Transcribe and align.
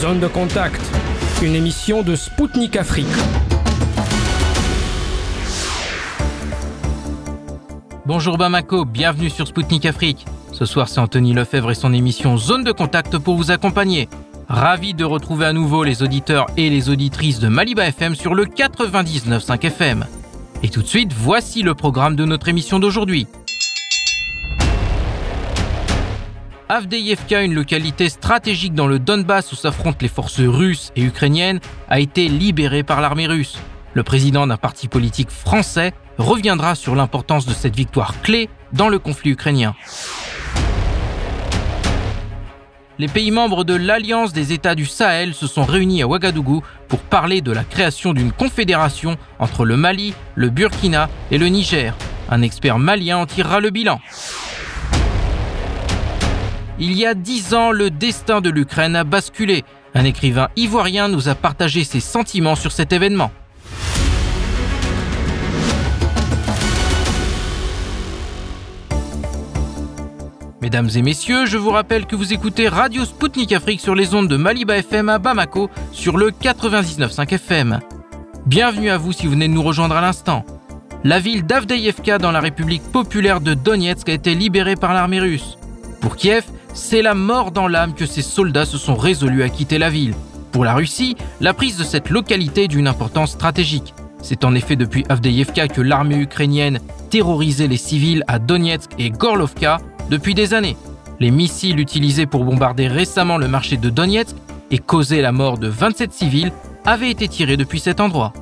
Zone 0.00 0.20
de 0.20 0.28
contact, 0.28 0.80
une 1.42 1.56
émission 1.56 2.04
de 2.04 2.14
Spoutnik 2.14 2.76
Afrique. 2.76 3.08
Bonjour 8.06 8.38
Bamako, 8.38 8.84
bienvenue 8.84 9.28
sur 9.28 9.48
Spoutnik 9.48 9.86
Afrique. 9.86 10.24
Ce 10.52 10.66
soir, 10.66 10.88
c'est 10.88 11.00
Anthony 11.00 11.32
Lefebvre 11.32 11.72
et 11.72 11.74
son 11.74 11.92
émission 11.92 12.36
Zone 12.36 12.62
de 12.62 12.70
contact 12.70 13.18
pour 13.18 13.34
vous 13.34 13.50
accompagner. 13.50 14.08
Ravi 14.48 14.94
de 14.94 15.04
retrouver 15.04 15.46
à 15.46 15.52
nouveau 15.52 15.82
les 15.82 16.00
auditeurs 16.04 16.46
et 16.56 16.70
les 16.70 16.90
auditrices 16.90 17.40
de 17.40 17.48
Maliba 17.48 17.84
FM 17.88 18.14
sur 18.14 18.36
le 18.36 18.44
99.5 18.44 19.64
FM. 19.66 20.06
Et 20.62 20.68
tout 20.68 20.82
de 20.82 20.86
suite, 20.86 21.12
voici 21.12 21.62
le 21.62 21.74
programme 21.74 22.14
de 22.14 22.24
notre 22.24 22.48
émission 22.48 22.78
d'aujourd'hui. 22.78 23.26
Avdeyevka, 26.70 27.42
une 27.42 27.54
localité 27.54 28.10
stratégique 28.10 28.74
dans 28.74 28.86
le 28.86 28.98
Donbass 28.98 29.52
où 29.52 29.56
s'affrontent 29.56 29.98
les 30.02 30.08
forces 30.08 30.40
russes 30.40 30.92
et 30.96 31.02
ukrainiennes, 31.02 31.60
a 31.88 31.98
été 31.98 32.28
libérée 32.28 32.82
par 32.82 33.00
l'armée 33.00 33.26
russe. 33.26 33.56
Le 33.94 34.02
président 34.02 34.46
d'un 34.46 34.58
parti 34.58 34.86
politique 34.86 35.30
français 35.30 35.94
reviendra 36.18 36.74
sur 36.74 36.94
l'importance 36.94 37.46
de 37.46 37.54
cette 37.54 37.74
victoire 37.74 38.20
clé 38.20 38.50
dans 38.74 38.90
le 38.90 38.98
conflit 38.98 39.30
ukrainien. 39.30 39.74
Les 42.98 43.08
pays 43.08 43.30
membres 43.30 43.64
de 43.64 43.74
l'Alliance 43.74 44.34
des 44.34 44.52
États 44.52 44.74
du 44.74 44.84
Sahel 44.84 45.32
se 45.32 45.46
sont 45.46 45.64
réunis 45.64 46.02
à 46.02 46.06
Ouagadougou 46.06 46.62
pour 46.88 46.98
parler 46.98 47.40
de 47.40 47.52
la 47.52 47.64
création 47.64 48.12
d'une 48.12 48.32
confédération 48.32 49.16
entre 49.38 49.64
le 49.64 49.76
Mali, 49.76 50.12
le 50.34 50.50
Burkina 50.50 51.08
et 51.30 51.38
le 51.38 51.46
Niger. 51.46 51.94
Un 52.28 52.42
expert 52.42 52.78
malien 52.78 53.18
en 53.18 53.26
tirera 53.26 53.60
le 53.60 53.70
bilan. 53.70 54.00
Il 56.80 56.92
y 56.92 57.06
a 57.06 57.14
dix 57.14 57.54
ans, 57.54 57.72
le 57.72 57.90
destin 57.90 58.40
de 58.40 58.50
l'Ukraine 58.50 58.94
a 58.94 59.02
basculé. 59.02 59.64
Un 59.94 60.04
écrivain 60.04 60.48
ivoirien 60.54 61.08
nous 61.08 61.28
a 61.28 61.34
partagé 61.34 61.82
ses 61.82 61.98
sentiments 61.98 62.54
sur 62.54 62.70
cet 62.70 62.92
événement. 62.92 63.32
Mesdames 70.62 70.88
et 70.94 71.02
messieurs, 71.02 71.46
je 71.46 71.56
vous 71.56 71.70
rappelle 71.70 72.06
que 72.06 72.14
vous 72.14 72.32
écoutez 72.32 72.68
Radio 72.68 73.04
Spoutnik 73.04 73.52
Afrique 73.52 73.80
sur 73.80 73.96
les 73.96 74.14
ondes 74.14 74.28
de 74.28 74.36
Maliba 74.36 74.76
FM 74.76 75.08
à 75.08 75.18
Bamako 75.18 75.70
sur 75.90 76.16
le 76.16 76.30
99.5 76.30 77.34
FM. 77.34 77.80
Bienvenue 78.46 78.90
à 78.90 78.98
vous 78.98 79.12
si 79.12 79.26
vous 79.26 79.32
venez 79.32 79.48
de 79.48 79.52
nous 79.52 79.62
rejoindre 79.62 79.96
à 79.96 80.00
l'instant. 80.00 80.44
La 81.02 81.18
ville 81.18 81.44
d'Avdeyevka 81.44 82.18
dans 82.18 82.32
la 82.32 82.40
République 82.40 82.82
populaire 82.92 83.40
de 83.40 83.54
Donetsk 83.54 84.08
a 84.08 84.12
été 84.12 84.36
libérée 84.36 84.76
par 84.76 84.94
l'armée 84.94 85.20
russe. 85.20 85.58
Pour 86.00 86.14
Kiev, 86.14 86.44
c'est 86.74 87.02
la 87.02 87.14
mort 87.14 87.50
dans 87.50 87.68
l'âme 87.68 87.94
que 87.94 88.06
ces 88.06 88.22
soldats 88.22 88.66
se 88.66 88.78
sont 88.78 88.96
résolus 88.96 89.42
à 89.42 89.48
quitter 89.48 89.78
la 89.78 89.90
ville. 89.90 90.14
Pour 90.52 90.64
la 90.64 90.74
Russie, 90.74 91.16
la 91.40 91.54
prise 91.54 91.76
de 91.76 91.84
cette 91.84 92.10
localité 92.10 92.64
est 92.64 92.68
d'une 92.68 92.88
importance 92.88 93.32
stratégique. 93.32 93.94
C'est 94.22 94.44
en 94.44 94.54
effet 94.54 94.76
depuis 94.76 95.04
Avdeyevka 95.08 95.68
que 95.68 95.80
l'armée 95.80 96.16
ukrainienne 96.16 96.80
terrorisait 97.10 97.68
les 97.68 97.76
civils 97.76 98.24
à 98.26 98.38
Donetsk 98.38 98.90
et 98.98 99.10
Gorlovka 99.10 99.78
depuis 100.10 100.34
des 100.34 100.54
années. 100.54 100.76
Les 101.20 101.30
missiles 101.30 101.80
utilisés 101.80 102.26
pour 102.26 102.44
bombarder 102.44 102.88
récemment 102.88 103.38
le 103.38 103.48
marché 103.48 103.76
de 103.76 103.90
Donetsk 103.90 104.36
et 104.70 104.78
causer 104.78 105.20
la 105.20 105.32
mort 105.32 105.58
de 105.58 105.68
27 105.68 106.12
civils 106.12 106.52
avaient 106.84 107.10
été 107.10 107.28
tirés 107.28 107.56
depuis 107.56 107.80
cet 107.80 108.00
endroit. 108.00 108.32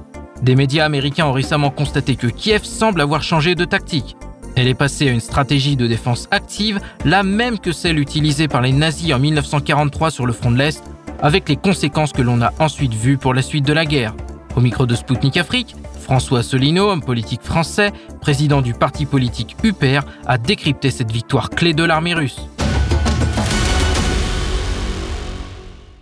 Des 0.42 0.54
médias 0.54 0.84
américains 0.84 1.26
ont 1.26 1.32
récemment 1.32 1.70
constaté 1.70 2.16
que 2.16 2.26
Kiev 2.26 2.64
semble 2.64 3.00
avoir 3.00 3.22
changé 3.22 3.54
de 3.54 3.64
tactique. 3.64 4.16
Elle 4.56 4.68
est 4.68 4.74
passée 4.74 5.08
à 5.08 5.12
une 5.12 5.20
stratégie 5.20 5.76
de 5.76 5.86
défense 5.86 6.28
active, 6.30 6.80
la 7.04 7.22
même 7.22 7.58
que 7.58 7.72
celle 7.72 7.98
utilisée 7.98 8.48
par 8.48 8.62
les 8.62 8.72
nazis 8.72 9.12
en 9.12 9.18
1943 9.18 10.10
sur 10.10 10.24
le 10.24 10.32
front 10.32 10.50
de 10.50 10.56
l'Est, 10.56 10.82
avec 11.20 11.48
les 11.48 11.56
conséquences 11.56 12.12
que 12.12 12.22
l'on 12.22 12.40
a 12.40 12.52
ensuite 12.58 12.94
vues 12.94 13.18
pour 13.18 13.34
la 13.34 13.42
suite 13.42 13.66
de 13.66 13.74
la 13.74 13.84
guerre. 13.84 14.14
Au 14.56 14.60
micro 14.60 14.86
de 14.86 14.94
Spoutnik 14.94 15.36
Afrique, 15.36 15.76
François 16.00 16.38
Asselineau, 16.38 16.88
homme 16.88 17.02
politique 17.02 17.42
français, 17.42 17.92
président 18.22 18.62
du 18.62 18.72
parti 18.72 19.04
politique 19.04 19.56
UPR, 19.62 20.00
a 20.24 20.38
décrypté 20.38 20.90
cette 20.90 21.12
victoire 21.12 21.50
clé 21.50 21.74
de 21.74 21.84
l'armée 21.84 22.14
russe. 22.14 22.48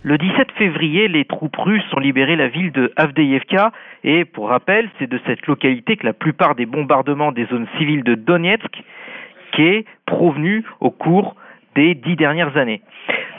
Le 0.07 0.19
17 0.19 0.51
février, 0.51 1.07
les 1.07 1.25
troupes 1.25 1.55
russes 1.55 1.91
ont 1.97 1.99
libéré 1.99 2.35
la 2.35 2.47
ville 2.47 2.71
de 2.71 2.93
Avdeyevka 2.95 3.71
et, 4.03 4.23
pour 4.23 4.49
rappel, 4.49 4.87
c'est 4.99 5.09
de 5.09 5.19
cette 5.25 5.47
localité 5.47 5.97
que 5.97 6.05
la 6.05 6.13
plupart 6.13 6.53
des 6.53 6.67
bombardements 6.67 7.31
des 7.31 7.47
zones 7.47 7.65
civiles 7.79 8.03
de 8.03 8.13
Donetsk 8.13 8.83
qui 9.53 9.63
est 9.63 9.85
provenu 10.05 10.63
au 10.79 10.91
cours 10.91 11.35
des 11.73 11.95
dix 11.95 12.15
dernières 12.15 12.55
années. 12.55 12.83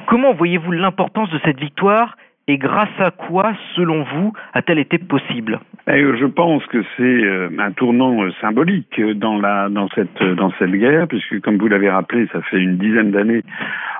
Comment 0.08 0.34
voyez-vous 0.34 0.72
l'importance 0.72 1.30
de 1.30 1.38
cette 1.44 1.60
victoire 1.60 2.16
et 2.48 2.58
grâce 2.58 2.88
à 2.98 3.10
quoi, 3.10 3.52
selon 3.74 4.04
vous, 4.04 4.32
a-t-elle 4.54 4.78
été 4.78 4.98
possible? 4.98 5.58
Je 5.86 6.26
pense 6.26 6.64
que 6.66 6.82
c'est 6.96 7.02
euh, 7.02 7.48
un 7.58 7.72
tournant 7.72 8.22
euh, 8.22 8.30
symbolique 8.40 8.98
la, 8.98 9.68
dans, 9.68 9.88
dans 10.36 10.52
cette 10.58 10.72
guerre, 10.72 11.08
puisque 11.08 11.40
comme 11.40 11.58
vous 11.58 11.68
l'avez 11.68 11.90
rappelé, 11.90 12.28
ça 12.32 12.42
fait 12.42 12.58
une 12.58 12.76
dizaine 12.76 13.10
d'années 13.10 13.42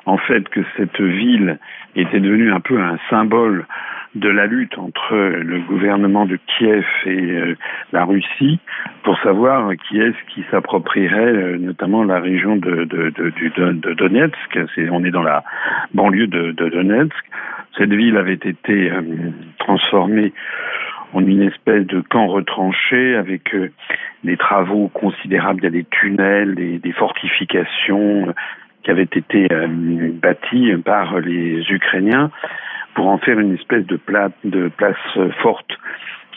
en 0.07 0.19
fait 0.19 0.49
que 0.49 0.61
cette 0.77 1.01
ville 1.01 1.59
était 1.97 2.21
devenue 2.21 2.53
un 2.53 2.61
peu 2.61 2.81
un 2.81 2.99
symbole 3.11 3.67
de 4.17 4.31
la 4.31 4.47
lutte 4.47 4.79
entre 4.79 5.15
le 5.15 5.61
gouvernement 5.61 6.25
de 6.25 6.39
Kiev 6.47 6.85
et 7.05 7.11
euh, 7.11 7.57
la 7.93 8.05
Russie 8.05 8.59
pour 9.03 9.19
savoir 9.21 9.71
qui 9.89 10.01
est-ce 10.01 10.35
qui 10.35 10.43
s'approprierait 10.51 11.35
euh, 11.35 11.59
notamment 11.59 12.03
la 12.03 12.19
région 12.19 12.57
de, 12.57 12.85
Donetsk. 13.95 14.59
on 14.91 15.05
est 15.05 15.11
dans 15.11 15.23
la 15.23 15.45
banlieue 15.93 16.29
de, 16.29 16.53
Donetsk. 16.53 17.15
Cette 17.77 17.93
ville 17.93 18.17
avait 18.17 18.35
été 18.35 18.91
euh, 18.91 19.03
transformée 19.59 20.33
en 21.13 21.21
une 21.21 21.43
espèce 21.43 21.87
de 21.87 22.01
camp 22.01 22.27
retranché 22.27 23.17
avec 23.17 23.55
des 24.25 24.37
travaux 24.37 24.89
considérables. 24.89 25.61
Il 25.61 25.65
y 25.65 25.67
a 25.67 25.71
des 25.71 25.87
tunnels, 25.91 26.55
des, 26.55 26.93
fortifications 26.93 28.35
qui 28.83 28.91
avaient 28.91 29.03
été 29.03 29.49
bâtis 30.21 30.73
par 30.85 31.21
les 31.21 31.63
Ukrainiens 31.71 32.31
pour 32.97 33.09
en 33.09 33.19
faire 33.19 33.39
une 33.39 33.55
espèce 33.55 33.87
de, 33.87 33.97
place 33.97 34.97
forte 35.43 35.71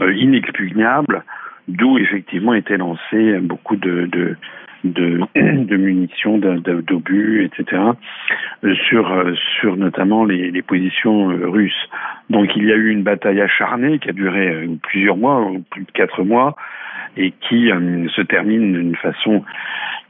euh, 0.01 0.13
inexpugnable, 0.13 1.23
d'où 1.69 1.97
effectivement 1.97 2.53
étaient 2.53 2.77
lancés 2.77 3.39
beaucoup 3.39 3.77
de, 3.77 4.35
de, 4.83 5.75
munitions, 5.75 6.37
d'obus, 6.37 7.45
etc., 7.45 7.81
euh, 8.63 8.75
sur, 8.87 9.11
euh, 9.11 9.33
sur 9.59 9.77
notamment 9.77 10.25
les, 10.25 10.61
positions 10.61 11.27
russes. 11.27 11.89
Donc 12.29 12.55
il 12.55 12.65
y 12.65 12.71
a 12.71 12.75
eu 12.75 12.89
une 12.89 13.03
bataille 13.03 13.41
acharnée 13.41 13.99
qui 13.99 14.09
a 14.09 14.13
duré 14.13 14.67
plusieurs 14.83 15.17
mois, 15.17 15.51
plus 15.71 15.83
de 15.83 15.91
quatre 15.91 16.23
mois, 16.23 16.55
et 17.17 17.33
qui 17.49 17.69
se 17.69 18.21
termine 18.21 18.73
d'une 18.73 18.95
façon 18.95 19.43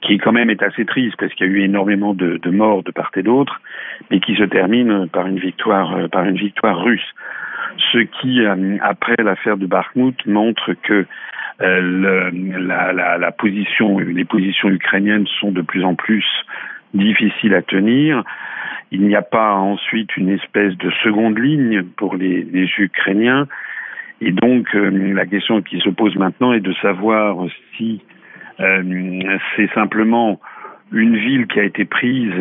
qui 0.02 0.18
quand 0.18 0.32
même 0.32 0.50
est 0.50 0.64
assez 0.64 0.86
triste 0.86 1.16
parce 1.20 1.34
qu'il 1.34 1.48
y 1.48 1.50
a 1.50 1.54
eu 1.54 1.64
énormément 1.64 2.14
de, 2.14 2.38
de 2.38 2.50
morts 2.50 2.84
de 2.84 2.92
part 2.92 3.12
et 3.16 3.24
d'autre, 3.24 3.62
mais 4.10 4.20
qui 4.20 4.36
se 4.36 4.44
termine 4.44 5.08
par 5.10 5.28
une 5.28 5.40
victoire, 5.40 5.96
euh, 5.96 6.08
par 6.08 6.24
une 6.24 6.38
victoire 6.38 6.82
russe. 6.82 7.14
Ce 7.92 8.00
qui, 8.00 8.42
euh, 8.42 8.78
après 8.82 9.16
l'affaire 9.20 9.58
de 9.58 9.66
Bakhmut, 9.66 10.26
montre 10.26 10.74
que 10.84 11.06
euh, 11.62 12.32
la, 12.32 13.32
position, 13.32 14.00
les 14.00 14.26
positions 14.26 14.70
ukrainiennes 14.70 15.28
sont 15.40 15.52
de 15.52 15.62
plus 15.62 15.84
en 15.84 15.96
plus 15.96 16.26
difficiles 16.94 17.54
à 17.54 17.62
tenir. 17.62 18.24
Il 18.92 19.02
n'y 19.02 19.16
a 19.16 19.22
pas 19.22 19.54
ensuite 19.54 20.16
une 20.18 20.30
espèce 20.30 20.76
de 20.78 20.90
seconde 21.04 21.38
ligne 21.38 21.84
pour 21.84 22.16
les, 22.16 22.48
Ukrainiens. 22.78 23.48
Et 24.22 24.32
donc, 24.32 24.74
la 24.74 25.26
question 25.26 25.62
qui 25.62 25.80
se 25.80 25.90
pose 25.90 26.16
maintenant 26.16 26.54
est 26.54 26.60
de 26.60 26.74
savoir 26.82 27.38
si 27.78 28.02
euh, 28.60 29.38
c'est 29.56 29.72
simplement 29.74 30.40
une 30.92 31.16
ville 31.16 31.48
qui 31.48 31.60
a 31.60 31.64
été 31.64 31.86
prise 31.86 32.34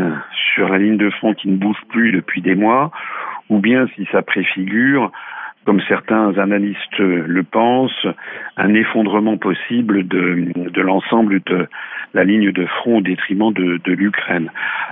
sur 0.55 0.69
la 0.69 0.78
ligne 0.78 0.97
de 0.97 1.11
front 1.11 1.34
qui 1.34 1.49
ne 1.49 1.56
bouge 1.56 1.81
plus 1.88 2.12
depuis 2.12 2.41
des 2.41 2.55
mois, 2.55 2.91
ou 3.49 3.59
bien 3.59 3.87
si 3.95 4.06
ça 4.12 4.23
préfigure, 4.23 5.11
comme 5.65 5.81
certains 5.83 6.39
analystes 6.39 6.99
le 6.99 7.43
pensent, 7.43 8.06
un 8.56 8.75
effondrement 8.75 9.37
possible 9.37 10.06
de, 10.06 10.81
l'ensemble 10.81 11.41
de 11.45 11.69
la 12.15 12.25
ligne 12.25 12.53
de 12.53 12.65
front 12.65 12.99
au 12.99 13.00
détriment 13.03 13.53
de, 13.53 13.93
l'Ukraine. 13.93 14.50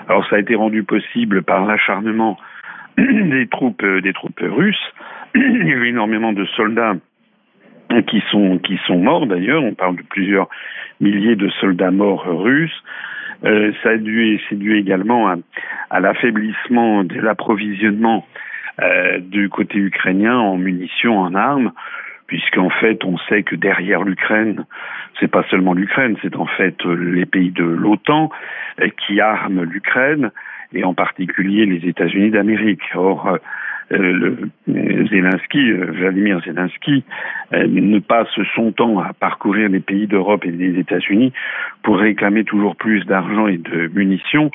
Alors 0.09 0.27
ça 0.29 0.37
a 0.37 0.39
été 0.39 0.55
rendu 0.55 0.83
possible 0.83 1.43
par 1.43 1.65
l'acharnement 1.65 2.39
des 2.99 3.47
troupes, 3.49 3.85
des 3.85 4.13
troupes 4.13 4.41
russes. 4.41 4.93
Il 5.35 5.67
y 5.67 5.73
a 5.73 5.77
eu 5.77 5.87
énormément 5.87 6.33
de 6.33 6.45
soldats 6.45 6.95
qui 8.07 8.23
sont 8.31 8.99
morts 8.99 9.27
d'ailleurs. 9.27 9.63
On 9.63 9.75
parle 9.75 9.97
de 9.97 10.03
plusieurs 10.03 10.49
milliers 11.01 11.37
de 11.37 11.49
soldats 11.61 11.91
morts 11.91 12.27
russes. 12.27 12.83
Euh, 13.45 13.73
ça 13.83 13.91
a 13.91 13.97
dû, 13.97 14.41
c'est 14.49 14.59
dû 14.59 14.79
également 14.79 15.29
à, 15.91 16.01
l'affaiblissement 16.01 17.05
de 17.05 17.21
l'approvisionnement 17.21 18.27
euh, 18.81 19.19
du 19.19 19.49
côté 19.49 19.79
ukrainien 19.79 20.37
en 20.37 20.57
munitions, 20.57 21.19
en 21.19 21.35
armes, 21.35 21.73
puisqu'en 22.27 22.71
fait, 22.71 23.05
on 23.05 23.19
sait 23.29 23.43
que 23.43 23.57
derrière 23.57 24.03
l'Ukraine, 24.03 24.65
c'est 25.21 25.31
pas 25.31 25.45
seulement 25.51 25.75
l'Ukraine, 25.75 26.17
c'est 26.23 26.37
en 26.37 26.47
fait 26.47 26.85
les 26.85 27.27
pays 27.27 27.51
de 27.51 27.65
l'OTAN 27.65 28.31
euh, 28.81 28.89
qui 29.07 29.21
arment 29.21 29.63
l'Ukraine 29.63 30.31
et 30.73 30.85
en 30.85 30.95
particulier 30.95 31.67
les 31.67 31.89
États-Unis 31.89 32.31
d'Amérique. 32.31 32.83
Euh, 32.97 33.39
le 33.91 34.51
Zelensky, 34.67 35.73
Vladimir 35.73 36.41
Zelensky, 36.45 37.05
ne 37.53 37.99
passe 38.01 38.29
son 38.55 38.73
temps 38.73 38.99
à 38.99 39.13
parcourir 39.13 39.69
les 39.69 39.81
pays 39.81 40.07
d'Europe 40.07 40.45
et 40.45 40.53
des 40.53 40.79
États-Unis 40.79 41.33
pour 41.83 41.99
réclamer 41.99 42.45
toujours 42.45 42.77
plus 42.77 43.05
d'argent 43.05 43.47
et 43.47 43.59
de 43.59 43.89
munitions. 43.95 44.51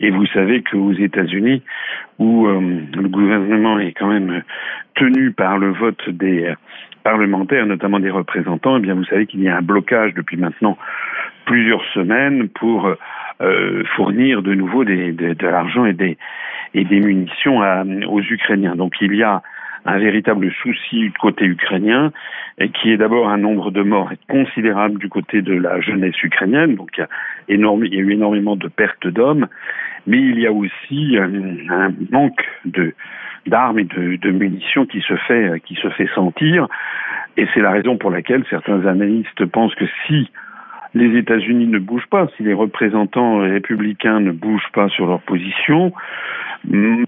Et 0.00 0.10
vous 0.10 0.26
savez 0.26 0.62
qu'aux 0.62 0.92
États-Unis, 0.92 1.62
où 2.18 2.46
le 2.46 3.08
gouvernement 3.08 3.78
est 3.78 3.92
quand 3.92 4.08
même 4.08 4.42
tenu 4.94 5.30
par 5.30 5.58
le 5.58 5.70
vote 5.70 6.08
des 6.10 6.52
parlementaires, 7.02 7.66
notamment 7.66 8.00
des 8.00 8.10
représentants, 8.10 8.78
eh 8.78 8.80
bien 8.80 8.94
vous 8.94 9.04
savez 9.04 9.26
qu'il 9.26 9.42
y 9.42 9.48
a 9.48 9.56
un 9.56 9.62
blocage 9.62 10.14
depuis 10.14 10.36
maintenant 10.36 10.76
plusieurs 11.44 11.84
semaines 11.92 12.48
pour 12.48 12.94
euh, 13.40 13.84
fournir 13.96 14.42
de 14.42 14.54
nouveau 14.54 14.84
de 14.84 15.46
l'argent 15.46 15.84
et 15.84 15.94
des, 15.94 16.16
munitions 16.74 17.60
aux 18.08 18.20
Ukrainiens. 18.20 18.76
Donc 18.76 18.94
il 19.00 19.14
y 19.14 19.22
a 19.22 19.42
un 19.84 19.98
véritable 19.98 20.50
souci 20.62 21.00
du 21.00 21.12
côté 21.12 21.44
ukrainien, 21.44 22.12
et 22.58 22.68
qui 22.68 22.92
est 22.92 22.96
d'abord 22.96 23.28
un 23.28 23.38
nombre 23.38 23.72
de 23.72 23.82
morts 23.82 24.12
considérable 24.28 24.98
du 24.98 25.08
côté 25.08 25.42
de 25.42 25.54
la 25.54 25.80
jeunesse 25.80 26.22
ukrainienne, 26.22 26.76
donc 26.76 26.90
il 26.96 27.00
y 27.00 27.64
a, 27.64 27.98
eu 28.00 28.12
énormément 28.12 28.54
de 28.54 28.68
pertes 28.68 29.08
d'hommes, 29.08 29.48
mais 30.06 30.18
il 30.18 30.38
y 30.38 30.46
a 30.46 30.52
aussi 30.52 31.16
un, 31.18 31.68
un 31.68 31.92
manque 32.10 32.44
de 32.64 32.94
d'armes 33.46 33.80
et 33.80 33.84
de, 33.84 34.30
munitions 34.30 34.86
qui 34.86 35.00
se 35.00 35.16
fait 35.16 36.08
sentir, 36.14 36.68
et 37.36 37.48
c'est 37.52 37.60
la 37.60 37.72
raison 37.72 37.96
pour 37.96 38.12
laquelle 38.12 38.44
certains 38.48 38.86
analystes 38.86 39.44
pensent 39.46 39.74
que 39.74 39.86
si 40.06 40.30
les 40.94 41.18
États-Unis 41.18 41.66
ne 41.66 41.78
bougent 41.78 42.08
pas, 42.10 42.28
si 42.36 42.42
les 42.42 42.52
représentants 42.52 43.38
républicains 43.38 44.20
ne 44.20 44.32
bougent 44.32 44.70
pas 44.72 44.88
sur 44.88 45.06
leur 45.06 45.20
position, 45.22 45.92
mm, 46.68 47.04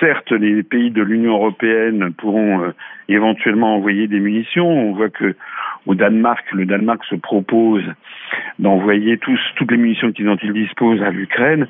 certes, 0.00 0.32
les 0.32 0.62
pays 0.62 0.90
de 0.90 1.02
l'Union 1.02 1.32
européenne 1.32 2.12
pourront 2.12 2.62
euh, 2.62 2.74
éventuellement 3.08 3.76
envoyer 3.76 4.06
des 4.06 4.20
munitions. 4.20 4.68
On 4.68 4.92
voit 4.92 5.08
que 5.08 5.34
au 5.86 5.94
Danemark, 5.94 6.44
le 6.52 6.66
Danemark 6.66 7.02
se 7.04 7.16
propose 7.16 7.82
d'envoyer 8.58 9.18
toutes 9.18 9.70
les 9.70 9.76
munitions 9.76 10.12
dont 10.18 10.38
il 10.42 10.52
dispose 10.52 11.02
à 11.02 11.10
l'Ukraine. 11.10 11.66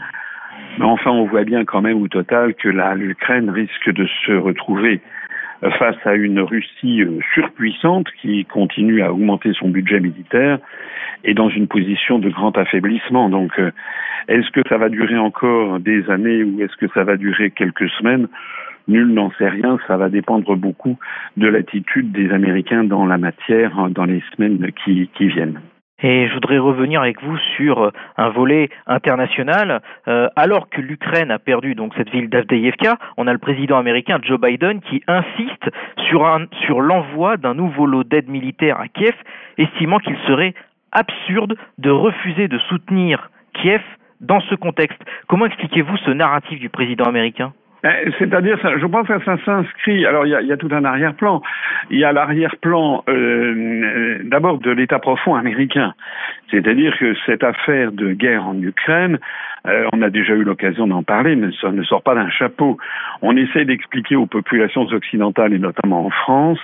Mais 0.79 0.85
enfin, 0.85 1.11
on 1.11 1.25
voit 1.25 1.45
bien 1.45 1.65
quand 1.65 1.83
même 1.83 2.01
au 2.01 2.09
total 2.09 2.55
que 2.55 2.69
l'Ukraine 2.69 3.51
risque 3.51 3.91
de 3.91 4.07
se 4.27 4.33
retrouver 4.33 5.01
face 5.71 5.97
à 6.05 6.15
une 6.15 6.41
Russie 6.41 7.03
euh, 7.03 7.21
surpuissante 7.35 8.09
qui 8.21 8.45
continue 8.45 9.03
à 9.03 9.13
augmenter 9.13 9.53
son 9.53 9.69
budget 9.69 10.01
militaire 10.01 10.59
et 11.25 11.35
dans 11.35 11.49
une 11.49 11.69
position 11.69 12.19
de 12.19 12.29
grand 12.29 12.57
affaiblissement. 12.59 13.29
Donc, 13.29 13.53
euh, 13.59 13.71
est-ce 14.29 14.51
que 14.51 14.69
ça 14.69 14.77
va 14.77 14.89
durer 14.89 15.19
encore 15.19 15.79
des 15.79 16.11
années 16.11 16.43
ou 16.43 16.61
est-ce 16.63 16.77
que 16.77 16.93
ça 16.95 17.05
va 17.05 17.17
durer 17.17 17.51
quelques 17.51 17.89
semaines? 17.91 18.29
Nul 18.89 19.13
n'en 19.13 19.31
sait 19.39 19.49
rien, 19.49 19.79
ça 19.87 19.97
va 19.97 20.09
dépendre 20.09 20.57
beaucoup 20.57 20.99
de 21.37 21.47
l'attitude 21.47 22.11
des 22.11 22.33
Américains 22.33 22.83
dans 22.83 23.07
la 23.07 23.17
matière 23.17 23.79
hein, 23.79 23.91
dans 23.91 24.05
les 24.05 24.23
semaines 24.35 24.73
qui, 24.85 25.09
qui 25.15 25.29
viennent. 25.29 25.61
Et 26.03 26.27
je 26.27 26.35
voudrais 26.35 26.59
revenir 26.59 27.01
avec 27.01 27.23
vous 27.23 27.37
sur 27.57 27.85
euh, 27.85 27.91
un 28.17 28.29
volet 28.31 28.71
international. 28.87 29.81
Euh, 30.09 30.29
alors 30.37 30.69
que 30.69 30.81
l'Ukraine 30.81 31.31
a 31.31 31.39
perdu 31.39 31.75
donc 31.75 31.93
cette 31.97 32.11
ville 32.11 32.29
d'Avdeïevka, 32.29 32.97
on 33.17 33.27
a 33.27 33.33
le 33.33 33.39
président 33.39 33.79
américain 33.79 34.19
Joe 34.23 34.41
Biden 34.41 34.81
qui 34.81 35.03
insiste 35.07 35.71
sur, 36.09 36.39
sur 36.67 36.81
l'envoi 36.81 37.37
d'un 37.37 37.55
nouveau 37.55 37.87
lot 37.87 38.05
d'aide 38.05 38.29
militaire 38.29 38.81
à 38.81 38.89
Kiev, 38.89 39.15
estimant 39.59 39.99
qu'il 39.99 40.17
serait 40.27 40.55
absurde 40.91 41.57
de 41.79 41.91
refuser 41.91 42.49
de 42.49 42.59
soutenir 42.69 43.31
Kiev 43.55 43.83
dans 44.21 44.41
ce 44.41 44.55
contexte. 44.55 45.01
Comment 45.29 45.47
expliquez-vous 45.47 45.97
ce 45.99 46.11
narratif 46.11 46.59
du 46.59 46.69
président 46.69 47.05
américain? 47.05 47.53
C'est-à-dire, 48.19 48.59
je 48.79 48.87
pense 48.87 49.09
que 49.09 49.25
ça 49.25 49.37
s'inscrit. 49.45 50.07
Alors, 50.07 50.25
il 50.25 50.31
y 50.31 50.53
a, 50.53 50.57
tout 50.57 50.69
un 50.71 50.85
arrière-plan. 50.85 51.43
Il 51.91 51.99
y 51.99 52.05
a 52.05 52.13
l'arrière-plan 52.13 53.03
euh, 53.09 54.21
d'abord 54.25 54.59
de 54.59 54.71
l'État 54.71 55.01
profond 55.01 55.35
américain. 55.35 55.95
C'est-à-dire 56.51 56.97
que 56.99 57.15
cette 57.27 57.43
affaire 57.43 57.91
de 57.91 58.13
guerre 58.13 58.47
en 58.47 58.57
Ukraine, 58.61 59.19
euh, 59.67 59.89
on 59.93 60.03
a 60.03 60.11
déjà 60.11 60.35
eu 60.35 60.45
l'occasion 60.45 60.87
d'en 60.87 61.03
parler, 61.03 61.35
mais 61.35 61.49
ça 61.61 61.73
ne 61.73 61.83
sort 61.83 62.03
pas 62.03 62.15
d'un 62.15 62.31
chapeau. 62.31 62.79
On 63.21 63.37
essaie 63.37 63.65
d'expliquer 63.65 64.15
aux 64.15 64.27
populations 64.27 64.83
occidentales 64.83 65.53
et 65.53 65.59
notamment 65.59 66.07
en 66.07 66.11
France, 66.11 66.61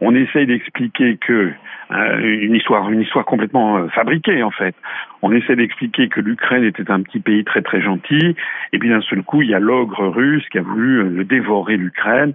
on 0.00 0.14
essaie 0.14 0.46
d'expliquer 0.46 1.16
que 1.16 1.52
euh, 1.92 2.54
histoire, 2.54 2.88
une 2.90 3.00
histoire 3.00 3.24
complètement 3.24 3.88
fabriquée 3.88 4.42
en 4.42 4.50
fait. 4.50 4.74
On 5.22 5.30
essaie 5.30 5.54
d'expliquer 5.54 6.08
que 6.08 6.20
l'Ukraine 6.20 6.64
était 6.64 6.90
un 6.90 7.00
petit 7.02 7.20
pays 7.20 7.44
très 7.44 7.62
très 7.62 7.80
gentil, 7.80 8.34
et 8.72 8.78
puis 8.78 8.88
d'un 8.88 9.00
seul 9.02 9.22
coup, 9.22 9.42
il 9.42 9.50
y 9.50 9.54
a 9.54 9.60
l'ogre 9.60 10.08
russe 10.08 10.46
qui 10.50 10.58
a 10.58 10.62
voulu 10.62 10.98
euh, 10.98 11.24
dévorer 11.24 11.76
l'Ukraine, 11.76 12.32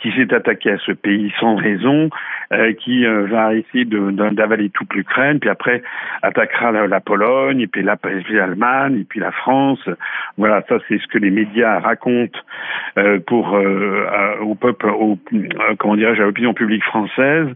qui 0.00 0.10
s'est 0.12 0.32
attaqué 0.32 0.70
à 0.70 0.78
ce 0.78 0.92
pays 0.92 1.30
sans 1.38 1.56
raison, 1.56 2.08
euh, 2.54 2.72
qui 2.72 3.04
euh, 3.04 3.26
va 3.26 3.54
essayer 3.54 3.84
d'avaler 3.84 4.70
toute 4.70 4.94
l'Ukraine, 4.94 5.38
puis 5.38 5.50
après 5.50 5.82
attaquera 6.22 6.72
la, 6.72 7.00
Pologne, 7.00 7.60
et 7.60 7.66
puis 7.66 7.82
l'Allemagne, 7.82 9.00
et 9.00 9.04
puis 9.04 9.20
la 9.20 9.32
France. 9.32 9.86
Voilà, 10.38 10.64
ça 10.66 10.78
c'est 10.88 10.98
ce 10.98 11.06
que 11.08 11.18
les 11.18 11.30
médias 11.30 11.78
racontent 11.80 12.38
pour 13.26 13.58
au 14.40 14.54
peuple, 14.54 14.86
au, 14.88 15.18
comment 15.78 15.96
dirais-je, 15.96 16.22
à 16.22 16.24
l'opinion 16.24 16.54
publique 16.54 16.84
française, 16.84 17.48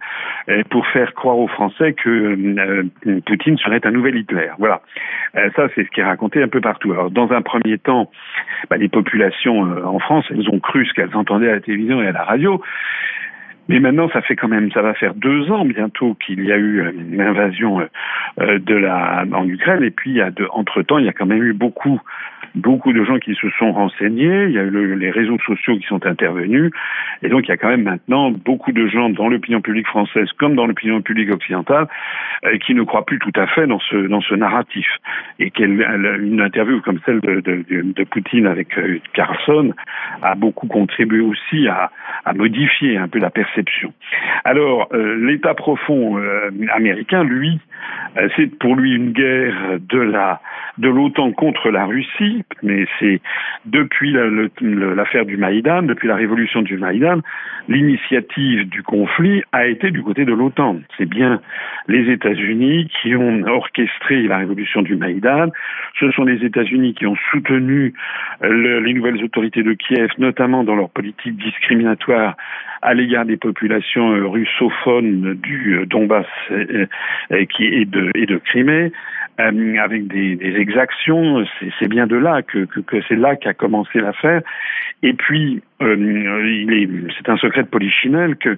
pour 0.70 0.86
faire 0.88 1.14
croire 1.14 1.38
aux 1.38 1.48
Français 1.48 1.94
que 1.94 2.84
Poutine 3.26 3.58
serait 3.58 3.80
un 3.84 3.90
nouvel 3.90 4.16
Hitler. 4.16 4.50
Voilà, 4.58 4.73
ça 5.34 5.68
c'est 5.74 5.84
ce 5.84 5.90
qui 5.90 6.00
est 6.00 6.04
raconté 6.04 6.42
un 6.42 6.48
peu 6.48 6.60
partout. 6.60 6.92
Alors 6.92 7.10
dans 7.10 7.30
un 7.32 7.42
premier 7.42 7.78
temps, 7.78 8.10
bah, 8.70 8.76
les 8.76 8.88
populations 8.88 9.60
en 9.84 9.98
France, 9.98 10.26
elles 10.30 10.48
ont 10.48 10.60
cru 10.60 10.86
ce 10.86 10.92
qu'elles 10.94 11.16
entendaient 11.16 11.50
à 11.50 11.54
la 11.54 11.60
télévision 11.60 12.02
et 12.02 12.08
à 12.08 12.12
la 12.12 12.24
radio. 12.24 12.60
Mais 13.68 13.80
maintenant, 13.80 14.10
ça 14.10 14.20
fait 14.20 14.36
quand 14.36 14.48
même, 14.48 14.70
ça 14.72 14.82
va 14.82 14.92
faire 14.94 15.14
deux 15.14 15.50
ans 15.50 15.64
bientôt 15.64 16.14
qu'il 16.14 16.44
y 16.44 16.52
a 16.52 16.56
eu 16.56 16.86
une 16.92 17.20
invasion 17.20 17.80
euh, 18.40 18.58
de 18.58 18.74
la 18.74 19.24
en 19.32 19.48
Ukraine, 19.48 19.82
et 19.82 19.90
puis 19.90 20.20
entre 20.50 20.82
temps, 20.82 20.98
il 20.98 21.06
y 21.06 21.08
a 21.08 21.12
quand 21.12 21.26
même 21.26 21.42
eu 21.42 21.54
beaucoup 21.54 22.00
beaucoup 22.54 22.92
de 22.92 23.04
gens 23.04 23.18
qui 23.18 23.34
se 23.34 23.50
sont 23.58 23.72
renseignés, 23.72 24.44
il 24.44 24.52
y 24.52 24.58
a 24.58 24.62
eu 24.62 24.96
les 24.96 25.10
réseaux 25.10 25.38
sociaux 25.46 25.76
qui 25.76 25.86
sont 25.86 26.06
intervenus, 26.06 26.70
et 27.22 27.28
donc 27.28 27.46
il 27.46 27.48
y 27.48 27.52
a 27.52 27.56
quand 27.56 27.68
même 27.68 27.82
maintenant 27.82 28.30
beaucoup 28.30 28.72
de 28.72 28.86
gens 28.86 29.10
dans 29.10 29.28
l'opinion 29.28 29.60
publique 29.60 29.88
française 29.88 30.28
comme 30.38 30.54
dans 30.54 30.66
l'opinion 30.66 31.02
publique 31.02 31.32
occidentale 31.32 31.88
euh, 32.44 32.58
qui 32.58 32.74
ne 32.74 32.82
croient 32.82 33.04
plus 33.04 33.18
tout 33.18 33.32
à 33.34 33.46
fait 33.48 33.66
dans 33.66 33.80
ce 33.80 33.96
dans 33.96 34.20
ce 34.20 34.34
narratif, 34.34 34.86
et 35.38 35.50
qu'une 35.50 36.40
interview 36.40 36.80
comme 36.80 37.00
celle 37.04 37.20
de, 37.20 37.40
de, 37.40 37.64
de 37.68 38.04
Poutine 38.04 38.46
avec 38.46 38.78
euh, 38.78 39.00
Carlson 39.14 39.72
a 40.22 40.34
beaucoup 40.34 40.68
contribué 40.68 41.20
aussi 41.20 41.66
à, 41.68 41.90
à 42.24 42.32
modifier 42.34 42.96
un 42.96 43.08
peu 43.08 43.18
la 43.18 43.30
perception. 43.30 43.92
Alors 44.44 44.88
euh, 44.92 45.16
l'État 45.26 45.54
profond 45.54 46.18
américain, 46.72 47.24
lui, 47.24 47.58
c'est 48.36 48.46
pour 48.58 48.76
lui 48.76 48.94
une 48.94 49.12
guerre 49.12 49.78
de 49.80 49.98
la 49.98 50.40
de 50.78 50.88
l'OTAN 50.88 51.32
contre 51.32 51.70
la 51.70 51.86
Russie, 51.86 52.43
mais 52.62 52.86
c'est 52.98 53.20
depuis 53.66 54.12
l'affaire 54.60 55.26
du 55.26 55.36
Maïdan, 55.36 55.82
depuis 55.82 56.08
la 56.08 56.16
révolution 56.16 56.62
du 56.62 56.76
Maïdan, 56.76 57.20
l'initiative 57.68 58.68
du 58.68 58.82
conflit 58.82 59.42
a 59.52 59.66
été 59.66 59.90
du 59.90 60.02
côté 60.02 60.24
de 60.24 60.32
l'OTAN. 60.32 60.80
C'est 60.96 61.08
bien 61.08 61.40
les 61.88 62.10
États-Unis 62.10 62.88
qui 62.88 63.14
ont 63.16 63.42
orchestré 63.46 64.22
la 64.22 64.38
révolution 64.38 64.82
du 64.82 64.96
Maïdan. 64.96 65.50
Ce 65.98 66.10
sont 66.12 66.24
les 66.24 66.44
États-Unis 66.44 66.94
qui 66.94 67.06
ont 67.06 67.16
soutenu 67.30 67.94
euh, 68.42 68.80
les 68.80 68.94
nouvelles 68.94 69.22
autorités 69.22 69.62
de 69.62 69.72
Kiev, 69.74 70.10
notamment 70.18 70.64
dans 70.64 70.76
leur 70.76 70.90
politique 70.90 71.36
discriminatoire 71.36 72.36
à 72.82 72.94
l'égard 72.94 73.24
des 73.24 73.36
populations 73.36 74.12
euh, 74.12 74.26
russophones 74.26 75.34
du 75.34 75.78
euh, 75.78 75.86
Donbass 75.86 76.26
et 77.30 77.84
de 77.86 78.36
Crimée. 78.38 78.92
Euh, 79.40 79.76
avec 79.82 80.06
des, 80.06 80.36
des 80.36 80.54
exactions. 80.60 81.44
C'est 81.80 81.88
bien 81.88 82.06
de 82.06 82.14
là 82.14 82.42
que, 82.42 82.66
que, 82.66 82.78
que 82.78 83.02
c'est 83.08 83.16
là 83.16 83.34
qu'a 83.34 83.52
commencé 83.52 84.00
l'affaire. 84.00 84.42
Et 85.02 85.12
puis, 85.12 85.60
euh, 85.82 87.08
c'est 87.18 87.28
un 87.28 87.36
secret 87.38 87.64
de 87.64 87.68
polichinelle 87.68 88.36
que 88.36 88.56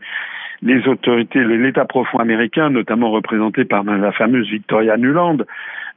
les 0.60 0.86
autorités, 0.86 1.42
l'État 1.42 1.86
profond 1.86 2.18
américain, 2.18 2.68
notamment 2.68 3.10
représenté 3.10 3.64
par 3.64 3.84
la 3.84 4.12
fameuse 4.12 4.50
Victoria 4.50 4.98
Nuland, 4.98 5.38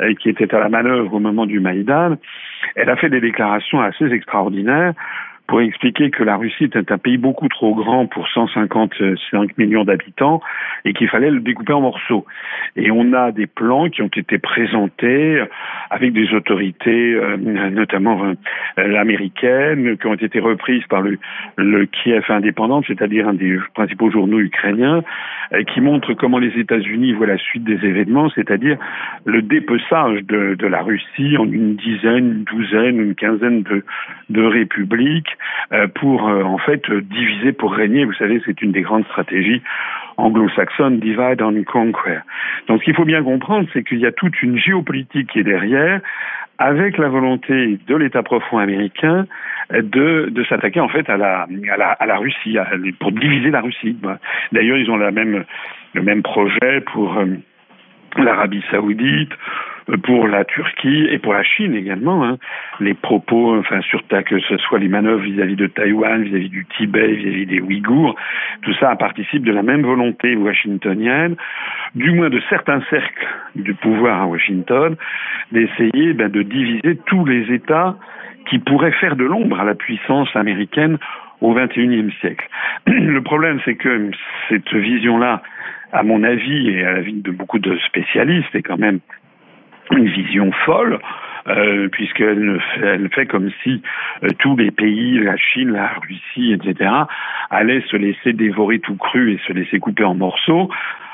euh, 0.02 0.14
qui 0.14 0.30
était 0.30 0.54
à 0.56 0.60
la 0.60 0.70
manœuvre 0.70 1.14
au 1.14 1.20
moment 1.20 1.46
du 1.46 1.60
Maïdan, 1.60 2.16
elle 2.76 2.90
a 2.90 2.96
fait 2.96 3.10
des 3.10 3.20
déclarations 3.20 3.82
assez 3.82 4.06
extraordinaires 4.06 4.94
pour 5.50 5.62
expliquer 5.62 6.12
que 6.12 6.24
la 6.24 6.38
Russie 6.38 6.66
était 6.66 6.92
un 6.92 7.00
pays 7.00 7.18
beaucoup 7.18 7.48
trop 7.48 7.74
grand 7.74 8.06
pour 8.06 8.28
155 8.28 9.58
millions 9.58 9.84
d'habitants 9.84 10.42
et 10.86 10.94
qu'il 10.94 11.10
fallait 11.10 11.32
le 11.32 11.40
découper 11.40 11.74
en 11.74 11.82
morceaux. 11.82 12.24
Et 12.76 12.92
on 12.92 13.14
a 13.14 13.32
des 13.32 13.48
plans 13.48 13.90
qui 13.90 14.04
ont 14.04 14.12
été 14.16 14.38
présentés 14.38 15.44
avec 15.90 16.14
des 16.14 16.36
autorités, 16.36 17.16
euh, 17.16 17.36
notamment 17.38 18.36
euh, 18.78 18.96
américaines, 18.96 19.98
qui 19.98 20.06
ont 20.06 20.14
été 20.14 20.40
reprises 20.40 20.84
par 20.88 21.02
le, 21.02 21.18
le 21.58 21.88
Kiev 21.88 22.26
indépendant, 22.30 22.84
c'est-à-dire 22.86 23.28
un 23.28 23.34
des 23.34 23.58
principaux 23.74 24.12
journaux 24.12 24.40
ukrainiens, 24.40 25.04
euh, 25.54 25.64
qui 25.64 25.82
montrent 25.82 26.14
comment 26.14 26.38
les 26.38 26.60
États-Unis 26.60 27.14
voient 27.14 27.26
la 27.26 27.40
suite 27.40 27.64
des 27.64 27.84
événements, 27.88 28.30
c'est-à-dire 28.36 28.78
le 29.26 29.42
dépeçage 29.42 30.22
de, 30.26 30.68
la 30.68 30.84
Russie 30.84 31.38
en 31.40 31.52
une 31.52 31.76
dizaine, 31.76 32.32
une 32.32 32.44
douzaine, 32.44 33.00
une 33.00 33.16
quinzaine 33.16 33.64
de 34.30 34.44
républiques 34.44 35.39
pour 35.96 36.24
en 36.24 36.58
fait 36.58 36.90
diviser 36.92 37.52
pour 37.54 37.74
régner. 37.74 38.06
Vous 38.06 38.14
savez, 38.14 38.42
c'est 38.46 38.62
une 38.62 38.72
des 38.72 38.82
grandes 38.82 39.06
stratégies 39.06 39.62
anglo-saxonnes, 40.20 41.00
divide 41.00 41.42
and 41.42 41.64
conquer. 41.66 42.20
Donc, 42.68 42.80
ce 42.80 42.86
qu'il 42.86 42.96
faut 42.96 43.06
bien 43.06 43.24
comprendre, 43.24 43.68
c'est 43.74 43.84
qu'il 43.84 44.00
y 44.00 44.06
a 44.06 44.12
toute 44.12 44.42
une 44.42 44.58
géopolitique 44.58 45.32
qui 45.32 45.40
est 45.40 45.44
derrière, 45.44 46.02
avec 46.58 46.98
la 46.98 47.08
volonté 47.08 47.80
de 47.88 47.96
l'État 47.96 48.22
profond 48.22 48.58
américain 48.58 49.26
de, 49.72 50.44
s'attaquer 50.50 50.82
en 50.82 50.90
fait 50.90 51.10
à 51.10 51.18
la, 51.18 52.18
Russie, 52.18 52.58
pour 53.00 53.12
diviser 53.12 53.50
la 53.50 53.62
Russie. 53.62 53.98
D'ailleurs, 54.52 54.78
ils 54.78 54.92
ont 54.92 54.98
le 54.98 56.02
même 56.02 56.22
projet 56.22 56.82
pour 56.82 57.18
l'Arabie 58.18 58.64
saoudite, 58.72 59.32
pour 59.98 60.28
la 60.28 60.46
Turquie 60.46 61.08
et 61.10 61.18
pour 61.18 61.34
la 61.34 61.44
Chine 61.44 61.76
également. 61.76 62.24
Hein. 62.24 62.38
Les 62.80 62.94
propos, 62.94 63.58
enfin, 63.58 63.82
sur 63.82 64.02
que 64.08 64.40
ce 64.40 64.58
soit 64.58 64.80
les 64.80 64.88
manœuvres 64.88 65.22
vis-à-vis 65.22 65.56
de 65.56 65.68
Taïwan, 65.68 66.24
vis-à-vis 66.24 66.50
du 66.50 66.66
Tibet, 66.78 67.14
vis-à-vis 67.14 67.46
des 67.46 67.62
Ouïghours, 67.62 68.16
tout 68.62 68.74
ça 68.80 68.96
participe 68.96 69.44
de 69.44 69.52
la 69.52 69.64
même 69.64 69.84
volonté 69.84 70.36
washingtonienne, 70.36 71.36
du 71.96 72.12
moins 72.12 72.30
de 72.30 72.42
certains 72.50 72.82
cercles 72.90 73.28
du 73.56 73.74
pouvoir 73.74 74.22
à 74.22 74.26
Washington, 74.28 74.96
d'essayer 75.52 76.14
ben, 76.14 76.30
de 76.30 76.42
diviser 76.42 76.98
tous 77.06 77.26
les 77.26 77.54
États 77.54 77.96
qui 78.50 78.60
pourraient 78.60 78.92
faire 78.94 79.16
de 79.16 79.26
l'ombre 79.26 79.60
à 79.60 79.64
la 79.64 79.76
puissance 79.76 80.30
américaine 80.36 80.98
au 81.42 81.54
XXIe 81.54 82.12
siècle. 82.20 82.48
Le 82.88 83.22
problème, 83.22 83.60
c'est 83.66 83.76
que 83.76 84.12
cette 84.50 84.74
vision-là, 84.74 85.42
à 85.92 86.04
mon 86.04 86.24
avis 86.24 86.70
et 86.70 86.86
à 86.86 86.94
l'avis 86.94 87.22
de 87.22 87.32
beaucoup 87.32 87.60
de 87.60 87.78
spécialistes, 87.88 88.54
est 88.54 88.62
quand 88.62 88.78
même 88.78 89.00
une 89.92 90.08
vision 90.08 90.52
folle, 90.66 91.00
euh, 91.48 91.88
puisqu'elle 91.90 92.60
fait, 92.60 92.86
elle 92.86 93.10
fait 93.10 93.26
comme 93.26 93.50
si 93.64 93.82
euh, 94.24 94.30
tous 94.40 94.56
les 94.58 94.72
pays, 94.72 95.20
la 95.20 95.38
Chine, 95.38 95.72
la 95.72 95.94
Russie, 96.08 96.54
etc., 96.54 96.92
allaient 97.50 97.84
se 97.90 97.98
laisser 97.98 98.34
dévorer 98.34 98.80
tout 98.80 98.96
cru 98.96 99.34
et 99.34 99.40
se 99.48 99.54
laisser 99.54 99.80
couper 99.80 100.04
en 100.04 100.16
morceaux, 100.16 100.70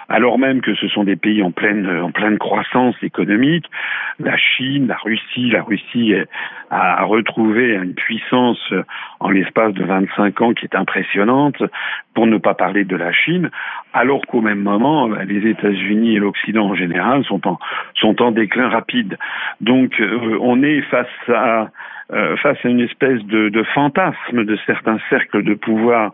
alors 0.09 0.37
même 0.37 0.61
que 0.61 0.75
ce 0.75 0.87
sont 0.87 1.03
des 1.03 1.15
pays 1.15 1.41
en 1.41 1.51
pleine, 1.51 2.37
croissance 2.39 2.95
économique. 3.01 3.65
La 4.19 4.37
Chine, 4.37 4.87
la 4.87 4.97
Russie, 4.97 5.49
la 5.49 5.63
Russie 5.63 6.13
a 6.69 7.03
retrouvé 7.03 7.73
une 7.73 7.93
puissance 7.93 8.73
en 9.19 9.29
l'espace 9.29 9.73
de 9.73 9.83
25 9.83 10.41
ans 10.41 10.53
qui 10.53 10.65
est 10.65 10.75
impressionnante, 10.75 11.61
pour 12.13 12.27
ne 12.27 12.37
pas 12.37 12.53
parler 12.53 12.85
de 12.85 12.95
la 12.95 13.11
Chine, 13.11 13.49
alors 13.93 14.21
qu'au 14.25 14.41
même 14.41 14.61
moment, 14.61 15.07
les 15.07 15.49
États-Unis 15.49 16.15
et 16.15 16.19
l'Occident 16.19 16.67
en 16.67 16.75
général 16.75 17.23
sont 17.25 17.47
en, 17.47 17.59
sont 17.93 18.21
en 18.21 18.31
déclin 18.31 18.69
rapide. 18.69 19.17
Donc 19.61 19.99
euh, 19.99 20.37
on 20.41 20.63
est 20.63 20.81
face 20.83 21.07
à 21.27 21.69
euh, 22.13 22.37
face 22.37 22.57
à 22.63 22.69
une 22.69 22.81
espèce 22.81 23.23
de, 23.23 23.49
de, 23.49 23.63
fantasme 23.63 24.45
de 24.45 24.55
certains 24.67 24.99
cercles 25.09 25.41
de 25.41 25.55
pouvoir 25.55 26.11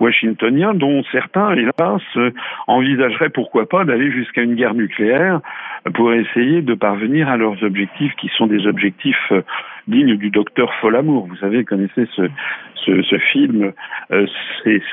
washingtoniens, 0.00 0.72
dont 0.72 1.02
certains, 1.12 1.52
hélas, 1.52 2.00
envisageraient 2.66 3.28
pourquoi 3.28 3.68
pas 3.68 3.84
d'aller 3.84 4.10
jusqu'à 4.10 4.40
une 4.40 4.54
guerre 4.54 4.72
nucléaire 4.72 5.40
pour 5.92 6.14
essayer 6.14 6.62
de 6.62 6.72
parvenir 6.72 7.28
à 7.28 7.36
leurs 7.36 7.62
objectifs, 7.62 8.14
qui 8.14 8.30
sont 8.38 8.46
des 8.46 8.66
objectifs 8.66 9.32
euh, 9.32 9.42
dignes 9.86 10.16
du 10.16 10.30
docteur 10.30 10.72
Folamour. 10.80 11.26
Vous 11.26 11.36
savez, 11.36 11.62
connaissez 11.64 12.08
ce, 12.16 12.22
ce, 12.76 13.02
ce 13.02 13.18
film, 13.18 13.72
euh, 14.12 14.26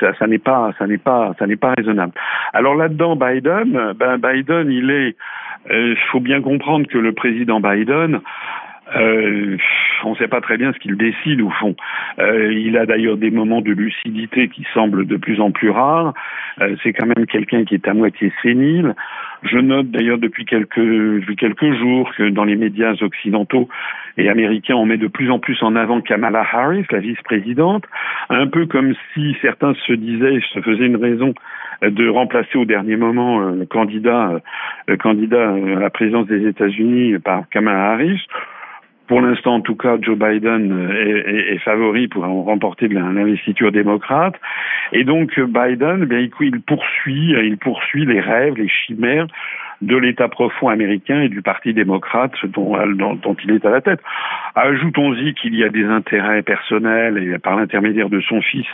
ça, 0.00 0.12
ça 0.18 0.26
n'est 0.26 0.38
pas, 0.38 0.72
ça 0.78 0.86
n'est 0.86 0.98
pas, 0.98 1.32
ça 1.38 1.46
n'est 1.46 1.56
pas 1.56 1.72
raisonnable. 1.78 2.12
Alors 2.52 2.74
là-dedans, 2.74 3.16
Biden, 3.16 3.94
ben 3.96 4.18
Biden, 4.18 4.70
il 4.70 4.90
est, 4.90 5.16
il 5.70 5.96
faut 6.10 6.20
bien 6.20 6.42
comprendre 6.42 6.86
que 6.88 6.98
le 6.98 7.12
président 7.12 7.58
Biden 7.58 8.20
euh, 8.96 9.56
on 10.04 10.10
ne 10.10 10.16
sait 10.16 10.28
pas 10.28 10.40
très 10.40 10.56
bien 10.56 10.72
ce 10.72 10.78
qu'il 10.78 10.96
décide 10.96 11.40
au 11.40 11.50
fond. 11.50 11.74
Euh, 12.18 12.52
il 12.52 12.76
a 12.76 12.86
d'ailleurs 12.86 13.16
des 13.16 13.30
moments 13.30 13.60
de 13.60 13.72
lucidité 13.72 14.48
qui 14.48 14.66
semblent 14.74 15.06
de 15.06 15.16
plus 15.16 15.40
en 15.40 15.50
plus 15.50 15.70
rares. 15.70 16.14
Euh, 16.60 16.76
c'est 16.82 16.92
quand 16.92 17.06
même 17.06 17.26
quelqu'un 17.26 17.64
qui 17.64 17.74
est 17.74 17.88
à 17.88 17.94
moitié 17.94 18.32
sénile. 18.42 18.94
Je 19.42 19.58
note 19.58 19.90
d'ailleurs 19.90 20.18
depuis 20.18 20.44
quelques, 20.44 20.78
depuis 20.78 21.36
quelques 21.36 21.72
jours 21.74 22.10
que 22.16 22.28
dans 22.28 22.44
les 22.44 22.56
médias 22.56 22.94
occidentaux 23.00 23.68
et 24.18 24.28
américains, 24.28 24.74
on 24.74 24.86
met 24.86 24.98
de 24.98 25.08
plus 25.08 25.30
en 25.30 25.38
plus 25.38 25.60
en 25.62 25.74
avant 25.74 26.00
Kamala 26.00 26.44
Harris, 26.52 26.84
la 26.90 26.98
vice-présidente, 26.98 27.84
un 28.28 28.46
peu 28.46 28.66
comme 28.66 28.94
si 29.14 29.36
certains 29.40 29.74
se 29.86 29.92
disaient, 29.94 30.40
se 30.52 30.60
faisaient 30.60 30.86
une 30.86 30.96
raison 30.96 31.34
de 31.82 32.08
remplacer 32.08 32.56
au 32.56 32.64
dernier 32.64 32.94
moment 32.94 33.40
le 33.40 33.66
candidat, 33.66 34.40
le 34.86 34.96
candidat 34.96 35.50
à 35.50 35.80
la 35.80 35.90
présidence 35.90 36.28
des 36.28 36.46
États-Unis 36.46 37.18
par 37.18 37.48
Kamala 37.48 37.92
Harris. 37.92 38.20
Pour 39.12 39.20
l'instant, 39.20 39.56
en 39.56 39.60
tout 39.60 39.76
cas, 39.76 39.98
Joe 40.00 40.16
Biden 40.16 40.88
est, 40.90 41.52
est, 41.52 41.58
favori 41.58 42.08
pour 42.08 42.24
remporter 42.24 42.88
l'investiture 42.88 43.70
démocrate. 43.70 44.36
Et 44.92 45.04
donc, 45.04 45.38
Biden, 45.38 46.06
bien, 46.06 46.26
il 46.40 46.60
poursuit, 46.62 47.34
il 47.44 47.58
poursuit 47.58 48.06
les 48.06 48.20
rêves, 48.20 48.54
les 48.56 48.70
chimères 48.70 49.26
de 49.82 49.98
l'État 49.98 50.28
profond 50.28 50.70
américain 50.70 51.20
et 51.20 51.28
du 51.28 51.42
Parti 51.42 51.74
démocrate 51.74 52.32
dont, 52.46 53.36
il 53.44 53.50
est 53.50 53.66
à 53.66 53.70
la 53.70 53.82
tête. 53.82 54.00
Ajoutons-y 54.54 55.34
qu'il 55.34 55.56
y 55.56 55.62
a 55.62 55.68
des 55.68 55.84
intérêts 55.84 56.40
personnels 56.40 57.18
et 57.18 57.38
par 57.38 57.56
l'intermédiaire 57.56 58.08
de 58.08 58.22
son 58.22 58.40
fils 58.40 58.66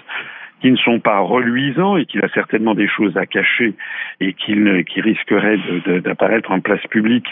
qui 0.61 0.71
ne 0.71 0.77
sont 0.77 1.01
pas 1.01 1.19
reluisants 1.19 1.97
et 1.97 2.05
qu'il 2.05 2.25
a 2.25 2.29
certainement 2.29 2.75
des 2.75 2.89
choses 2.89 3.17
à 3.17 3.27
cacher 3.27 3.75
et 4.21 4.35
qui 4.35 4.55
risquerait 5.01 5.59
d'apparaître 6.01 6.53
en 6.53 6.61
place 6.61 6.85
publique 6.91 7.27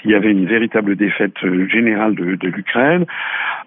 s'il 0.00 0.10
y 0.10 0.14
avait 0.14 0.30
une 0.30 0.46
véritable 0.46 0.96
défaite 0.96 1.34
euh, 1.44 1.68
générale 1.68 2.14
de, 2.14 2.34
de 2.36 2.48
l'Ukraine. 2.48 3.04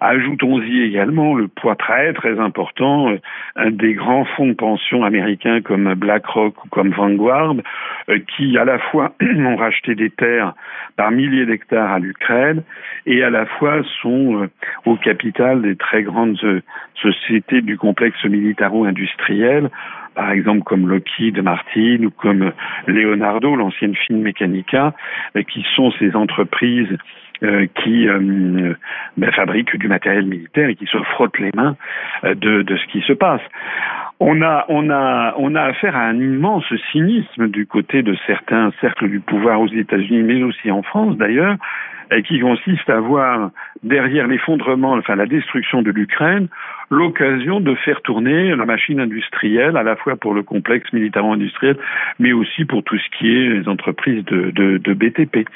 Ajoutons-y 0.00 0.82
également 0.82 1.34
le 1.34 1.48
poids 1.48 1.76
très 1.76 2.12
très 2.12 2.38
important 2.40 3.10
euh, 3.10 3.70
des 3.70 3.94
grands 3.94 4.24
fonds 4.24 4.48
de 4.48 4.54
pension 4.54 5.04
américains 5.04 5.60
comme 5.60 5.94
BlackRock 5.94 6.64
ou 6.64 6.68
comme 6.68 6.90
Vanguard, 6.90 7.54
euh, 8.08 8.18
qui 8.36 8.56
à 8.58 8.64
la 8.64 8.78
fois 8.78 9.14
ont 9.22 9.56
racheté 9.56 9.94
des 9.94 10.10
terres 10.10 10.54
par 10.96 11.10
milliers 11.10 11.46
d'hectares 11.46 11.92
à 11.92 11.98
l'Ukraine 11.98 12.62
et 13.06 13.22
à 13.22 13.30
la 13.30 13.46
fois 13.46 13.82
sont 14.00 14.48
au 14.84 14.96
capital 14.96 15.62
des 15.62 15.76
très 15.76 16.02
grandes 16.02 16.38
sociétés 16.94 17.62
du 17.62 17.78
complexe 17.78 18.24
militaro-industriel 18.24 19.70
par 20.14 20.30
exemple 20.32 20.62
comme 20.62 20.88
Lockheed 20.88 21.42
Martin 21.42 22.04
ou 22.04 22.10
comme 22.10 22.52
Leonardo, 22.86 23.54
l'ancienne 23.56 23.94
Fin 23.94 24.16
Mechanica, 24.16 24.94
euh, 25.36 25.42
qui 25.42 25.64
sont 25.74 25.92
ces 25.98 26.14
entreprises 26.14 26.96
euh, 27.42 27.66
qui 27.82 28.08
euh, 28.08 28.74
ben, 29.16 29.32
fabriquent 29.32 29.76
du 29.76 29.88
matériel 29.88 30.26
militaire 30.26 30.68
et 30.68 30.76
qui 30.76 30.86
se 30.86 30.98
frottent 30.98 31.38
les 31.38 31.50
mains 31.54 31.76
de, 32.22 32.62
de 32.62 32.76
ce 32.76 32.86
qui 32.86 33.00
se 33.00 33.12
passe. 33.12 33.40
On 34.20 34.40
a, 34.42 34.64
on, 34.68 34.88
a, 34.90 35.34
on 35.36 35.56
a 35.56 35.62
affaire 35.62 35.96
à 35.96 36.02
un 36.02 36.14
immense 36.14 36.72
cynisme 36.92 37.48
du 37.48 37.66
côté 37.66 38.02
de 38.02 38.16
certains 38.26 38.70
cercles 38.80 39.08
du 39.08 39.18
pouvoir 39.18 39.60
aux 39.60 39.66
États-Unis, 39.66 40.22
mais 40.22 40.42
aussi 40.44 40.70
en 40.70 40.82
France 40.82 41.16
d'ailleurs, 41.16 41.56
qui 42.26 42.40
consiste 42.40 42.88
à 42.90 43.00
voir 43.00 43.50
derrière 43.82 44.26
l'effondrement, 44.26 44.92
enfin 44.92 45.16
la 45.16 45.26
destruction 45.26 45.82
de 45.82 45.90
l'Ukraine, 45.90 46.48
l'occasion 46.90 47.60
de 47.60 47.74
faire 47.74 48.02
tourner 48.02 48.54
la 48.54 48.66
machine 48.66 49.00
industrielle, 49.00 49.76
à 49.76 49.82
la 49.82 49.96
fois 49.96 50.16
pour 50.16 50.34
le 50.34 50.42
complexe 50.42 50.92
militaro-industriel, 50.92 51.76
mais 52.18 52.32
aussi 52.32 52.64
pour 52.64 52.84
tout 52.84 52.98
ce 52.98 53.18
qui 53.18 53.28
est 53.28 53.48
les 53.48 53.68
entreprises 53.68 54.24
de, 54.26 54.50
de, 54.50 54.78
de 54.78 54.94
BTP. 54.94 55.48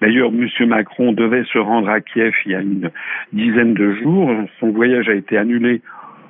D'ailleurs, 0.00 0.30
M. 0.30 0.68
Macron 0.68 1.12
devait 1.12 1.44
se 1.44 1.58
rendre 1.58 1.88
à 1.88 2.00
Kiev 2.00 2.34
il 2.46 2.52
y 2.52 2.54
a 2.54 2.60
une 2.60 2.90
dizaine 3.32 3.74
de 3.74 3.94
jours. 3.94 4.30
Son 4.60 4.70
voyage 4.70 5.08
a 5.08 5.14
été 5.14 5.36
annulé 5.36 5.82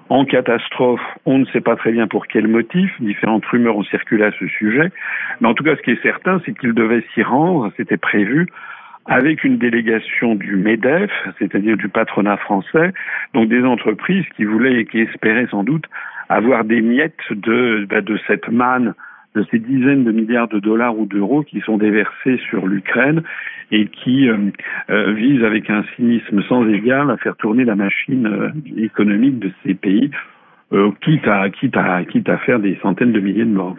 en 0.08 0.24
catastrophe. 0.24 1.02
On 1.26 1.38
ne 1.38 1.44
sait 1.46 1.60
pas 1.60 1.76
très 1.76 1.92
bien 1.92 2.06
pour 2.06 2.26
quel 2.26 2.48
motif. 2.48 2.90
Différentes 3.00 3.44
rumeurs 3.46 3.76
ont 3.76 3.84
circulé 3.84 4.24
à 4.24 4.32
ce 4.32 4.46
sujet. 4.46 4.90
Mais 5.40 5.48
en 5.48 5.54
tout 5.54 5.64
cas, 5.64 5.76
ce 5.76 5.82
qui 5.82 5.90
est 5.90 6.02
certain, 6.02 6.40
c'est 6.44 6.58
qu'il 6.58 6.72
devait 6.72 7.04
s'y 7.14 7.22
rendre. 7.22 7.70
C'était 7.76 7.98
prévu 7.98 8.46
avec 9.08 9.42
une 9.42 9.56
délégation 9.56 10.34
du 10.34 10.56
MEDEF, 10.56 11.10
c'est-à-dire 11.38 11.76
du 11.76 11.88
patronat 11.88 12.36
français, 12.36 12.92
donc 13.34 13.48
des 13.48 13.64
entreprises 13.64 14.26
qui 14.36 14.44
voulaient 14.44 14.80
et 14.80 14.84
qui 14.84 15.00
espéraient 15.00 15.48
sans 15.50 15.64
doute 15.64 15.86
avoir 16.28 16.64
des 16.64 16.82
miettes 16.82 17.16
de, 17.30 17.86
bah, 17.88 18.02
de 18.02 18.18
cette 18.26 18.48
manne, 18.48 18.94
de 19.34 19.46
ces 19.50 19.58
dizaines 19.58 20.04
de 20.04 20.12
milliards 20.12 20.48
de 20.48 20.58
dollars 20.58 20.98
ou 20.98 21.06
d'euros 21.06 21.42
qui 21.42 21.60
sont 21.60 21.78
déversés 21.78 22.38
sur 22.48 22.66
l'Ukraine 22.66 23.22
et 23.70 23.86
qui 23.86 24.28
euh, 24.28 24.36
euh, 24.90 25.12
visent 25.12 25.44
avec 25.44 25.70
un 25.70 25.84
cynisme 25.96 26.42
sans 26.42 26.68
égal 26.68 27.10
à 27.10 27.16
faire 27.16 27.36
tourner 27.36 27.64
la 27.64 27.76
machine 27.76 28.26
euh, 28.26 28.50
économique 28.76 29.38
de 29.38 29.50
ces 29.64 29.74
pays, 29.74 30.10
quitte, 31.00 31.26
à, 31.26 31.48
quitte, 31.48 31.78
à, 31.78 32.04
quitte 32.04 32.28
à 32.28 32.36
faire 32.38 32.58
des 32.58 32.78
centaines 32.82 33.12
de 33.12 33.20
milliers 33.20 33.46
de 33.46 33.50
morts. 33.50 33.76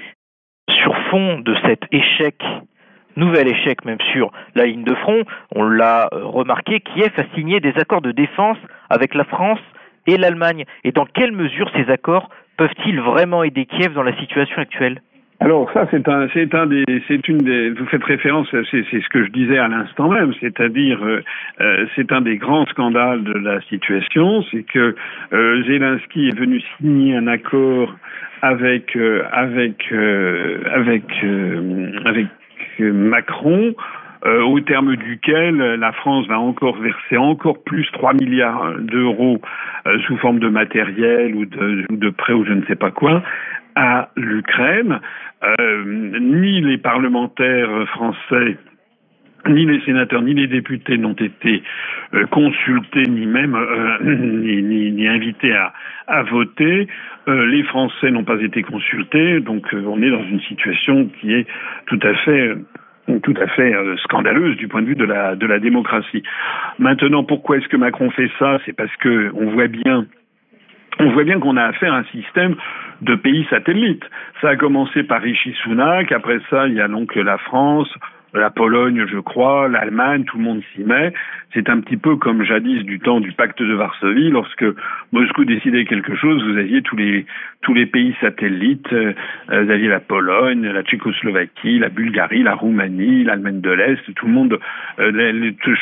Sur 0.81 0.95
fond 1.11 1.39
de 1.39 1.55
cet 1.63 1.81
échec 1.91 2.43
nouvel 3.19 3.47
échec 3.47 3.85
même 3.85 4.01
sur 4.11 4.31
la 4.55 4.65
ligne 4.65 4.83
de 4.83 4.95
front, 4.95 5.23
on 5.55 5.63
l'a 5.63 6.09
euh, 6.13 6.25
remarqué, 6.25 6.79
Kiev 6.79 7.11
a 7.17 7.23
signé 7.35 7.59
des 7.59 7.73
accords 7.77 8.01
de 8.01 8.11
défense 8.11 8.57
avec 8.89 9.13
la 9.13 9.25
France 9.25 9.59
et 10.07 10.17
l'Allemagne. 10.17 10.65
Et 10.83 10.91
dans 10.91 11.05
quelle 11.05 11.31
mesure 11.31 11.69
ces 11.75 11.91
accords 11.91 12.29
peuvent-ils 12.57 12.99
vraiment 12.99 13.43
aider 13.43 13.65
Kiev 13.65 13.93
dans 13.93 14.03
la 14.03 14.15
situation 14.17 14.61
actuelle? 14.61 15.01
Alors 15.41 15.71
ça, 15.71 15.87
c'est 15.89 16.05
un, 16.09 16.27
c'est 16.33 16.53
un 16.53 16.65
des, 16.65 16.83
c'est 17.07 17.25
une 17.29 17.37
des. 17.37 17.69
Vous 17.69 17.85
faites 17.85 18.03
référence, 18.03 18.47
c'est, 18.51 18.83
c'est 18.91 19.01
ce 19.01 19.07
que 19.07 19.23
je 19.23 19.31
disais 19.31 19.57
à 19.57 19.69
l'instant 19.69 20.09
même, 20.09 20.33
c'est-à-dire, 20.41 21.01
euh, 21.01 21.23
euh, 21.61 21.85
c'est 21.95 22.11
un 22.11 22.19
des 22.19 22.35
grands 22.35 22.65
scandales 22.65 23.23
de 23.23 23.31
la 23.31 23.61
situation, 23.61 24.43
c'est 24.51 24.63
que 24.63 24.95
euh, 25.31 25.63
Zelensky 25.63 26.27
est 26.27 26.37
venu 26.37 26.61
signer 26.77 27.15
un 27.15 27.27
accord 27.27 27.95
avec 28.41 28.97
avec 29.31 29.93
avec 29.93 31.03
avec 32.05 32.27
Macron. 32.81 33.73
au 34.25 34.59
terme 34.59 34.97
duquel 34.97 35.55
la 35.55 35.93
France 35.93 36.27
va 36.27 36.39
encore 36.39 36.77
verser 36.77 37.17
encore 37.17 37.63
plus 37.63 37.89
3 37.93 38.15
milliards 38.15 38.73
d'euros 38.79 39.41
sous 40.05 40.17
forme 40.17 40.39
de 40.39 40.49
matériel 40.49 41.35
ou 41.35 41.45
de, 41.45 41.85
ou 41.89 41.95
de 41.95 42.09
prêts 42.09 42.33
ou 42.33 42.43
je 42.43 42.51
ne 42.51 42.65
sais 42.65 42.75
pas 42.75 42.91
quoi 42.91 43.23
à 43.75 44.09
l'Ukraine. 44.17 44.99
Euh, 45.41 46.19
ni 46.19 46.59
les 46.59 46.77
parlementaires 46.77 47.87
français 47.93 48.57
ni 49.47 49.65
les 49.65 49.81
sénateurs 49.81 50.21
ni 50.21 50.33
les 50.33 50.47
députés 50.47 50.97
n'ont 50.97 51.13
été 51.13 51.63
euh, 52.13 52.25
consultés 52.27 53.03
ni 53.03 53.25
même 53.25 53.55
euh, 53.55 53.97
ni, 54.03 55.07
invités 55.07 55.53
à, 56.07 56.23
voter. 56.23 56.87
les 57.27 57.63
Français 57.63 58.11
n'ont 58.11 58.23
pas 58.23 58.41
été 58.41 58.63
consultés, 58.63 59.39
donc 59.39 59.67
on 59.73 60.01
est 60.01 60.09
dans 60.09 60.23
une 60.23 60.41
situation 60.41 61.09
qui 61.19 61.33
est 61.33 61.45
tout 61.85 61.99
à 62.01 62.13
fait 62.15 62.55
tout 63.23 63.33
à 63.41 63.47
fait 63.47 63.73
scandaleuse 64.03 64.55
du 64.57 64.67
point 64.67 64.81
de 64.81 64.87
vue 64.87 64.95
de 64.95 65.05
la 65.05 65.35
de 65.35 65.45
la 65.45 65.59
démocratie. 65.59 66.23
Maintenant, 66.79 67.23
pourquoi 67.23 67.57
est-ce 67.57 67.67
que 67.67 67.77
Macron 67.77 68.09
fait 68.11 68.29
ça? 68.39 68.59
C'est 68.65 68.73
parce 68.73 68.95
que 68.97 69.31
on 69.35 69.51
voit 69.51 69.67
bien 69.67 70.05
on 70.99 71.11
voit 71.11 71.23
bien 71.23 71.39
qu'on 71.39 71.57
a 71.57 71.63
affaire 71.63 71.93
à 71.93 71.99
un 71.99 72.03
système 72.05 72.55
de 73.01 73.15
pays 73.15 73.45
satellites. 73.49 74.03
Ça 74.41 74.49
a 74.49 74.55
commencé 74.55 75.03
par 75.03 75.21
Rishi 75.21 75.53
Sunak, 75.63 76.11
après 76.11 76.39
ça, 76.49 76.67
il 76.67 76.73
y 76.73 76.81
a 76.81 76.87
donc 76.87 77.15
la 77.15 77.37
France, 77.37 77.89
la 78.33 78.49
Pologne, 78.49 79.05
je 79.11 79.19
crois, 79.19 79.67
l'Allemagne, 79.67 80.23
tout 80.25 80.37
le 80.37 80.43
monde 80.43 80.61
s'y 80.73 80.83
met. 80.83 81.13
C'est 81.53 81.69
un 81.69 81.79
petit 81.79 81.97
peu 81.97 82.15
comme 82.15 82.43
jadis 82.43 82.83
du 82.83 82.99
temps 82.99 83.19
du 83.19 83.31
pacte 83.31 83.61
de 83.61 83.73
Varsovie, 83.73 84.29
lorsque 84.29 84.65
Moscou 85.11 85.45
décidait 85.45 85.85
quelque 85.85 86.15
chose, 86.15 86.43
vous 86.43 86.57
aviez 86.57 86.83
tous 86.83 86.95
les 86.95 87.25
tous 87.61 87.73
les 87.73 87.87
pays 87.87 88.15
satellites, 88.21 88.93
euh, 88.93 89.13
vous 89.49 89.71
aviez 89.71 89.87
la 89.87 89.99
Pologne, 89.99 90.61
la 90.69 90.83
Tchécoslovaquie, 90.83 91.79
la 91.79 91.89
Bulgarie, 91.89 92.43
la 92.43 92.53
Roumanie, 92.53 93.23
l'Allemagne 93.23 93.61
de 93.61 93.71
l'Est, 93.71 94.13
tout 94.15 94.27
le 94.27 94.31
monde, 94.31 94.59
euh, 94.99 95.11
les, 95.11 95.53
tous 95.53 95.75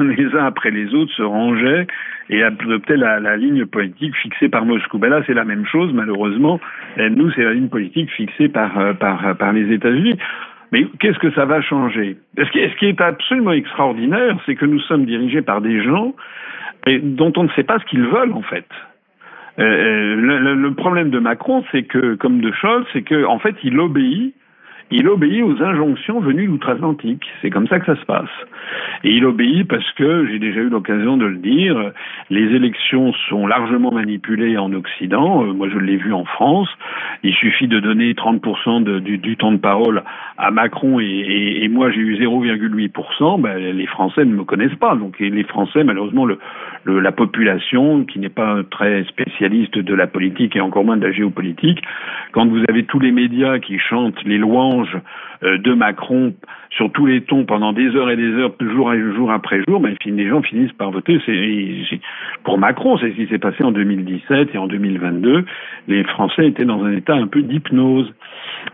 les 0.00 0.34
uns 0.34 0.44
après 0.44 0.70
les 0.70 0.92
autres 0.92 1.12
se 1.14 1.22
rangeaient 1.22 1.86
et 2.28 2.42
adoptaient 2.42 2.96
la, 2.96 3.20
la 3.20 3.36
ligne 3.36 3.64
politique 3.64 4.14
fixée 4.16 4.48
par 4.48 4.66
Moscou. 4.66 4.98
Ben 4.98 5.08
là, 5.08 5.22
c'est 5.26 5.34
la 5.34 5.44
même 5.44 5.64
chose, 5.66 5.92
malheureusement. 5.94 6.60
Nous, 6.98 7.30
c'est 7.30 7.44
la 7.44 7.52
ligne 7.52 7.68
politique 7.68 8.10
fixée 8.10 8.48
par 8.48 8.76
euh, 8.78 8.92
par 8.92 9.36
par 9.36 9.52
les 9.52 9.72
États-Unis. 9.72 10.18
Mais 10.72 10.84
qu'est-ce 11.00 11.18
que 11.18 11.30
ça 11.32 11.44
va 11.44 11.60
changer? 11.60 12.16
Ce 12.36 12.76
qui, 12.76 12.86
est 12.86 13.00
absolument 13.00 13.52
extraordinaire, 13.52 14.36
c'est 14.46 14.56
que 14.56 14.66
nous 14.66 14.80
sommes 14.80 15.06
dirigés 15.06 15.42
par 15.42 15.60
des 15.60 15.82
gens 15.82 16.14
dont 16.86 17.32
on 17.36 17.44
ne 17.44 17.48
sait 17.50 17.64
pas 17.64 17.78
ce 17.78 17.84
qu'ils 17.84 18.04
veulent 18.06 18.32
en 18.32 18.42
fait. 18.42 18.66
Euh, 19.58 19.62
euh, 19.62 20.54
le, 20.54 20.74
problème 20.74 21.10
de 21.10 21.18
Macron, 21.18 21.64
c'est 21.72 21.84
que, 21.84 22.14
comme 22.16 22.40
de 22.40 22.52
Scholz, 22.52 22.84
c'est 22.92 23.02
qu'en 23.02 23.34
en 23.34 23.38
fait, 23.38 23.54
il 23.62 23.78
obéit 23.80 24.34
il 24.90 25.08
obéit 25.08 25.42
aux 25.42 25.62
injonctions 25.62 26.20
venues 26.20 26.46
d'outre-Atlantique. 26.46 27.24
C'est 27.42 27.50
comme 27.50 27.66
ça 27.66 27.80
que 27.80 27.86
ça 27.86 28.00
se 28.00 28.04
passe. 28.04 28.30
Et 29.04 29.10
il 29.10 29.24
obéit 29.24 29.66
parce 29.66 29.90
que, 29.92 30.26
j'ai 30.26 30.38
déjà 30.38 30.60
eu 30.60 30.68
l'occasion 30.68 31.16
de 31.16 31.26
le 31.26 31.36
dire, 31.36 31.92
les 32.30 32.54
élections 32.54 33.12
sont 33.28 33.46
largement 33.46 33.92
manipulées 33.92 34.56
en 34.56 34.72
Occident. 34.72 35.44
Euh, 35.44 35.52
moi, 35.52 35.68
je 35.68 35.78
l'ai 35.78 35.96
vu 35.96 36.12
en 36.12 36.24
France. 36.24 36.68
Il 37.22 37.34
suffit 37.34 37.66
de 37.66 37.80
donner 37.80 38.12
30% 38.12 38.84
de, 38.84 38.98
du, 39.00 39.36
temps 39.36 39.52
de 39.52 39.56
parole 39.56 40.02
à 40.38 40.50
Macron 40.50 41.00
et, 41.00 41.04
et, 41.04 41.64
et 41.64 41.68
moi, 41.68 41.90
j'ai 41.90 42.00
eu 42.00 42.16
0,8%. 42.16 43.40
Ben, 43.40 43.58
les 43.58 43.86
Français 43.86 44.24
ne 44.24 44.34
me 44.34 44.44
connaissent 44.44 44.78
pas. 44.78 44.94
Donc, 44.94 45.18
les 45.18 45.44
Français, 45.44 45.82
malheureusement, 45.82 46.26
la 46.86 47.12
population, 47.12 48.04
qui 48.04 48.18
n'est 48.18 48.28
pas 48.28 48.58
très 48.70 49.04
spécialiste 49.04 49.78
de 49.78 49.94
la 49.94 50.06
politique 50.06 50.54
et 50.56 50.60
encore 50.60 50.84
moins 50.84 50.96
de 50.96 51.06
la 51.06 51.12
géopolitique, 51.12 51.82
quand 52.32 52.46
vous 52.46 52.62
avez 52.68 52.84
tous 52.84 53.00
les 53.00 53.12
médias 53.12 53.58
qui 53.58 53.78
chantent 53.78 54.22
les 54.24 54.38
louanges 54.38 54.75
euh, 55.42 55.58
de 55.58 55.72
Macron 55.74 56.34
sur 56.70 56.90
tous 56.92 57.06
les 57.06 57.22
tons 57.22 57.44
pendant 57.44 57.72
des 57.72 57.94
heures 57.94 58.10
et 58.10 58.16
des 58.16 58.32
heures, 58.34 58.52
jour, 58.60 58.92
jour 59.14 59.30
après 59.30 59.62
jour, 59.66 59.80
ben, 59.80 59.94
les 60.04 60.28
gens 60.28 60.42
finissent 60.42 60.72
par 60.72 60.90
voter. 60.90 61.20
C'est, 61.24 62.00
pour 62.44 62.58
Macron, 62.58 62.98
c'est 62.98 63.10
ce 63.10 63.16
qui 63.16 63.26
s'est 63.26 63.38
passé 63.38 63.62
en 63.62 63.72
2017 63.72 64.54
et 64.54 64.58
en 64.58 64.66
2022. 64.66 65.44
Les 65.88 66.04
Français 66.04 66.48
étaient 66.48 66.64
dans 66.64 66.84
un 66.84 66.92
état 66.92 67.14
un 67.14 67.26
peu 67.26 67.42
d'hypnose. 67.42 68.12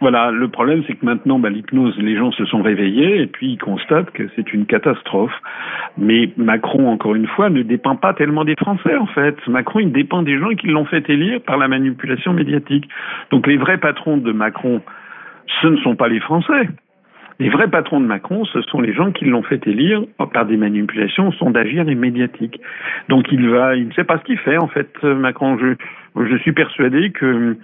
Voilà, 0.01 0.31
le 0.31 0.49
problème, 0.49 0.83
c'est 0.87 0.95
que 0.95 1.05
maintenant, 1.05 1.39
ben, 1.39 1.51
l'hypnose, 1.51 1.97
les 1.99 2.17
gens 2.17 2.33
se 2.33 2.45
sont 2.47 2.63
réveillés 2.63 3.21
et 3.23 3.27
puis 3.27 3.53
ils 3.53 3.59
constatent 3.59 4.11
que 4.11 4.25
c'est 4.35 4.53
une 4.53 4.67
catastrophe. 4.67 5.35
Mais 5.99 6.31
Macron, 6.37 6.89
encore 6.89 7.15
une 7.15 7.27
fois, 7.27 7.51
ne 7.51 7.63
dépend 7.63 7.97
pas 7.97 8.15
tellement 8.15 8.45
des 8.45 8.57
Français, 8.57 8.97
en 8.97 9.07
fait. 9.07 9.37
Macron, 9.47 9.81
il 9.81 9.93
dépend 9.93 10.23
des 10.23 10.39
gens 10.39 10.51
qui 10.51 10.69
l'ont 10.69 10.87
fait 10.87 11.09
élire 11.11 11.41
par 11.43 11.59
la 11.59 11.69
manipulation 11.69 12.33
médiatique. 12.33 12.89
Donc 13.31 13.47
les 13.47 13.57
vrais 13.57 13.79
patrons 13.79 14.17
de 14.17 14.33
Macron, 14.33 14.81
ce 15.61 15.67
ne 15.69 15.77
sont 15.79 15.97
pas 15.97 16.09
les 16.09 16.21
Français. 16.21 16.69
Les 17.39 17.49
vrais 17.49 17.69
patrons 17.69 18.01
de 18.01 18.07
Macron, 18.07 18.45
ce 18.45 18.61
sont 18.63 18.81
les 18.81 18.93
gens 18.93 19.11
qui 19.11 19.25
l'ont 19.25 19.43
fait 19.43 19.67
élire 19.67 20.03
par 20.33 20.47
des 20.47 20.57
manipulations 20.57 21.33
sondagières 21.33 21.89
et 21.89 21.95
médiatiques. 21.95 22.61
Donc 23.09 23.33
il 23.33 23.49
va, 23.49 23.75
il 23.75 23.89
ne 23.89 23.93
sait 23.95 24.05
pas 24.05 24.19
ce 24.19 24.25
qu'il 24.25 24.39
fait 24.39 24.59
en 24.59 24.69
fait, 24.69 25.03
Macron. 25.03 25.59
Je, 25.59 26.37
suis 26.37 26.53
persuadé 26.53 27.11
que 27.11 27.57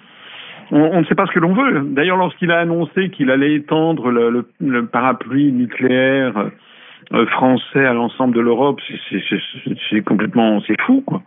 on, 0.70 1.01
ne 1.01 1.05
sait 1.05 1.14
pas 1.14 1.27
ce 1.27 1.33
que 1.33 1.38
l'on 1.38 1.55
veut. 1.55 1.83
D'ailleurs, 1.85 2.16
lorsqu'il 2.16 2.51
a 2.51 2.59
annoncé 2.59 3.11
qu'il 3.11 3.31
allait 3.31 3.55
étendre 3.55 4.11
le, 4.11 4.31
le, 4.31 4.48
le 4.61 4.87
parapluie 4.87 5.53
nucléaire 5.53 6.51
euh, 7.12 7.27
français 7.27 7.87
à 7.87 7.92
l'ensemble 7.92 8.35
de 8.35 8.40
l'Europe, 8.40 8.81
c'est 9.90 10.05
complètement, 10.05 10.61
c'est 10.66 10.81
fou 10.81 11.03
quoi. 11.07 11.22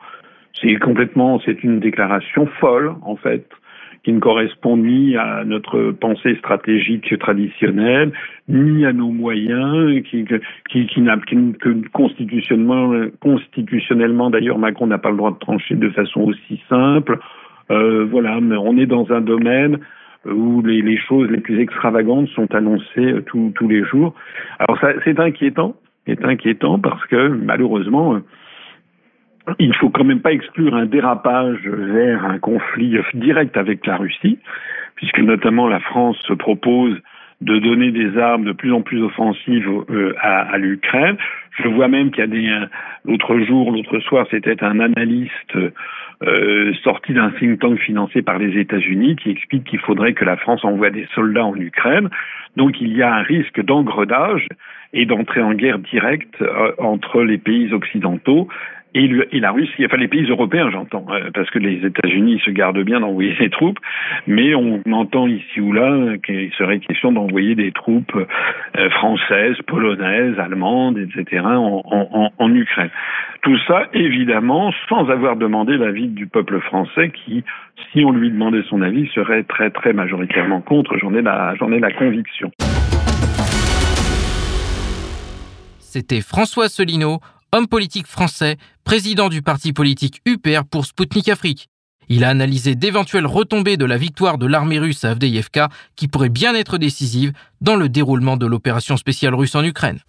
C'est 0.60 0.76
complètement, 0.76 1.40
c'est 1.46 1.64
une 1.64 1.80
déclaration 1.80 2.48
folle 2.60 2.94
en 3.02 3.16
fait 3.16 3.48
qui 4.04 4.12
ne 4.14 4.20
correspond 4.20 4.78
ni 4.78 5.16
à 5.16 5.44
notre 5.46 5.92
pensée 5.92 6.36
stratégique 6.38 7.18
traditionnelle, 7.20 8.12
ni 8.48 8.86
à 8.86 8.94
nos 8.94 9.12
moyens, 9.12 10.02
qui, 10.10 10.26
qui, 10.70 10.88
qui 10.88 11.02
n'a 11.02 11.18
que 11.18 11.90
constitutionnellement, 11.90 13.08
constitutionnellement 13.20 14.30
d'ailleurs 14.32 14.58
Macron 14.58 14.88
n'a 14.88 14.98
pas 14.98 15.12
le 15.12 15.18
droit 15.18 15.32
de 15.32 15.40
trancher 15.40 15.76
de 15.76 15.90
façon 15.90 16.22
aussi 16.22 16.62
simple. 16.68 17.20
Euh, 17.70 18.06
voilà, 18.06 18.42
mais 18.42 18.58
on 18.58 18.78
est 18.78 18.88
dans 18.88 19.12
un 19.12 19.22
domaine 19.22 19.80
où 20.26 20.62
les, 20.62 20.82
les 20.82 20.98
choses 20.98 21.30
les 21.30 21.40
plus 21.40 21.60
extravagantes 21.60 22.28
sont 22.30 22.54
annoncées 22.56 23.16
tous 23.28 23.68
les 23.68 23.84
jours. 23.86 24.14
Alors 24.60 24.80
c'est 25.04 25.20
inquiétant, 25.20 25.76
c'est 26.08 26.24
inquiétant 26.26 26.80
parce 26.80 27.06
que 27.06 27.28
malheureusement 27.28 28.20
il 29.60 29.70
ne 29.70 29.74
faut 29.74 29.90
quand 29.90 30.04
même 30.04 30.22
pas 30.22 30.34
exclure 30.34 30.76
un 30.76 30.86
dérapage 30.86 31.60
vers 31.68 32.26
un 32.26 32.40
conflit 32.40 32.98
direct 33.14 33.58
avec 33.58 33.86
la 33.86 33.98
Russie, 33.98 34.40
puisque 34.96 35.20
notamment 35.20 35.68
la 35.68 35.80
France 35.80 36.18
se 36.28 36.34
propose 36.34 36.98
de 37.42 37.58
donner 37.58 37.92
des 37.92 38.18
armes 38.20 38.44
de 38.44 38.52
plus 38.52 38.72
en 38.72 38.82
plus 38.82 39.02
offensives 39.02 39.68
euh, 39.90 40.14
à, 40.22 40.58
l'Ukraine. 40.60 41.18
Je 41.62 41.68
vois 41.68 41.88
même 41.88 42.12
qu'il 42.12 42.20
y 42.20 42.24
a 42.24 42.28
des 42.28 42.66
l'autre 43.04 43.40
jour, 43.40 43.72
l'autre 43.72 44.00
soir, 44.00 44.28
c'était 44.30 44.64
un 44.64 44.80
analyste 44.80 45.58
euh, 46.24 46.72
sorti 46.84 47.14
d'un 47.14 47.32
think 47.32 47.60
tank 47.60 47.80
financé 47.80 48.22
par 48.22 48.38
les 48.38 48.60
États-Unis 48.60 49.16
qui 49.16 49.32
explique 49.32 49.64
qu'il 49.64 49.80
faudrait 49.80 50.14
que 50.14 50.24
la 50.24 50.38
France 50.38 50.64
envoie 50.64 50.92
des 50.92 51.08
soldats 51.16 51.46
en 51.46 51.56
Ukraine. 51.56 52.10
Donc 52.58 52.80
il 52.80 52.96
y 52.96 53.02
a 53.02 53.12
un 53.12 53.24
risque 53.24 53.60
d'engredage 53.64 54.48
et 54.94 55.06
d'entrée 55.06 55.42
en 55.42 55.54
guerre 55.54 55.80
directe 55.80 56.42
euh, 56.42 56.74
entre 56.78 57.24
les 57.24 57.40
pays 57.40 57.74
occidentaux 57.74 58.48
et, 58.94 59.10
et, 59.32 59.40
la 59.40 59.52
Russie, 59.52 59.86
enfin 59.86 59.96
les 59.96 60.10
pays 60.10 60.30
européens, 60.30 60.70
j'entends, 60.70 61.06
euh, 61.12 61.30
parce 61.34 61.50
que 61.50 61.60
les 61.60 61.86
États-Unis 61.86 62.42
se 62.44 62.52
gardent 62.52 62.84
bien 62.84 63.00
d'envoyer 63.00 63.34
ses 63.38 63.50
troupes, 63.50 63.80
mais 64.28 64.54
on 64.54 64.82
entend 64.92 65.28
ici 65.28 65.62
ou 65.62 65.72
là 65.72 66.18
qu'il 66.26 66.52
serait 66.58 66.80
question 66.80 67.14
d'envoyer 67.14 67.56
des 67.56 67.72
troupes 67.72 68.16
euh, 68.16 68.90
françaises, 68.90 69.56
polonaises, 69.68 70.38
allemandes, 70.40 70.98
etc. 70.98 71.42
En, 71.46 71.82
en, 71.86 72.32
en, 72.38 72.54
Ukraine. 72.54 72.90
Tout 73.44 73.58
ça, 73.66 73.88
évidemment, 73.94 74.74
sans 74.90 75.10
avoir 75.10 75.38
demandé 75.38 75.78
l'avis 75.78 76.08
du 76.08 76.28
peuple 76.28 76.60
français, 76.60 77.12
qui, 77.12 77.46
si 77.92 78.04
on 78.04 78.12
lui 78.12 78.30
demandait 78.30 78.64
son 78.70 78.82
avis, 78.82 79.08
serait 79.16 79.44
très 79.44 79.70
très 79.70 79.94
majoritairement 79.94 80.60
contre. 80.60 80.98
J'en 80.98 81.14
ai 81.16 81.22
la, 81.22 81.56
j'en 81.56 81.72
ai 81.72 81.80
la 81.80 81.92
conviction. 81.92 82.52
C'était 85.80 86.22
François 86.22 86.68
Solino 86.68 87.20
homme 87.54 87.68
politique 87.68 88.08
français, 88.08 88.58
président 88.84 89.28
du 89.28 89.42
parti 89.42 89.74
politique 89.74 90.22
UPR 90.26 90.64
pour 90.70 90.86
Sputnik 90.86 91.28
Afrique. 91.28 91.68
Il 92.08 92.24
a 92.24 92.30
analysé 92.30 92.76
d'éventuelles 92.76 93.26
retombées 93.26 93.78
de 93.78 93.86
la 93.86 93.98
victoire 93.98 94.38
de 94.38 94.46
l'armée 94.46 94.80
russe 94.80 95.04
à 95.04 95.12
Avdeïevka 95.12 95.70
qui 95.96 96.08
pourraient 96.08 96.30
bien 96.30 96.56
être 96.56 96.78
décisives 96.78 97.34
dans 97.60 97.76
le 97.76 97.90
déroulement 97.90 98.38
de 98.38 98.46
l'opération 98.46 98.96
spéciale 98.96 99.36
russe 99.36 99.56
en 99.56 99.64
Ukraine. 99.64 100.00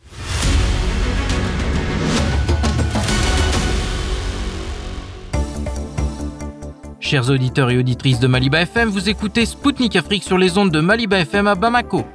Chers 7.01 7.29
auditeurs 7.29 7.71
et 7.71 7.77
auditrices 7.77 8.21
de 8.21 8.27
Maliba 8.27 8.63
FM, 8.63 8.89
vous 8.89 9.09
écoutez 9.09 9.47
Spoutnik 9.47 9.97
Afrique 9.97 10.23
sur 10.23 10.39
les 10.39 10.59
ondes 10.59 10.71
de 10.71 10.81
Maliba 10.81 11.19
FM 11.19 11.49
à 11.49 11.57
Bamako. 11.57 12.07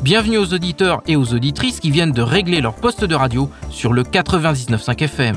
Bienvenue 0.00 0.38
aux 0.38 0.54
auditeurs 0.54 1.02
et 1.08 1.16
aux 1.16 1.34
auditrices 1.34 1.80
qui 1.80 1.90
viennent 1.90 2.12
de 2.12 2.22
régler 2.22 2.60
leur 2.60 2.74
poste 2.74 3.04
de 3.04 3.16
radio 3.16 3.50
sur 3.68 3.92
le 3.92 4.04
99.5 4.04 5.02
FM. 5.02 5.36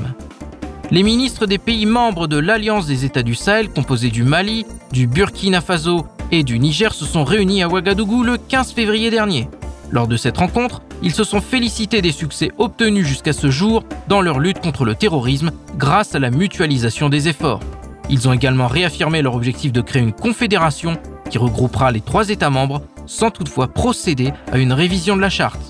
Les 0.92 1.02
ministres 1.02 1.46
des 1.46 1.58
pays 1.58 1.84
membres 1.84 2.28
de 2.28 2.38
l'Alliance 2.38 2.86
des 2.86 3.04
États 3.04 3.24
du 3.24 3.34
Sahel, 3.34 3.70
composés 3.70 4.10
du 4.10 4.22
Mali, 4.22 4.64
du 4.92 5.08
Burkina 5.08 5.60
Faso 5.60 6.06
et 6.30 6.44
du 6.44 6.60
Niger, 6.60 6.94
se 6.94 7.04
sont 7.04 7.24
réunis 7.24 7.64
à 7.64 7.68
Ouagadougou 7.68 8.22
le 8.22 8.36
15 8.36 8.72
février 8.72 9.10
dernier. 9.10 9.48
Lors 9.90 10.06
de 10.06 10.16
cette 10.16 10.38
rencontre, 10.38 10.80
ils 11.02 11.12
se 11.12 11.24
sont 11.24 11.40
félicités 11.40 12.00
des 12.00 12.12
succès 12.12 12.52
obtenus 12.56 13.04
jusqu'à 13.04 13.32
ce 13.32 13.50
jour 13.50 13.82
dans 14.06 14.20
leur 14.20 14.38
lutte 14.38 14.60
contre 14.60 14.84
le 14.84 14.94
terrorisme 14.94 15.50
grâce 15.76 16.14
à 16.14 16.20
la 16.20 16.30
mutualisation 16.30 17.08
des 17.08 17.28
efforts. 17.28 17.60
Ils 18.08 18.28
ont 18.28 18.32
également 18.32 18.68
réaffirmé 18.68 19.22
leur 19.22 19.34
objectif 19.34 19.72
de 19.72 19.80
créer 19.80 20.02
une 20.02 20.12
confédération 20.12 20.98
qui 21.30 21.38
regroupera 21.38 21.90
les 21.90 22.00
trois 22.00 22.28
États 22.28 22.50
membres 22.50 22.82
sans 23.06 23.30
toutefois 23.30 23.68
procéder 23.68 24.32
à 24.50 24.58
une 24.58 24.72
révision 24.72 25.16
de 25.16 25.20
la 25.20 25.30
charte. 25.30 25.60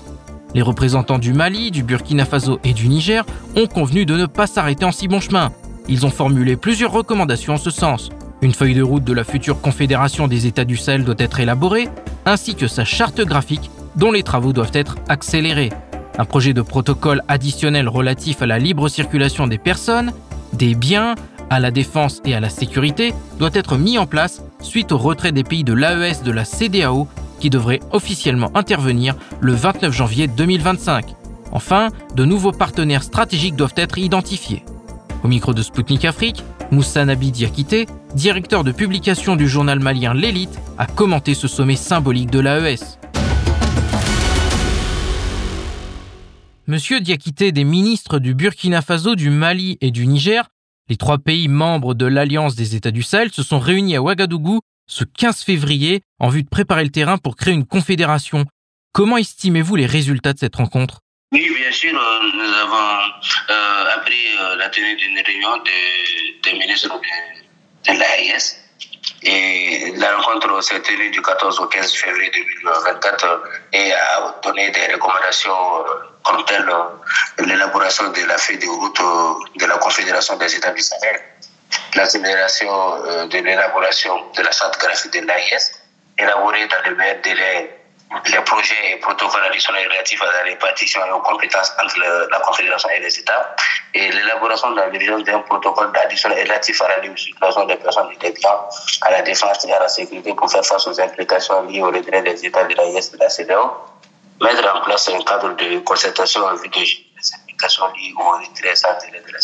Les 0.53 0.61
représentants 0.61 1.17
du 1.17 1.33
Mali, 1.33 1.71
du 1.71 1.83
Burkina 1.83 2.25
Faso 2.25 2.59
et 2.63 2.73
du 2.73 2.87
Niger 2.87 3.25
ont 3.55 3.67
convenu 3.67 4.05
de 4.05 4.15
ne 4.15 4.25
pas 4.25 4.47
s'arrêter 4.47 4.85
en 4.85 4.91
si 4.91 5.07
bon 5.07 5.19
chemin. 5.19 5.51
Ils 5.87 6.05
ont 6.05 6.11
formulé 6.11 6.55
plusieurs 6.55 6.91
recommandations 6.91 7.53
en 7.53 7.57
ce 7.57 7.71
sens. 7.71 8.09
Une 8.41 8.53
feuille 8.53 8.75
de 8.75 8.83
route 8.83 9.03
de 9.03 9.13
la 9.13 9.23
future 9.23 9.61
confédération 9.61 10.27
des 10.27 10.45
États 10.45 10.65
du 10.65 10.77
Sahel 10.77 11.05
doit 11.05 11.15
être 11.17 11.39
élaborée, 11.39 11.87
ainsi 12.25 12.55
que 12.55 12.67
sa 12.67 12.85
charte 12.85 13.21
graphique 13.21 13.71
dont 13.95 14.11
les 14.11 14.23
travaux 14.23 14.53
doivent 14.53 14.71
être 14.73 14.95
accélérés. 15.09 15.71
Un 16.17 16.25
projet 16.25 16.53
de 16.53 16.61
protocole 16.61 17.23
additionnel 17.27 17.89
relatif 17.89 18.41
à 18.41 18.45
la 18.45 18.59
libre 18.59 18.89
circulation 18.89 19.47
des 19.47 19.57
personnes, 19.57 20.11
des 20.53 20.75
biens, 20.75 21.15
à 21.49 21.59
la 21.59 21.71
défense 21.71 22.21
et 22.25 22.33
à 22.33 22.39
la 22.39 22.49
sécurité 22.49 23.13
doit 23.37 23.51
être 23.53 23.77
mis 23.77 23.97
en 23.97 24.05
place 24.05 24.41
suite 24.61 24.91
au 24.91 24.97
retrait 24.97 25.31
des 25.31 25.43
pays 25.43 25.63
de 25.63 25.73
l'AES 25.73 26.23
de 26.23 26.31
la 26.31 26.45
CDAO 26.45 27.07
qui 27.43 27.49
devrait 27.49 27.81
officiellement 27.91 28.55
intervenir 28.55 29.15
le 29.41 29.51
29 29.51 29.91
janvier 29.91 30.27
2025. 30.29 31.13
Enfin, 31.51 31.89
de 32.15 32.23
nouveaux 32.23 32.53
partenaires 32.53 33.03
stratégiques 33.03 33.57
doivent 33.57 33.73
être 33.75 33.97
identifiés. 33.97 34.63
Au 35.25 35.27
micro 35.27 35.53
de 35.53 35.61
Spoutnik 35.61 36.05
Afrique, 36.05 36.41
Moussa 36.71 37.03
Nabi 37.03 37.31
Diakité, 37.31 37.85
directeur 38.15 38.63
de 38.63 38.71
publication 38.71 39.35
du 39.35 39.49
journal 39.49 39.81
malien 39.81 40.13
L'Élite, 40.13 40.57
a 40.77 40.85
commenté 40.85 41.33
ce 41.33 41.49
sommet 41.49 41.75
symbolique 41.75 42.31
de 42.31 42.39
l'AES. 42.39 42.97
Monsieur 46.67 47.01
Diakité, 47.01 47.51
des 47.51 47.65
ministres 47.65 48.19
du 48.19 48.33
Burkina 48.35 48.81
Faso, 48.81 49.15
du 49.15 49.29
Mali 49.29 49.77
et 49.81 49.91
du 49.91 50.07
Niger, 50.07 50.47
les 50.87 50.95
trois 50.95 51.17
pays 51.17 51.49
membres 51.49 51.93
de 51.93 52.05
l'Alliance 52.05 52.55
des 52.55 52.77
États 52.77 52.91
du 52.91 53.03
Sahel, 53.03 53.33
se 53.33 53.43
sont 53.43 53.59
réunis 53.59 53.97
à 53.97 54.01
Ouagadougou 54.01 54.61
ce 54.87 55.03
15 55.03 55.43
février 55.43 56.01
en 56.19 56.29
vue 56.29 56.43
de 56.43 56.49
préparer 56.49 56.83
le 56.83 56.89
terrain 56.91 57.17
pour 57.17 57.35
créer 57.35 57.53
une 57.53 57.65
confédération. 57.65 58.45
Comment 58.93 59.17
estimez-vous 59.17 59.75
les 59.75 59.85
résultats 59.85 60.33
de 60.33 60.39
cette 60.39 60.55
rencontre? 60.55 60.99
Oui, 61.33 61.49
bien 61.55 61.71
sûr, 61.71 61.99
euh, 61.99 62.19
nous 62.35 62.53
avons 62.53 62.99
euh, 63.49 63.95
appris 63.95 64.37
euh, 64.39 64.55
la 64.55 64.69
tenue 64.69 64.95
d'une 64.95 65.19
réunion 65.19 65.49
des 66.43 66.53
ministres 66.53 67.01
de, 67.87 67.91
l'AIS 67.91 68.59
et 69.23 69.93
la 69.97 70.15
rencontre 70.17 70.61
s'est 70.61 70.79
tenue 70.81 71.09
du 71.09 71.23
14 71.23 71.59
au 71.59 71.65
15 71.65 71.91
février 71.91 72.29
2024 72.63 73.43
et 73.73 73.91
a 73.93 74.35
donné 74.43 74.69
des 74.69 74.93
recommandations 74.93 75.51
comme 76.23 76.45
telles 76.45 76.69
l'élaboration 77.39 78.11
de 78.11 78.25
la 78.27 78.37
feuille 78.37 78.59
de 78.59 78.67
route 78.67 79.01
de 79.59 79.65
la 79.65 79.77
Confédération 79.77 80.37
des 80.37 80.55
États 80.55 80.71
du 80.71 80.81
Sahel, 80.81 81.19
l'accélération 81.95 83.05
euh, 83.05 83.25
de 83.27 83.37
l'élaboration 83.37 84.31
de 84.35 84.41
la 84.41 84.51
charte 84.51 84.79
graphique 84.79 85.13
de 85.13 85.25
l'AIS, 85.25 85.71
élaborée 86.17 86.67
dans 86.67 86.89
le 86.89 86.95
meilleur 86.95 87.21
délai 87.23 87.83
les 88.25 88.41
projets 88.41 88.91
et 88.91 88.95
protocoles 88.97 89.45
additionnels 89.45 89.87
relatifs 89.89 90.21
à 90.21 90.25
la 90.25 90.43
répartition 90.43 91.05
et 91.05 91.11
aux 91.11 91.21
compétences 91.21 91.71
entre 91.81 91.99
la 91.99 92.39
Confédération 92.39 92.89
et 92.89 92.99
les 92.99 93.19
États, 93.19 93.55
et 93.93 94.11
l'élaboration 94.11 94.71
de 94.71 94.77
la 94.77 94.89
d'un 95.23 95.39
protocole 95.39 95.91
additionnel 95.95 96.45
relatif 96.45 96.81
à 96.81 96.89
la 96.89 96.99
libre 96.99 97.15
des 97.15 97.75
personnes 97.75 98.09
et 98.11 98.17
des 98.17 98.33
à 99.01 99.11
la 99.11 99.21
défense 99.21 99.65
et 99.65 99.73
à 99.73 99.79
la 99.79 99.87
sécurité 99.87 100.33
pour 100.33 100.51
faire 100.51 100.65
face 100.65 100.87
aux 100.87 100.99
implications 100.99 101.63
liées 101.63 101.81
au 101.81 101.87
retrait 101.87 102.21
des 102.21 102.45
États 102.45 102.63
de 102.63 102.75
l'AIS 102.75 103.09
et 103.13 103.17
de 103.17 103.23
la 103.23 103.29
CDO, 103.29 103.71
mettre 104.41 104.75
en 104.75 104.81
place 104.83 105.09
un 105.09 105.21
cadre 105.23 105.55
de 105.55 105.79
concertation 105.79 106.45
en 106.45 106.55
vue 106.55 106.69
de 106.69 106.79
les 106.79 107.35
implications 107.35 107.87
liées 107.93 108.13
au 108.17 108.29
retrait 108.29 108.73
de 109.25 109.31
la 109.31 109.39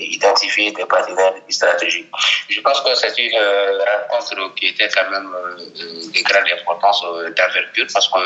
Identifier 0.00 0.72
des 0.72 0.84
partenaires 0.86 1.34
stratégiques. 1.48 2.10
Je 2.48 2.60
pense 2.60 2.80
que 2.80 2.94
c'est 2.94 3.16
une 3.18 3.38
euh, 3.38 3.78
rencontre 4.10 4.54
qui 4.54 4.68
était 4.68 4.88
quand 4.88 5.10
même 5.10 5.30
euh, 5.34 5.56
de 5.56 6.22
grande 6.22 6.48
importance 6.58 7.02
euh, 7.04 7.30
d'envergure 7.30 7.86
parce 7.92 8.08
que 8.08 8.18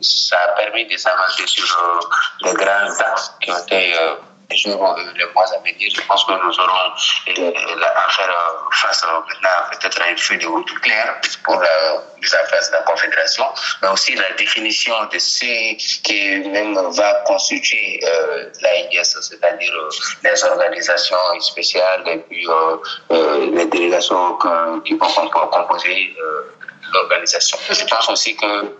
ça 0.00 0.36
a 0.36 0.48
permis 0.60 0.86
de 0.86 0.96
s'avancer 0.96 1.46
sur 1.46 2.10
les 2.44 2.52
grands 2.54 3.00
axes 3.00 3.32
qui 3.40 3.50
ont 3.50 3.58
été 3.58 3.94
les 4.50 4.56
jours, 4.56 4.96
les 5.16 5.24
mois 5.34 5.44
à 5.54 5.58
venir, 5.60 5.90
je 5.94 6.00
pense 6.02 6.24
que 6.24 6.32
nous 6.32 6.60
aurons 6.60 6.74
à 6.74 8.10
faire 8.10 8.60
face 8.72 9.04
maintenant 9.04 9.50
peut-être 9.72 10.02
à 10.02 10.10
une 10.10 10.18
feuille 10.18 10.38
de 10.38 10.46
route 10.46 10.80
claire 10.80 11.20
pour 11.44 11.56
la 11.56 12.02
mise 12.20 12.34
en 12.34 12.48
place 12.48 12.70
de 12.70 12.76
la 12.76 12.82
Confédération, 12.82 13.44
mais 13.82 13.88
aussi 13.88 14.14
la 14.14 14.30
définition 14.32 14.94
de 15.12 15.18
ce 15.18 16.00
qui 16.02 16.48
même 16.48 16.74
va 16.74 17.22
constituer 17.26 18.00
euh, 18.04 18.50
l'AIS, 18.60 19.16
c'est-à-dire 19.20 19.72
euh, 19.74 19.90
les 20.24 20.44
organisations 20.44 21.16
spéciales 21.40 22.02
et 22.06 22.18
puis 22.18 22.46
euh, 22.48 22.76
euh 23.12 23.50
les 23.52 23.66
délégations 23.66 24.38
qui 24.84 24.94
vont 24.94 25.28
composer 25.28 26.14
l'organisation. 26.92 27.58
Je 27.70 27.84
pense 27.84 28.08
aussi 28.08 28.36
que 28.36 28.74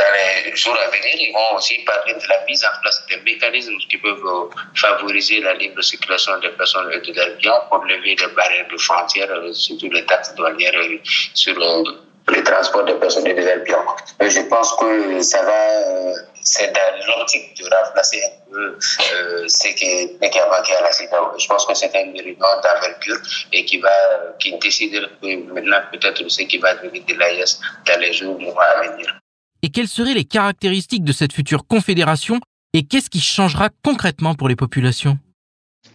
dans 0.00 0.12
les 0.46 0.56
jours 0.56 0.76
à 0.78 0.88
venir, 0.90 1.14
ils 1.14 1.32
vont 1.32 1.56
aussi 1.56 1.78
parler 1.84 2.14
de 2.14 2.28
la 2.28 2.44
mise 2.46 2.64
en 2.64 2.80
place 2.80 3.02
des 3.08 3.18
mécanismes 3.18 3.76
qui 3.88 3.98
peuvent 3.98 4.24
euh, 4.24 4.48
favoriser 4.74 5.40
la 5.40 5.54
libre 5.54 5.82
circulation 5.82 6.38
des 6.38 6.50
personnes 6.50 6.90
et 6.92 7.00
de 7.00 7.36
biens 7.38 7.60
pour 7.68 7.84
lever 7.84 8.16
les 8.16 8.34
barrières 8.34 8.68
de 8.70 8.76
frontières, 8.78 9.30
euh, 9.30 9.52
surtout 9.52 9.90
les 9.90 10.04
taxes 10.06 10.34
douanières 10.34 10.74
euh, 10.76 10.98
sur 11.34 11.54
le, 11.54 12.42
transport 12.44 12.84
des 12.84 12.94
personnes 12.94 13.26
et 13.26 13.34
de 13.34 13.64
biens. 13.64 13.84
je 14.20 14.40
pense 14.48 14.72
que 14.76 15.20
ça 15.20 15.42
va, 15.42 16.14
c'est 16.42 16.72
dans 16.72 17.18
l'optique 17.18 17.56
de 17.58 17.68
remplacer 17.74 18.22
un 18.24 18.50
peu 18.52 18.76
ce 18.78 19.68
qui, 19.68 20.30
qui 20.30 20.38
a 20.38 20.46
manqué 20.48 20.74
à 20.76 20.82
la 20.82 20.92
CEDAW. 20.92 21.38
Je 21.38 21.46
pense 21.48 21.66
que 21.66 21.74
c'est 21.74 21.92
une 21.94 22.16
réunion 22.16 22.36
d'envergure 22.62 23.18
et 23.52 23.64
qui 23.64 23.78
va, 23.78 23.90
qui 24.38 24.56
décide 24.58 25.08
maintenant 25.22 25.80
peut-être 25.90 26.28
ce 26.28 26.42
qui 26.42 26.58
va 26.58 26.74
devenir 26.74 27.02
de 27.04 27.14
l'AIS 27.14 27.60
dans 27.86 28.00
les 28.00 28.12
jours, 28.12 28.38
à 28.60 28.82
venir 28.82 29.20
et 29.62 29.68
quelles 29.70 29.88
seraient 29.88 30.14
les 30.14 30.24
caractéristiques 30.24 31.04
de 31.04 31.12
cette 31.12 31.32
future 31.32 31.66
confédération 31.66 32.40
et 32.72 32.84
qu'est-ce 32.84 33.10
qui 33.10 33.20
changera 33.20 33.68
concrètement 33.82 34.34
pour 34.34 34.48
les 34.48 34.56
populations? 34.56 35.18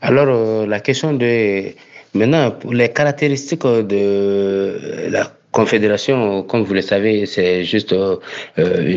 Alors, 0.02 0.28
euh, 0.30 0.66
la 0.66 0.80
question 0.80 1.14
de... 1.14 1.74
Maintenant, 2.14 2.56
les 2.72 2.92
caractéristiques 2.94 3.64
de 3.64 5.10
la 5.10 5.32
confédération, 5.56 6.44
comme 6.44 6.64
vous 6.64 6.74
le 6.74 6.82
savez, 6.82 7.26
c'est 7.26 7.64
juste 7.64 7.94
euh, 7.94 8.18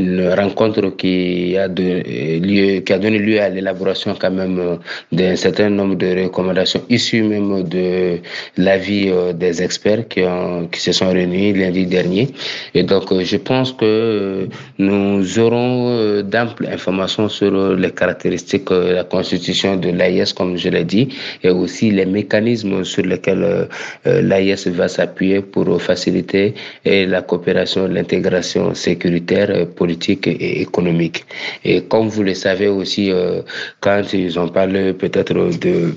une 0.01 0.29
rencontre 0.41 0.89
qui 0.97 1.57
a, 1.57 1.69
donné 1.69 3.19
lieu 3.21 3.41
à 3.41 3.49
l'élaboration 3.49 4.17
quand 4.21 4.33
même 4.33 4.59
euh, 4.59 4.77
d'un 5.13 5.37
certain 5.37 5.71
nombre 5.71 5.95
de 5.95 6.25
recommandations 6.25 6.83
issues 6.91 7.23
même 7.23 7.63
de 7.63 8.19
l'avis 8.57 9.09
euh, 9.09 9.33
des 9.33 9.63
experts 9.63 10.09
qui 10.09 10.81
se 10.81 10.91
sont 10.91 11.11
réunis 11.13 11.53
lundi 11.53 11.87
dernier. 11.87 12.27
Et 12.75 12.83
donc, 12.83 13.07
je 13.33 13.37
pense 13.37 13.71
que 13.73 14.49
nous 14.79 15.39
aurons 15.39 16.23
d'amples 16.23 16.67
informations 16.67 17.29
sur 17.29 17.53
les 17.77 17.93
caractéristiques 17.93 18.71
de 18.71 18.95
la 18.99 19.05
constitution 19.05 19.77
de 19.77 19.91
l'AIS, 19.91 20.33
comme 20.33 20.57
je 20.57 20.71
l'ai 20.71 20.85
dit, 20.85 21.07
et 21.45 21.51
aussi 21.51 21.93
les 21.93 22.07
mécanismes 22.07 22.83
sur 22.83 23.05
lesquels 23.05 23.69
l'AIS 24.05 24.67
va 24.67 24.89
s'appuyer 24.89 25.41
pour 25.41 25.81
faciliter 25.81 26.48
et 26.85 27.07
la 27.07 27.23
coopération, 27.23 27.87
l'intégration 27.89 28.75
sécuritaire, 28.75 29.51
euh, 29.51 29.65
politique 29.67 30.27
et 30.27 30.61
économique. 30.61 31.25
Et 31.65 31.83
comme 31.83 32.09
vous 32.09 32.23
le 32.23 32.35
savez 32.35 32.69
aussi, 32.69 33.11
euh, 33.11 33.43
quand 33.81 34.03
ils 34.13 34.39
ont 34.39 34.49
parlé 34.49 34.93
peut-être 34.93 35.35
de 35.59 35.95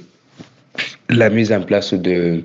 la 1.11 1.29
mise 1.29 1.51
en 1.51 1.61
place 1.61 1.93
de 1.93 2.43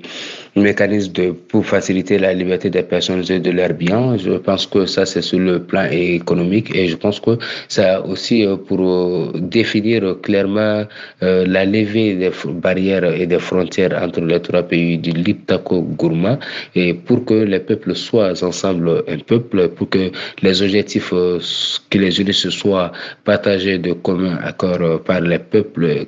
mécanisme 0.61 1.11
de, 1.13 1.31
pour 1.31 1.65
faciliter 1.65 2.17
la 2.17 2.33
liberté 2.33 2.69
des 2.69 2.83
personnes 2.83 3.23
et 3.29 3.39
de 3.39 3.51
leurs 3.51 3.73
biens. 3.73 4.17
Je 4.17 4.31
pense 4.31 4.65
que 4.65 4.85
ça, 4.85 5.05
c'est 5.05 5.21
sur 5.21 5.39
le 5.39 5.59
plan 5.63 5.85
économique 5.91 6.75
et 6.75 6.87
je 6.87 6.95
pense 6.95 7.19
que 7.19 7.37
ça 7.67 8.01
aussi 8.05 8.45
euh, 8.45 8.55
pour 8.57 8.79
euh, 8.81 9.31
définir 9.35 10.19
clairement 10.21 10.85
euh, 11.23 11.45
la 11.47 11.65
levée 11.65 12.15
des 12.15 12.31
barrières 12.45 13.05
et 13.05 13.25
des 13.25 13.39
frontières 13.39 13.97
entre 14.01 14.21
les 14.21 14.41
trois 14.41 14.63
pays 14.63 14.97
du 14.97 15.11
Liptako 15.11 15.81
Gourma 15.81 16.39
et 16.75 16.93
pour 16.93 17.25
que 17.25 17.33
les 17.35 17.59
peuples 17.59 17.95
soient 17.95 18.43
ensemble 18.43 19.03
un 19.07 19.19
peuple, 19.19 19.69
pour 19.69 19.89
que 19.89 20.11
les 20.41 20.61
objectifs 20.61 21.09
que 21.09 21.97
les 21.97 22.11
juristes 22.11 22.49
soient 22.49 22.91
partagés 23.23 23.77
de 23.77 23.93
commun 23.93 24.37
accord 24.43 25.01
par 25.03 25.21
les 25.21 25.39
peuples 25.39 26.05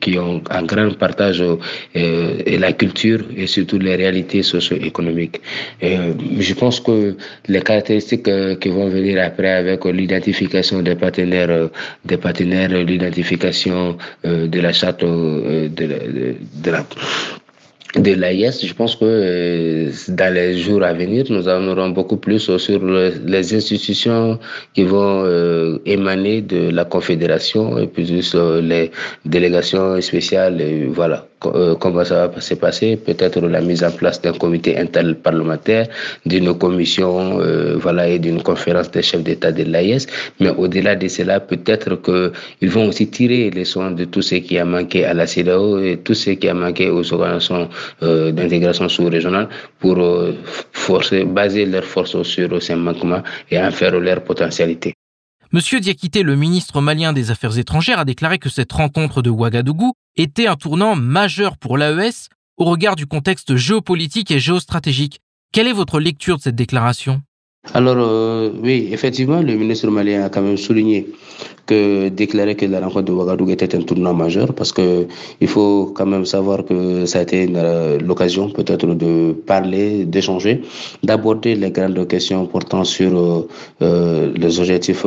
qui 0.00 0.18
ont 0.18 0.42
un 0.50 0.62
grand 0.64 0.96
partage 0.98 1.42
la 2.58 2.72
culture 2.72 3.20
et 3.36 3.46
surtout 3.46 3.78
les 3.78 3.96
réalités 3.96 4.42
socio-économiques. 4.42 5.40
je 5.80 6.54
pense 6.54 6.80
que 6.80 7.16
les 7.48 7.60
caractéristiques 7.62 8.30
qui 8.60 8.68
vont 8.68 8.88
venir 8.88 9.22
après 9.22 9.52
avec 9.52 9.84
l'identification 9.84 10.82
des 10.82 10.94
partenaires, 10.94 11.68
des 12.04 12.16
partenaires, 12.16 12.70
l'identification 12.70 13.96
de 14.24 14.60
la 14.60 14.72
charte 14.72 15.04
de, 15.04 15.68
de, 15.68 16.34
de 16.64 16.70
la 16.70 16.84
de 17.96 18.12
l'AIS, 18.14 18.64
je 18.64 18.72
pense 18.72 18.96
que 18.96 19.04
euh, 19.04 19.90
dans 20.08 20.32
les 20.32 20.58
jours 20.58 20.82
à 20.82 20.92
venir, 20.94 21.26
nous 21.28 21.46
en 21.48 21.66
aurons 21.68 21.90
beaucoup 21.90 22.16
plus 22.16 22.56
sur 22.56 22.80
les 22.82 23.54
institutions 23.54 24.38
qui 24.74 24.84
vont 24.84 25.24
euh, 25.24 25.78
émaner 25.84 26.40
de 26.40 26.70
la 26.70 26.84
Confédération 26.84 27.78
et 27.78 27.86
puis 27.86 28.04
les 28.62 28.90
délégations 29.26 30.00
spéciales. 30.00 30.60
Et 30.60 30.86
voilà. 30.86 31.26
Euh, 31.46 31.74
comment 31.74 32.04
ça 32.04 32.28
va 32.28 32.40
se 32.40 32.54
passer, 32.54 32.96
peut-être 32.96 33.40
la 33.40 33.60
mise 33.60 33.84
en 33.84 33.90
place 33.90 34.20
d'un 34.20 34.32
comité 34.32 34.78
interparlementaire, 34.78 35.88
d'une 36.26 36.56
commission 36.56 37.40
euh, 37.40 37.76
voilà, 37.76 38.08
et 38.08 38.18
d'une 38.18 38.42
conférence 38.42 38.90
des 38.90 39.02
chefs 39.02 39.22
d'État 39.22 39.52
de 39.52 39.64
l'AIS. 39.64 40.06
Mais 40.40 40.50
au-delà 40.50 40.96
de 40.96 41.08
cela, 41.08 41.40
peut-être 41.40 42.00
qu'ils 42.02 42.70
vont 42.70 42.88
aussi 42.88 43.08
tirer 43.08 43.50
les 43.50 43.64
soins 43.64 43.90
de 43.90 44.04
tout 44.04 44.22
ce 44.22 44.36
qui 44.36 44.58
a 44.58 44.64
manqué 44.64 45.04
à 45.04 45.14
la 45.14 45.26
CEDAO 45.26 45.78
et 45.80 45.98
tout 45.98 46.14
ce 46.14 46.30
qui 46.30 46.48
a 46.48 46.54
manqué 46.54 46.90
aux 46.90 47.12
organisations 47.12 47.68
euh, 48.02 48.32
d'intégration 48.32 48.88
sous-régionale 48.88 49.48
pour 49.78 49.98
forcer, 50.72 51.24
baser 51.24 51.66
leurs 51.66 51.84
forces 51.84 52.22
sur 52.22 52.62
ces 52.62 52.74
manquements 52.74 53.22
et 53.50 53.58
en 53.58 53.70
faire 53.70 53.98
leur 53.98 54.22
potentialité. 54.22 54.94
Monsieur 55.54 55.80
Diakité, 55.80 56.22
le 56.22 56.34
ministre 56.34 56.80
malien 56.80 57.12
des 57.12 57.30
Affaires 57.30 57.58
étrangères, 57.58 57.98
a 57.98 58.06
déclaré 58.06 58.38
que 58.38 58.48
cette 58.48 58.72
rencontre 58.72 59.20
de 59.20 59.28
Ouagadougou 59.28 59.92
était 60.16 60.46
un 60.46 60.56
tournant 60.56 60.96
majeur 60.96 61.58
pour 61.58 61.76
l'AES 61.76 62.30
au 62.56 62.64
regard 62.64 62.96
du 62.96 63.04
contexte 63.04 63.54
géopolitique 63.56 64.30
et 64.30 64.38
géostratégique. 64.38 65.20
Quelle 65.52 65.66
est 65.66 65.74
votre 65.74 66.00
lecture 66.00 66.38
de 66.38 66.42
cette 66.42 66.54
déclaration? 66.54 67.20
Alors 67.74 67.96
euh, 67.98 68.50
oui, 68.62 68.88
effectivement, 68.92 69.42
le 69.42 69.54
ministre 69.54 69.88
malien 69.88 70.24
a 70.24 70.30
quand 70.30 70.40
même 70.40 70.56
souligné 70.56 71.06
que 71.66 72.08
déclarer 72.08 72.56
que 72.56 72.66
la 72.66 72.80
rencontre 72.80 73.04
de 73.04 73.12
Ouagadougou 73.12 73.50
était 73.52 73.74
un 73.74 73.82
tournant 73.82 74.14
majeur 74.14 74.54
parce 74.54 74.72
que 74.72 75.06
il 75.40 75.48
faut 75.48 75.92
quand 75.94 76.06
même 76.06 76.24
savoir 76.24 76.64
que 76.64 77.06
ça 77.06 77.20
a 77.20 77.22
été 77.22 77.48
euh, 77.54 77.98
l'occasion 78.00 78.50
peut-être 78.50 78.86
de 78.94 79.32
parler, 79.32 80.04
d'échanger, 80.04 80.62
d'aborder 81.02 81.54
les 81.54 81.70
grandes 81.70 82.06
questions 82.08 82.46
portant 82.46 82.84
sur 82.84 83.16
euh, 83.16 83.48
euh 83.82 84.32
les 84.34 84.58
objectifs 84.60 85.04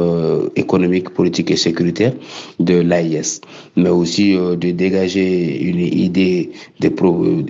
économiques, 0.56 1.10
politiques 1.10 1.52
et 1.52 1.56
sécuritaires 1.58 2.13
de 2.60 2.76
l'AIS, 2.80 3.41
mais 3.76 3.89
aussi 3.89 4.34
de 4.36 4.72
dégager 4.72 5.62
une 5.70 5.80
idée 5.80 6.52
des, 6.80 6.94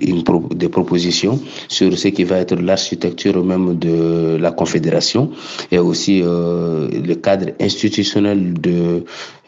une 0.00 0.22
des 0.54 0.68
propositions 0.68 1.38
sur 1.68 1.96
ce 1.98 2.08
qui 2.08 2.24
va 2.24 2.38
être 2.38 2.56
l'architecture 2.56 3.44
même 3.44 3.78
de 3.78 4.36
la 4.40 4.52
confédération 4.52 5.30
et 5.70 5.78
aussi 5.78 6.22
le 6.22 7.14
cadre 7.14 7.48
institutionnel 7.60 8.54
de 8.54 8.95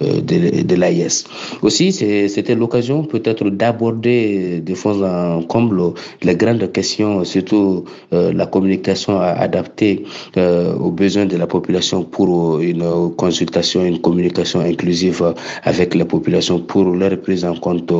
euh, 0.03 0.21
de, 0.21 0.75
l'AIS. 0.75 1.25
Aussi, 1.63 1.93
c'était 1.93 2.55
l'occasion 2.55 3.05
peut-être 3.05 3.51
d'aborder 3.51 4.61
de 4.61 4.75
fond 4.75 5.03
en 5.05 5.43
comble 5.43 5.93
les 6.23 6.37
grandes 6.37 6.71
questions, 6.73 7.25
surtout 7.25 7.85
euh, 8.13 8.33
la 8.33 8.47
communication 8.47 9.19
adaptée 9.21 10.05
euh, 10.37 10.75
aux 10.75 10.91
besoins 10.91 11.27
de 11.27 11.37
la 11.37 11.47
population 11.47 12.05
pour 12.05 12.61
une 12.61 13.11
consultation, 13.17 13.85
une 13.85 14.01
communication 14.01 14.61
inclusive 14.61 15.35
avec 15.65 15.95
la 15.95 16.05
population 16.05 16.61
pour 16.61 16.85
leur 16.85 17.21
prise 17.21 17.45
en 17.45 17.55
compte 17.57 17.93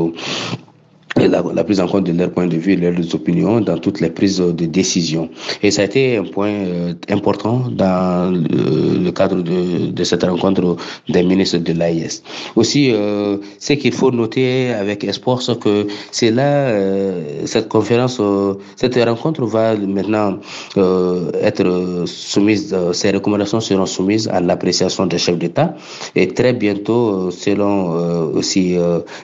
la, 1.27 1.43
la, 1.43 1.65
prise 1.65 1.81
en 1.81 1.89
compte 1.89 2.05
de 2.05 2.13
leur 2.13 2.31
point 2.31 2.47
de 2.47 2.57
vue 2.57 2.73
et 2.73 2.77
leurs 2.77 3.15
opinions 3.15 3.61
dans 3.61 3.79
toutes 3.79 4.01
les 4.01 4.11
prises 4.11 4.39
de 4.39 4.67
décision. 4.67 5.29
Et 5.63 5.71
ça 5.71 5.83
a 5.83 5.85
été 5.87 6.17
un 6.17 6.25
point 6.25 6.51
euh, 6.51 6.95
important 7.09 7.65
dans 7.71 8.33
le, 8.33 9.11
cadre 9.11 9.43
de, 9.43 9.91
de, 9.91 10.05
cette 10.05 10.23
rencontre 10.23 10.77
des 11.09 11.23
ministres 11.23 11.59
de 11.59 11.73
l'AIS. 11.73 12.23
Aussi, 12.57 12.93
euh, 12.93 13.39
ce 13.59 13.73
qu'il 13.73 13.93
faut 13.93 14.11
noter 14.11 14.73
avec 14.73 15.05
espoir, 15.05 15.43
c'est 15.43 15.59
que 15.59 15.87
c'est 16.11 16.31
là, 16.31 16.69
euh, 16.69 17.47
cette 17.47 17.69
conférence, 17.69 18.19
euh, 18.21 18.55
cette 18.77 18.97
rencontre 18.97 19.45
va 19.45 19.75
maintenant 19.77 20.39
euh, 20.77 21.31
être 21.43 22.05
soumise, 22.07 22.75
ces 22.93 23.11
recommandations 23.11 23.61
seront 23.61 23.87
soumises 23.87 24.29
à 24.29 24.41
l'appréciation 24.41 25.07
des 25.07 25.19
chefs 25.19 25.39
d'État 25.39 25.75
et 26.15 26.29
très 26.29 26.53
bientôt, 26.53 27.31
selon 27.31 27.91
aussi 28.35 28.77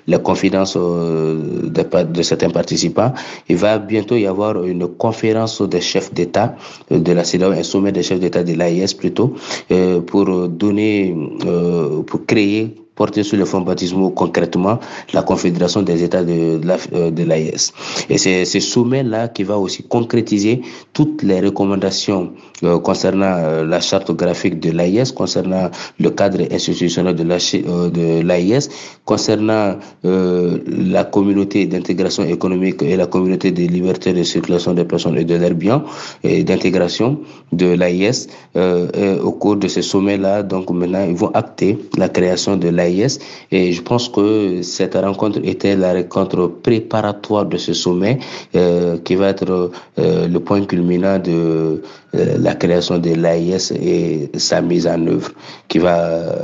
les 0.07 0.19
confidences 0.19 0.77
des 0.77 1.84
de, 1.85 2.23
certains 2.23 2.51
participants. 2.51 3.13
Il 3.49 3.57
va 3.57 3.79
bientôt 3.79 4.17
y 4.17 4.27
avoir 4.27 4.63
une 4.65 4.89
conférence 4.89 5.63
des 5.63 5.81
chefs 5.81 6.13
d'État 6.13 6.57
de 6.91 7.13
la 7.13 7.25
CEDAW, 7.25 7.53
un 7.53 7.63
sommet 7.63 7.93
des 7.93 8.03
chefs 8.03 8.21
d'État 8.21 8.43
de 8.43 8.53
l'AIS 8.55 8.95
plutôt, 8.95 9.35
euh, 9.71 10.01
pour 10.01 10.49
donner, 10.49 11.17
euh, 11.47 12.03
pour 12.03 12.27
créer 12.27 12.84
porter 12.95 13.23
sur 13.25 13.37
le 13.37 13.45
fonds 13.45 13.61
baptismaux 13.63 14.11
concrètement 14.11 14.79
la 15.13 15.23
Confédération 15.23 15.83
des 15.83 16.03
États 16.03 16.23
de, 16.23 16.61
euh, 16.93 17.11
de 17.11 17.23
l'AIS. 17.25 17.73
Et 18.09 18.19
c'est 18.19 18.45
ce 18.45 18.61
sommet-là 18.61 19.29
qui 19.29 19.43
va 19.43 19.59
aussi 19.59 19.83
concrétiser 19.83 20.63
toutes 20.93 21.23
les 21.23 21.41
recommandations 21.41 22.33
euh, 22.63 22.79
concernant 22.79 23.37
euh, 23.39 23.65
la 23.65 23.81
charte 23.81 24.13
graphique 24.13 24.61
de 24.61 24.71
l'AIS, 24.71 25.13
concernant 25.13 25.71
le 25.99 26.11
cadre 26.11 26.41
institutionnel 26.53 27.15
de 27.15 28.23
l'AIS, 28.23 28.69
concernant 29.05 29.77
la 30.03 31.05
communauté 31.05 31.67
d'intégration 31.67 32.25
économique 32.25 32.83
et 32.83 32.97
la 32.97 33.07
communauté 33.07 33.51
de 33.51 33.63
liberté 33.63 34.13
de 34.13 34.23
circulation 34.23 34.73
des 34.75 34.85
personnes 34.85 35.17
et 35.19 35.25
de 35.25 35.35
leurs 35.35 35.55
biens 35.55 35.85
et 36.23 36.45
d'intégration 36.45 37.19
de 37.53 37.67
l'AIS. 37.75 38.29
au 38.55 39.33
cours 39.33 39.57
de 39.57 39.69
ce 39.69 39.83
sommet-là, 39.83 40.43
donc 40.43 40.71
maintenant, 40.71 41.05
ils 41.09 41.15
vont 41.15 41.31
acter 41.35 41.79
la 41.97 42.09
création 42.09 42.57
de 42.57 42.69
l'AIS 42.69 42.84
et 42.89 43.73
je 43.73 43.83
pense 43.83 44.09
que 44.09 44.63
cette 44.63 44.95
rencontre 44.95 45.41
était 45.45 45.77
la 45.77 45.93
rencontre 45.93 46.47
préparatoire 46.63 47.47
de 47.47 47.57
ce 47.57 47.73
sommet 47.73 48.19
euh, 48.55 48.99
qui 48.99 49.15
va 49.15 49.29
être 49.29 49.71
euh, 49.99 50.29
le 50.29 50.41
point 50.41 50.65
culminant 50.65 51.19
de 51.19 51.83
euh, 52.15 52.39
la 52.39 52.55
création 52.55 52.99
de 52.99 53.11
l'AIS 53.11 53.73
et 53.73 54.31
sa 54.37 54.61
mise 54.61 54.87
en 54.87 55.07
œuvre 55.07 55.31
qui 55.69 55.79
va 55.79 56.35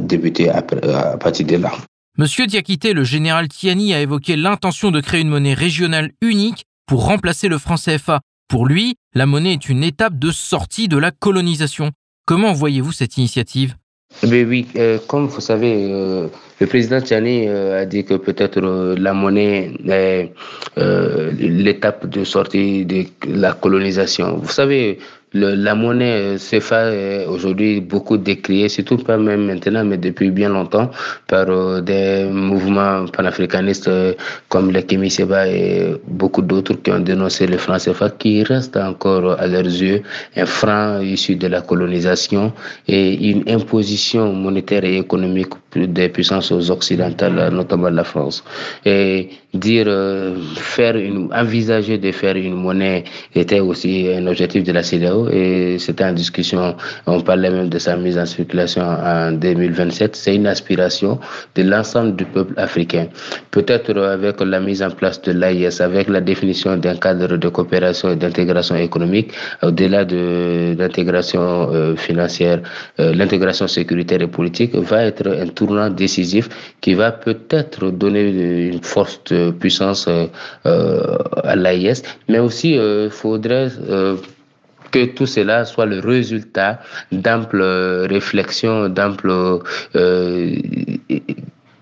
débuter 0.00 0.48
à, 0.50 0.58
à 0.58 1.16
partir 1.16 1.46
de 1.46 1.56
là. 1.56 1.72
Monsieur 2.18 2.46
Diakité, 2.46 2.92
le 2.92 3.04
général 3.04 3.48
Tiani 3.48 3.94
a 3.94 4.00
évoqué 4.00 4.36
l'intention 4.36 4.90
de 4.90 5.00
créer 5.00 5.20
une 5.22 5.28
monnaie 5.28 5.54
régionale 5.54 6.10
unique 6.20 6.64
pour 6.86 7.06
remplacer 7.06 7.48
le 7.48 7.58
franc 7.58 7.76
CFA. 7.76 8.20
Pour 8.48 8.66
lui, 8.66 8.96
la 9.14 9.26
monnaie 9.26 9.52
est 9.52 9.68
une 9.68 9.84
étape 9.84 10.18
de 10.18 10.32
sortie 10.32 10.88
de 10.88 10.98
la 10.98 11.12
colonisation. 11.12 11.92
Comment 12.26 12.52
voyez-vous 12.52 12.92
cette 12.92 13.16
initiative? 13.16 13.76
Mais 14.28 14.44
oui, 14.44 14.66
euh, 14.76 14.98
comme 15.06 15.26
vous 15.28 15.40
savez, 15.40 15.86
euh, 15.90 16.28
le 16.60 16.66
président 16.66 17.00
Tchani 17.00 17.48
euh, 17.48 17.80
a 17.82 17.86
dit 17.86 18.04
que 18.04 18.14
peut-être 18.14 18.60
la 18.60 19.14
monnaie 19.14 19.72
est 19.88 20.32
l'étape 20.76 22.06
de 22.06 22.24
sortie 22.24 22.84
de 22.84 23.04
la 23.26 23.52
colonisation. 23.52 24.36
Vous 24.36 24.50
savez, 24.50 24.98
la 25.32 25.74
monnaie 25.74 26.36
CFA 26.38 26.92
est 26.92 27.26
aujourd'hui 27.26 27.80
beaucoup 27.80 28.16
décriée, 28.16 28.68
surtout 28.68 28.96
pas 28.96 29.16
même 29.16 29.46
maintenant, 29.46 29.84
mais 29.84 29.96
depuis 29.96 30.30
bien 30.30 30.48
longtemps, 30.48 30.90
par 31.28 31.48
euh, 31.48 31.80
des 31.80 32.24
mouvements 32.24 33.06
panafricanistes 33.06 33.88
euh, 33.88 34.14
comme 34.48 34.70
les 34.72 34.82
Kémy 34.82 35.10
Seba 35.10 35.46
et 35.46 35.94
beaucoup 36.08 36.42
d'autres 36.42 36.74
qui 36.74 36.90
ont 36.90 36.98
dénoncé 36.98 37.46
le 37.46 37.58
franc 37.58 37.76
CFA, 37.78 38.10
qui 38.10 38.42
reste 38.42 38.76
encore 38.76 39.38
à 39.38 39.46
leurs 39.46 39.62
yeux 39.64 40.02
un 40.36 40.46
franc 40.46 41.00
issu 41.00 41.36
de 41.36 41.46
la 41.46 41.60
colonisation 41.60 42.52
et 42.88 43.30
une 43.30 43.48
imposition 43.48 44.32
monétaire 44.32 44.84
et 44.84 44.98
économique 44.98 45.52
des 45.76 46.08
puissances 46.08 46.50
occidentales, 46.50 47.50
notamment 47.52 47.90
la 47.90 48.02
France. 48.04 48.42
Et 48.84 49.30
dire, 49.54 49.86
euh, 49.88 50.36
faire 50.56 50.96
une, 50.96 51.28
envisager 51.32 51.98
de 51.98 52.12
faire 52.12 52.36
une 52.36 52.54
monnaie 52.54 53.04
était 53.34 53.60
aussi 53.60 54.08
un 54.08 54.26
objectif 54.26 54.62
de 54.62 54.72
la 54.72 54.82
CDAO 54.82 55.28
et 55.30 55.76
c'était 55.78 56.04
en 56.04 56.12
discussion. 56.12 56.76
On 57.06 57.20
parlait 57.20 57.50
même 57.50 57.68
de 57.68 57.78
sa 57.78 57.96
mise 57.96 58.16
en 58.18 58.26
circulation 58.26 58.82
en 58.82 59.32
2027. 59.32 60.14
C'est 60.14 60.36
une 60.36 60.46
aspiration 60.46 61.18
de 61.56 61.62
l'ensemble 61.62 62.14
du 62.16 62.24
peuple 62.24 62.54
africain. 62.56 63.08
Peut-être 63.50 63.96
avec 63.98 64.40
la 64.40 64.60
mise 64.60 64.82
en 64.82 64.90
place 64.90 65.20
de 65.22 65.32
l'AIS, 65.32 65.80
avec 65.80 66.08
la 66.08 66.20
définition 66.20 66.76
d'un 66.76 66.96
cadre 66.96 67.36
de 67.36 67.48
coopération 67.48 68.10
et 68.10 68.16
d'intégration 68.16 68.76
économique, 68.76 69.32
au-delà 69.62 70.04
de 70.04 70.76
l'intégration 70.78 71.72
euh, 71.72 71.96
financière, 71.96 72.60
euh, 73.00 73.12
l'intégration 73.14 73.66
sécuritaire 73.66 74.22
et 74.22 74.26
politique 74.28 74.74
va 74.76 75.04
être 75.04 75.26
un 75.28 75.48
tournant 75.48 75.90
décisif 75.90 76.48
qui 76.80 76.94
va 76.94 77.10
peut-être 77.12 77.90
donner 77.90 78.68
une 78.68 78.82
force 78.82 79.20
de 79.24 79.39
puissance 79.58 80.08
euh, 80.08 81.16
à 81.44 81.56
l'AIS, 81.56 82.02
mais 82.28 82.38
aussi 82.38 82.74
il 82.74 83.10
faudrait 83.10 83.68
que 84.90 85.04
tout 85.06 85.26
cela 85.26 85.64
soit 85.64 85.86
le 85.86 86.00
résultat 86.00 86.80
d'amples 87.12 87.62
réflexions, 88.08 88.88
d'amples 88.88 89.60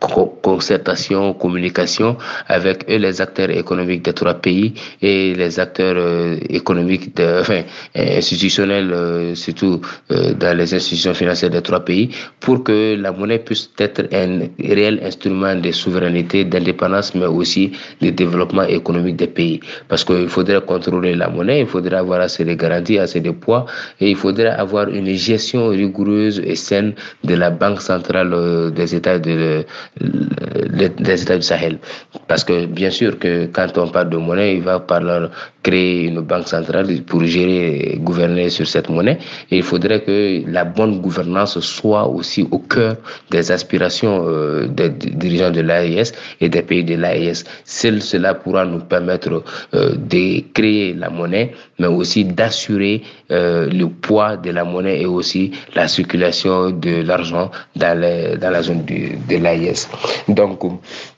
concertation, 0.00 1.34
communication 1.34 2.16
avec 2.46 2.84
eux, 2.88 2.96
les 2.96 3.20
acteurs 3.20 3.50
économiques 3.50 4.04
des 4.04 4.12
trois 4.12 4.34
pays 4.34 4.74
et 5.02 5.34
les 5.34 5.58
acteurs 5.58 5.96
euh, 5.96 6.37
économiques, 6.48 7.16
de, 7.16 7.40
enfin, 7.40 7.62
institutionnels, 7.94 8.92
euh, 8.92 9.34
surtout 9.34 9.80
euh, 10.12 10.34
dans 10.34 10.56
les 10.56 10.72
institutions 10.74 11.14
financières 11.14 11.50
des 11.50 11.62
trois 11.62 11.80
pays, 11.84 12.11
pour 12.40 12.62
que 12.64 12.96
la 12.96 13.12
monnaie 13.12 13.38
puisse 13.38 13.70
être 13.78 14.02
un 14.12 14.48
réel 14.58 15.00
instrument 15.02 15.54
de 15.56 15.70
souveraineté, 15.72 16.44
d'indépendance, 16.44 17.14
mais 17.14 17.26
aussi 17.26 17.72
de 18.00 18.11
développement 18.11 18.64
économique 18.64 19.16
des 19.16 19.26
pays. 19.26 19.61
Parce 19.88 20.04
qu'il 20.04 20.28
faudrait 20.28 20.61
contrôler 20.61 21.14
la 21.14 21.28
monnaie, 21.28 21.61
il 21.61 21.66
faudrait 21.66 21.96
avoir 21.96 22.20
assez 22.20 22.44
de 22.44 22.54
garanties, 22.54 22.98
assez 22.98 23.20
de 23.20 23.30
poids, 23.30 23.66
et 24.00 24.11
il 24.11 24.16
faudrait 24.16 24.48
avoir 24.48 24.88
une 24.88 25.12
gestion 25.14 25.68
rigoureuse 25.68 26.40
et 26.44 26.54
saine 26.54 26.94
de 27.24 27.34
la 27.34 27.50
Banque 27.50 27.80
centrale 27.80 28.72
des 28.72 28.94
États 28.94 29.18
de 29.18 29.64
des 30.00 31.22
États 31.22 31.37
du 31.37 31.42
Sahel. 31.42 31.78
Parce 32.26 32.44
que 32.44 32.66
bien 32.66 32.90
sûr 32.90 33.18
que 33.18 33.46
quand 33.46 33.76
on 33.78 33.88
parle 33.88 34.11
de 34.11 34.16
monnaie, 34.16 34.56
il 34.56 34.62
va 34.62 34.82
falloir 34.87 35.30
créer 35.62 36.04
une 36.04 36.20
banque 36.20 36.48
centrale 36.48 36.88
pour 37.02 37.24
gérer 37.24 37.98
gouverner 38.00 38.48
sur 38.50 38.66
cette 38.66 38.88
monnaie. 38.88 39.18
Et 39.50 39.58
il 39.58 39.62
faudrait 39.62 40.02
que 40.02 40.42
la 40.46 40.64
bonne 40.64 41.00
gouvernance 41.00 41.58
soit 41.61 42.06
aussi 42.08 42.46
au 42.50 42.58
cœur 42.58 42.96
des 43.30 43.50
aspirations 43.50 44.24
euh, 44.28 44.66
des 44.68 44.90
dirigeants 44.90 45.50
de 45.50 45.61
l'AIS 45.61 46.12
et 46.40 46.48
des 46.48 46.62
pays 46.62 46.84
de 46.84 46.94
l'AIS. 46.94 47.44
Seul 47.64 48.00
cela 48.02 48.34
pourra 48.34 48.64
nous 48.64 48.80
permettre 48.80 49.42
euh, 49.74 49.94
de 49.96 50.40
créer 50.54 50.94
la 50.94 51.11
monnaie, 51.11 51.52
mais 51.78 51.87
aussi 51.87 52.24
d'assurer 52.24 53.02
euh, 53.30 53.68
le 53.68 53.88
poids 53.88 54.36
de 54.36 54.50
la 54.50 54.64
monnaie 54.64 55.02
et 55.02 55.06
aussi 55.06 55.52
la 55.74 55.86
circulation 55.86 56.70
de 56.70 57.02
l'argent 57.02 57.50
dans, 57.76 57.98
dans 58.40 58.50
la 58.50 58.62
zone 58.62 58.84
de 58.84 59.36
l'AIS. 59.36 59.88
Donc, 60.28 60.60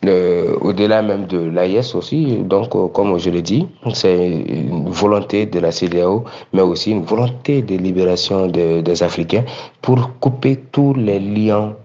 euh, 0.07 0.57
au-delà 0.61 1.03
même 1.03 1.27
de 1.27 1.38
l'AIS 1.38 1.94
aussi, 1.94 2.38
donc, 2.38 2.75
euh, 2.75 2.88
comme 2.88 3.16
je 3.18 3.31
l'ai 3.31 3.42
dit, 3.42 3.66
c'est 3.94 4.27
une 4.27 4.88
volonté 4.90 5.46
de 5.46 5.61
la 5.61 5.70
CDAO, 5.70 6.25
mais 6.53 6.62
aussi 6.62 6.90
une 6.90 7.05
volonté 7.05 7.62
de 7.62 7.77
libération 7.77 8.49
des 8.49 9.03
Africains 9.03 9.44
pour 9.81 10.18
couper 10.18 10.59
tous 10.73 10.94
les 10.94 11.20
liens 11.20 11.77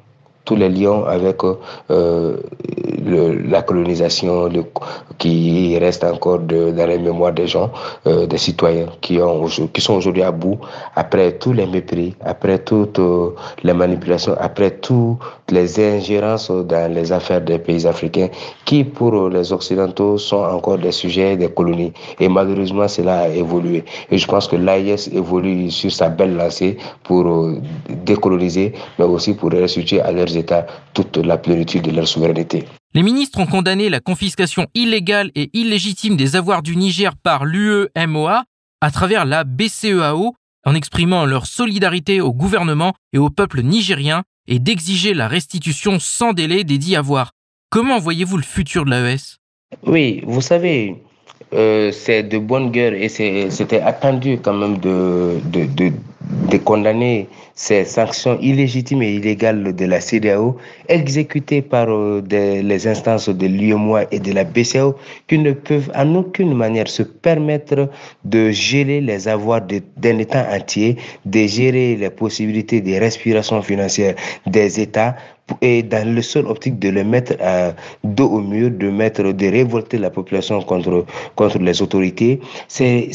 tous 0.45 0.55
les 0.55 0.69
liens 0.69 1.03
avec 1.07 1.37
euh, 1.91 2.37
la 3.47 3.61
colonisation 3.63 4.47
le, 4.47 4.63
qui 5.17 5.77
reste 5.79 6.03
encore 6.03 6.39
dans 6.39 6.87
les 6.87 6.97
mémoires 6.97 7.33
des 7.33 7.47
gens, 7.47 7.71
euh, 8.07 8.25
des 8.27 8.37
citoyens 8.37 8.87
qui, 9.01 9.19
ont, 9.19 9.45
qui 9.73 9.81
sont 9.81 9.95
aujourd'hui 9.95 10.23
à 10.23 10.31
bout 10.31 10.57
après 10.95 11.33
tous 11.33 11.53
les 11.53 11.65
mépris, 11.65 12.15
après 12.23 12.59
toutes 12.59 12.99
euh, 12.99 13.31
les 13.63 13.73
manipulations, 13.73 14.35
après 14.39 14.71
toutes 14.71 15.19
les 15.49 15.79
ingérences 15.79 16.49
dans 16.51 16.93
les 16.93 17.11
affaires 17.11 17.41
des 17.41 17.57
pays 17.59 17.85
africains 17.87 18.29
qui, 18.65 18.83
pour 18.83 19.29
les 19.29 19.51
Occidentaux, 19.51 20.17
sont 20.17 20.37
encore 20.43 20.77
des 20.77 20.91
sujets 20.91 21.35
des 21.37 21.49
colonies. 21.49 21.93
Et 22.19 22.29
malheureusement, 22.29 22.87
cela 22.87 23.21
a 23.21 23.27
évolué. 23.29 23.83
Et 24.11 24.17
je 24.17 24.27
pense 24.27 24.47
que 24.47 24.55
l'AIS 24.55 25.09
évolue 25.13 25.71
sur 25.71 25.91
sa 25.91 26.09
belle 26.09 26.35
lancée 26.35 26.77
pour 27.03 27.25
décoloniser, 28.05 28.73
mais 28.99 29.05
aussi 29.05 29.33
pour 29.33 29.51
restituer 29.51 30.01
à 30.01 30.11
leurs 30.11 30.34
États 30.37 30.65
toute 30.93 31.17
la 31.17 31.37
plénitude 31.37 31.83
de 31.83 31.91
leur 31.91 32.07
souveraineté. 32.07 32.65
Les 32.93 33.03
ministres 33.03 33.39
ont 33.39 33.45
condamné 33.45 33.89
la 33.89 33.99
confiscation 33.99 34.67
illégale 34.73 35.31
et 35.35 35.49
illégitime 35.53 36.15
des 36.15 36.35
avoirs 36.35 36.61
du 36.63 36.75
Niger 36.75 37.15
par 37.15 37.45
l'UEMOA 37.45 38.43
à 38.81 38.91
travers 38.91 39.25
la 39.25 39.43
BCEAO 39.43 40.35
en 40.65 40.75
exprimant 40.75 41.25
leur 41.25 41.45
solidarité 41.45 42.21
au 42.21 42.33
gouvernement 42.33 42.93
et 43.13 43.17
au 43.17 43.29
peuple 43.29 43.61
nigérien 43.61 44.23
et 44.47 44.59
d'exiger 44.59 45.13
la 45.13 45.27
restitution 45.27 45.99
sans 45.99 46.33
délai 46.33 46.63
des 46.63 46.77
dits 46.77 46.95
avoirs. 46.95 47.31
Comment 47.69 47.99
voyez-vous 47.99 48.37
le 48.37 48.43
futur 48.43 48.85
de 48.85 48.91
l'AES 48.91 49.37
Oui, 49.85 50.21
vous 50.25 50.41
savez, 50.41 50.95
euh, 51.53 51.91
c'est 51.91 52.23
de 52.23 52.37
bonne 52.37 52.71
guerre 52.71 52.93
et 52.93 53.09
c'était 53.09 53.81
attendu 53.81 54.39
quand 54.41 54.53
même 54.53 54.77
de, 54.77 55.39
de, 55.45 55.65
de, 55.65 55.91
de, 56.49 56.57
condamner 56.57 57.27
ces 57.53 57.85
sanctions 57.85 58.37
illégitimes 58.41 59.01
et 59.01 59.13
illégales 59.15 59.75
de 59.75 59.85
la 59.85 59.99
CDAO 59.99 60.57
exécutées 60.89 61.61
par 61.61 61.87
euh, 61.89 62.21
les 62.29 62.87
instances 62.87 63.29
de 63.29 63.47
l'UEMOA 63.47 64.05
et 64.11 64.19
de 64.19 64.33
la 64.33 64.43
BCAO 64.43 64.95
qui 65.27 65.37
ne 65.37 65.51
peuvent 65.51 65.91
en 65.95 66.15
aucune 66.15 66.53
manière 66.53 66.87
se 66.87 67.03
permettre 67.03 67.89
de 68.23 68.51
gérer 68.51 69.01
les 69.01 69.27
avoirs 69.27 69.61
d'un 69.97 70.17
État 70.17 70.47
entier, 70.51 70.97
de 71.25 71.45
gérer 71.47 71.95
les 71.95 72.09
possibilités 72.09 72.81
de 72.81 72.93
respiration 72.99 73.61
financière 73.61 74.15
des 74.45 74.79
États 74.79 75.15
et 75.61 75.83
dans 75.83 76.07
le 76.07 76.21
seul 76.21 76.47
optique 76.47 76.79
de 76.79 76.89
les 76.89 77.03
mettre 77.03 77.33
à 77.41 77.73
dos 78.03 78.27
au 78.27 78.41
mur, 78.41 78.71
de 78.71 78.89
mettre, 78.89 79.21
de 79.23 79.47
révolter 79.47 79.97
la 79.97 80.09
population 80.09 80.61
contre, 80.61 81.05
contre 81.35 81.59
les 81.59 81.81
autorités, 81.81 82.39
c'est 82.67 83.11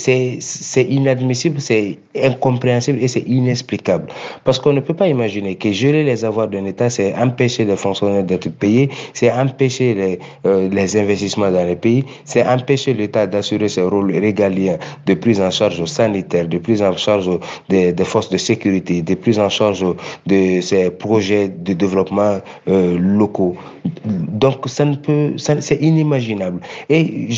inadmissible, 0.77 1.61
c'est 1.61 1.99
incompréhensible 2.17 3.00
et 3.01 3.09
c'est 3.09 3.25
inexplicable. 3.27 4.07
Parce 4.45 4.59
qu'on 4.59 4.73
ne 4.73 4.81
peut 4.81 4.95
pas 4.95 5.09
imaginer 5.09 5.55
que 5.57 5.73
gérer 5.73 6.05
les 6.05 6.25
avoirs 6.25 6.49
d'un 6.49 6.65
État, 6.65 6.91
c'est 6.91 7.15
empêcher 7.15 7.65
les 7.65 7.77
fonctionnaires 7.77 8.25
d'être 8.25 8.51
payés, 8.51 8.89
c'est 9.15 9.33
empêcher 9.33 9.95
les, 9.95 10.19
euh, 10.47 10.69
les 10.69 10.97
investissements 10.97 11.51
dans 11.51 11.65
les 11.65 11.77
pays, 11.77 12.05
c'est 12.25 12.47
empêcher 12.47 12.95
l'État 12.95 13.27
d'assurer 13.27 13.69
ses 13.69 13.83
rôles 13.83 14.13
régaliens 14.13 14.79
de 15.07 15.15
prise 15.15 15.41
en 15.41 15.51
charge 15.51 15.85
sanitaire, 15.85 16.47
de 16.49 16.59
prise 16.59 16.83
en 16.83 16.97
charge 16.97 17.31
des, 17.69 17.93
des 17.93 18.05
forces 18.05 18.31
de 18.31 18.37
sécurité, 18.37 19.03
de 19.03 19.15
prise 19.15 19.39
en 19.39 19.49
charge 19.49 19.85
de 20.27 20.61
ces 20.61 20.91
projets 20.91 21.49
de 21.49 21.73
développement 21.73 22.39
euh, 22.69 22.99
locaux. 22.99 23.57
Donc, 24.05 24.67
ça 24.67 24.85
ne 24.85 24.97
peut, 24.97 25.33
c'est 25.37 25.81
inimaginable. 25.81 26.61
Et, 26.89 27.29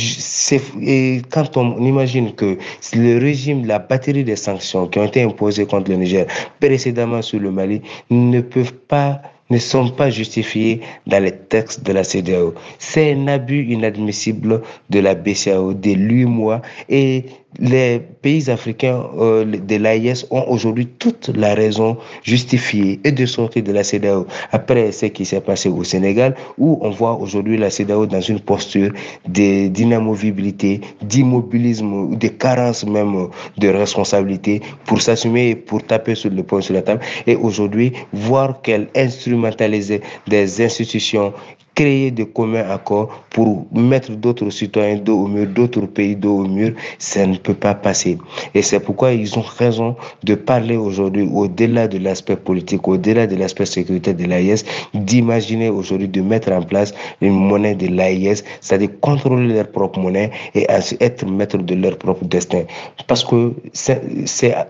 et 0.83 1.23
quand 1.31 1.57
on 1.57 1.85
imagine 1.85 2.33
que 2.33 2.59
le 2.95 3.19
régime, 3.19 3.67
la 3.67 3.79
batterie 3.79 4.25
des 4.25 4.37
sanctions 4.37 4.87
qui 4.87 4.99
ont 4.99 5.05
été 5.05 5.23
imposées 5.23 5.52
contre 5.61 5.91
le 5.91 5.97
Niger 5.97 6.27
précédemment 6.61 7.23
sur 7.23 7.41
le 7.41 7.51
Mali 7.51 7.83
ne 8.11 8.41
peuvent 8.41 8.73
pas 8.75 9.23
ne 9.51 9.59
sont 9.59 9.91
pas 9.91 10.09
justifiés 10.09 10.81
dans 11.07 11.23
les 11.23 11.33
textes 11.33 11.85
de 11.85 11.93
la 11.93 12.05
CDAO. 12.05 12.55
C'est 12.79 13.13
un 13.13 13.29
abus 13.29 13.65
inadmissible 13.71 14.63
de 14.89 14.99
la 14.99 15.15
BCAO, 15.15 15.75
de 15.75 15.93
l'UMOA 15.93 16.63
et 16.89 17.27
les 17.59 18.01
pays 18.23 18.51
africains 18.51 19.05
euh, 19.19 19.45
de 19.45 19.77
l'AIS 19.77 20.27
ont 20.31 20.45
aujourd'hui 20.49 20.87
toute 20.87 21.31
la 21.35 21.55
raison 21.55 21.97
justifiée 22.23 23.01
et 23.05 23.13
de 23.13 23.27
sortir 23.27 23.63
de 23.63 23.73
la 23.73 23.85
CEDEAO 23.85 24.27
après 24.53 24.93
ce 24.93 25.07
qui 25.07 25.25
s'est 25.25 25.41
passé 25.41 25.69
au 25.69 25.85
Sénégal 25.85 26.35
où 26.59 26.79
on 26.81 26.91
voit 26.91 27.15
aujourd'hui 27.15 27.57
la 27.57 27.71
CEDEAO 27.71 28.07
dans 28.07 28.21
une 28.21 28.41
posture 28.41 28.93
d'inamovibilité, 29.29 30.81
d'immobilisme, 31.03 32.17
de 32.17 32.29
carence 32.29 32.85
même 32.87 33.29
de 33.59 33.69
responsabilité 33.69 34.63
pour 34.87 35.01
s'assumer 35.03 35.55
pour 35.55 35.83
taper 35.85 36.15
sur 36.15 36.31
le 36.31 36.43
point 36.43 36.61
sur 36.61 36.75
la 36.75 36.83
table. 36.83 37.01
Et 37.27 37.37
aujourd'hui 37.37 37.93
voir 38.13 38.63
qu'elle 38.63 38.89
instrumentalise 38.97 40.01
des 40.27 40.63
institutions 40.65 41.33
créer 41.75 42.11
de 42.11 42.25
communs 42.25 42.69
accords 42.71 43.09
pour 43.31 43.67
mettre 43.73 44.13
d'autres 44.13 44.51
citoyens 44.51 44.97
dos 44.97 45.25
au 45.25 45.27
mur, 45.27 45.47
d'autres 45.47 45.87
pays 45.87 46.17
dos 46.17 46.41
au 46.41 46.47
mur, 46.47 46.73
ça 46.99 47.27
ne 47.27 47.37
peut 47.37 47.55
pas 47.55 47.75
passer. 47.75 48.19
Et 48.55 48.63
c'est 48.63 48.81
pourquoi 48.81 49.13
ils 49.13 49.39
ont 49.39 49.45
raison 49.59 49.97
de 50.23 50.35
parler 50.35 50.77
aujourd'hui, 50.77 51.29
au-delà 51.33 51.89
de 51.89 51.99
l'aspect 51.99 52.37
politique, 52.37 52.87
au-delà 52.87 53.27
de 53.27 53.37
l'aspect 53.37 53.67
sécuritaire 53.67 54.15
de 54.15 54.25
l'AIS, 54.25 54.65
d'imaginer 54.95 55.69
aujourd'hui 55.69 56.09
de 56.09 56.21
mettre 56.21 56.53
en 56.53 56.63
place 56.63 56.95
une 57.21 57.35
monnaie 57.35 57.75
de 57.75 57.87
l'AIS, 57.87 58.45
c'est-à-dire 58.61 58.91
contrôler 59.01 59.55
leur 59.55 59.69
propre 59.71 59.99
monnaie 59.99 60.31
et 60.55 60.67
être 60.69 61.27
maître 61.27 61.59
de 61.59 61.75
leur 61.75 61.97
propre 61.99 62.25
destin. 62.25 62.65
Parce 63.07 63.25
que 63.25 63.55
c'est, 63.73 64.01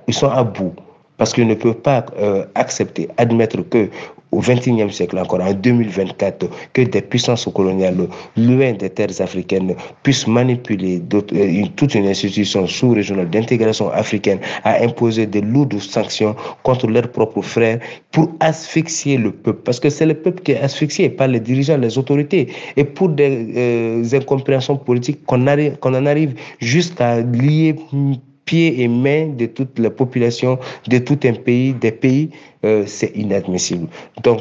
ils 0.07 0.15
sont 0.15 0.29
à 0.29 0.45
bout 0.45 0.73
parce 1.23 1.35
qu'ils 1.35 1.47
ne 1.47 1.55
peuvent 1.55 1.75
pas 1.75 2.05
euh, 2.19 2.45
accepter, 2.57 3.07
admettre 3.17 3.63
que 3.71 3.89
au 4.33 4.41
XXIe 4.41 4.91
siècle 4.91 5.17
encore, 5.19 5.41
en 5.41 5.53
2024, 5.53 6.49
que 6.73 6.83
des 6.83 7.01
puissances 7.01 7.49
coloniales 7.55 8.09
loin 8.37 8.73
des 8.73 8.91
terres 8.91 9.21
africaines 9.21 9.77
puissent 10.03 10.27
manipuler 10.27 11.01
euh, 11.15 11.63
toute 11.77 11.95
une 11.95 12.09
institution 12.09 12.67
sous-régionale 12.67 13.31
d'intégration 13.31 13.89
africaine 13.93 14.41
à 14.65 14.83
imposer 14.83 15.29
de 15.29 15.39
lourdes 15.39 15.79
sanctions 15.79 16.35
contre 16.65 16.89
leurs 16.89 17.09
propres 17.13 17.43
frères 17.43 17.79
pour 18.11 18.29
asphyxier 18.41 19.17
le 19.17 19.31
peuple. 19.31 19.61
Parce 19.63 19.79
que 19.79 19.91
c'est 19.91 20.07
le 20.07 20.15
peuple 20.15 20.43
qui 20.43 20.51
est 20.51 20.61
asphyxié 20.61 21.09
par 21.09 21.29
les 21.29 21.39
dirigeants, 21.39 21.77
les 21.77 21.97
autorités. 21.99 22.49
Et 22.77 22.83
pour 22.83 23.11
des 23.11 23.47
euh, 23.57 24.05
incompréhensions 24.13 24.77
politiques, 24.77 25.25
qu'on 25.25 25.47
en 25.47 26.07
arrive 26.07 26.35
jusqu'à 26.59 27.21
lier 27.21 27.77
pieds 28.45 28.83
et 28.83 28.89
mains 28.89 29.29
de 29.29 29.47
toute 29.47 29.79
la 29.79 29.91
population 29.91 30.59
de 30.89 30.99
tout 30.99 31.19
un 31.25 31.35
pays, 31.35 31.73
des 31.75 31.93
pays, 31.93 32.31
euh, 32.65 32.85
c'est 32.87 33.13
inadmissible. 33.15 33.89
Donc, 34.23 34.41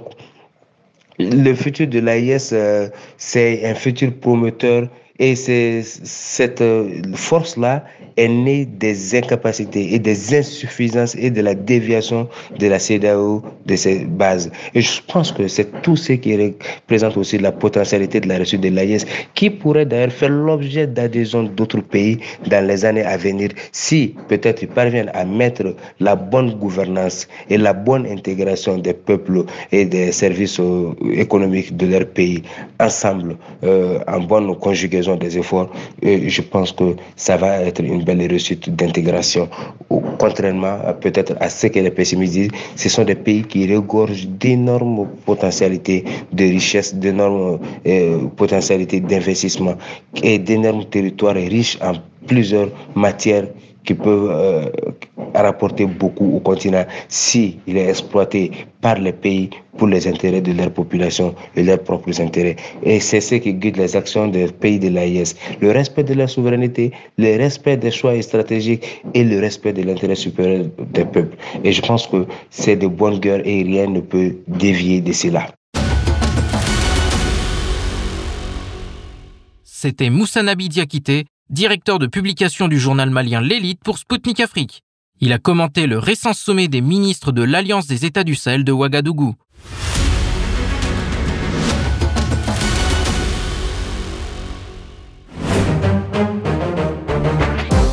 le 1.19 1.53
futur 1.53 1.87
de 1.87 1.99
l'AIS, 1.99 2.51
euh, 2.53 2.89
c'est 3.17 3.65
un 3.65 3.75
futur 3.75 4.11
promoteur 4.13 4.87
Et 5.21 5.35
c'est 5.35 5.83
cette 5.83 6.61
euh, 6.61 6.99
force-là 7.13 7.85
est 8.18 8.28
née 8.28 8.66
des 8.66 9.16
incapacités 9.16 9.93
et 9.93 9.99
des 9.99 10.36
insuffisances 10.36 11.16
et 11.16 11.30
de 11.30 11.41
la 11.41 11.53
déviation 11.53 12.28
de 12.59 12.68
la 12.68 12.80
CEDAO 12.80 13.41
de 13.66 13.76
ses 13.76 14.05
bases. 14.05 14.51
Et 14.74 14.82
je 14.82 15.01
pense 15.07 15.32
que 15.32 15.47
c'est 15.47 15.82
tout 15.82 15.95
ce 15.95 16.14
qui 16.14 16.36
représente 16.36 17.18
aussi 17.18 17.38
la 17.38 17.51
potentialité 17.51 18.20
de 18.20 18.28
la 18.28 18.36
réussite 18.36 18.62
de 18.62 18.70
l'AIS, 18.70 19.05
qui 19.36 19.49
pourrait 19.49 19.86
d'ailleurs 19.86 20.12
faire 20.12 20.30
l'objet 20.30 20.88
d'adhésion 20.88 21.43
d'autres 21.43 21.82
pays 21.82 22.20
dans 22.47 22.66
les 22.66 22.86
années 22.86 23.03
à 23.03 23.18
venir 23.18 23.49
si 23.72 24.16
peut-être 24.28 24.62
ils 24.64 24.68
parviennent 24.68 25.12
à 25.14 25.26
mettre 25.26 25.76
la 25.99 26.16
bonne 26.16 26.53
gouvernance 26.55 27.28
et 27.49 27.57
la 27.57 27.74
bonne 27.74 28.05
intégration 28.05 28.78
des 28.78 28.93
peuples 28.93 29.43
et 29.72 29.86
des 29.86 30.12
services 30.12 30.59
euh, 30.59 30.93
économiques 31.14 31.76
de 31.78 31.88
leur 31.88 32.05
pays 32.05 32.43
ensemble 32.80 33.38
euh, 33.64 33.99
en 34.07 34.20
bonne 34.20 34.55
conjugaison 34.55 35.16
des 35.16 35.38
efforts. 35.38 35.70
Je 36.01 36.41
pense 36.41 36.72
que 36.72 36.95
ça 37.16 37.38
va 37.38 37.62
être 37.62 37.82
une 37.84 38.00
belle 38.03 38.21
réussite 38.27 38.69
d'intégration. 38.75 39.49
Contrairement 40.19 40.77
peut-être 40.99 41.35
à 41.39 41.49
ce 41.49 41.67
que 41.67 41.79
les 41.79 41.91
pessimistes 41.91 42.33
disent, 42.33 42.51
ce 42.75 42.89
sont 42.89 43.03
des 43.03 43.15
pays 43.15 43.43
qui 43.43 43.71
regorgent 43.73 44.27
d'énormes 44.27 45.07
potentialités 45.25 46.03
de 46.31 46.43
richesse, 46.43 46.93
d'énormes 46.95 47.59
euh, 47.87 48.27
potentialités 48.35 48.99
d'investissement 48.99 49.75
et 50.21 50.37
d'énormes 50.39 50.85
territoires 50.85 51.35
riches 51.35 51.77
en 51.81 51.93
plusieurs 52.27 52.69
matières 52.95 53.47
qui 53.84 53.93
peuvent 53.93 54.29
euh, 54.32 54.65
rapporter 55.34 55.86
beaucoup 55.86 56.36
au 56.36 56.39
continent 56.39 56.86
si 57.07 57.59
est 57.67 57.77
exploité 57.77 58.51
par 58.82 58.95
les 58.95 59.13
pays 59.13 59.49
pour 59.77 59.88
les 59.88 60.07
intérêts 60.07 60.41
de 60.41 60.51
leur 60.51 60.71
population 60.71 61.34
et 61.55 61.63
leurs 61.63 61.79
propres 61.79 62.19
intérêts. 62.21 62.55
Et 62.84 62.99
c'est 62.99 63.21
ce 63.21 63.36
qui 63.36 63.53
guide 63.53 63.77
les 63.77 63.95
actions 63.95 64.27
des 64.27 64.47
pays 64.47 64.79
de 64.79 64.89
l'AIS. 64.89 65.36
Le 65.61 65.71
respect 65.71 66.03
de 66.03 66.13
la 66.13 66.27
souveraineté, 66.27 66.91
le 67.17 67.38
respect 67.38 67.77
des 67.77 67.91
choix 67.91 68.19
stratégiques 68.21 69.03
et 69.13 69.23
le 69.23 69.39
respect 69.39 69.73
de 69.73 69.84
l'intérêt 69.84 70.15
supérieur 70.15 70.65
des 70.93 71.05
peuples. 71.05 71.38
Et 71.63 71.71
je 71.71 71.82
pense 71.82 72.07
que 72.07 72.25
c'est 72.49 72.75
de 72.75 72.88
bonne 72.88 73.19
guerre 73.19 73.41
et 73.45 73.63
rien 73.63 73.88
ne 73.88 74.01
peut 74.01 74.36
dévier 74.47 75.01
de 75.01 75.13
cela. 75.13 75.47
C'était 79.63 80.11
Moussa 80.11 80.43
Nabi 80.43 80.69
Diakité, 80.69 81.25
directeur 81.51 81.99
de 81.99 82.07
publication 82.07 82.69
du 82.69 82.79
journal 82.79 83.09
malien 83.09 83.41
L'Élite 83.41 83.81
pour 83.83 83.97
Sputnik 83.97 84.39
Afrique. 84.39 84.83
Il 85.19 85.33
a 85.33 85.37
commenté 85.37 85.85
le 85.85 85.99
récent 85.99 86.33
sommet 86.33 86.69
des 86.69 86.79
ministres 86.79 87.33
de 87.33 87.43
l'Alliance 87.43 87.87
des 87.87 88.05
États 88.05 88.23
du 88.23 88.35
Sahel 88.35 88.63
de 88.63 88.71
Ouagadougou. 88.71 89.35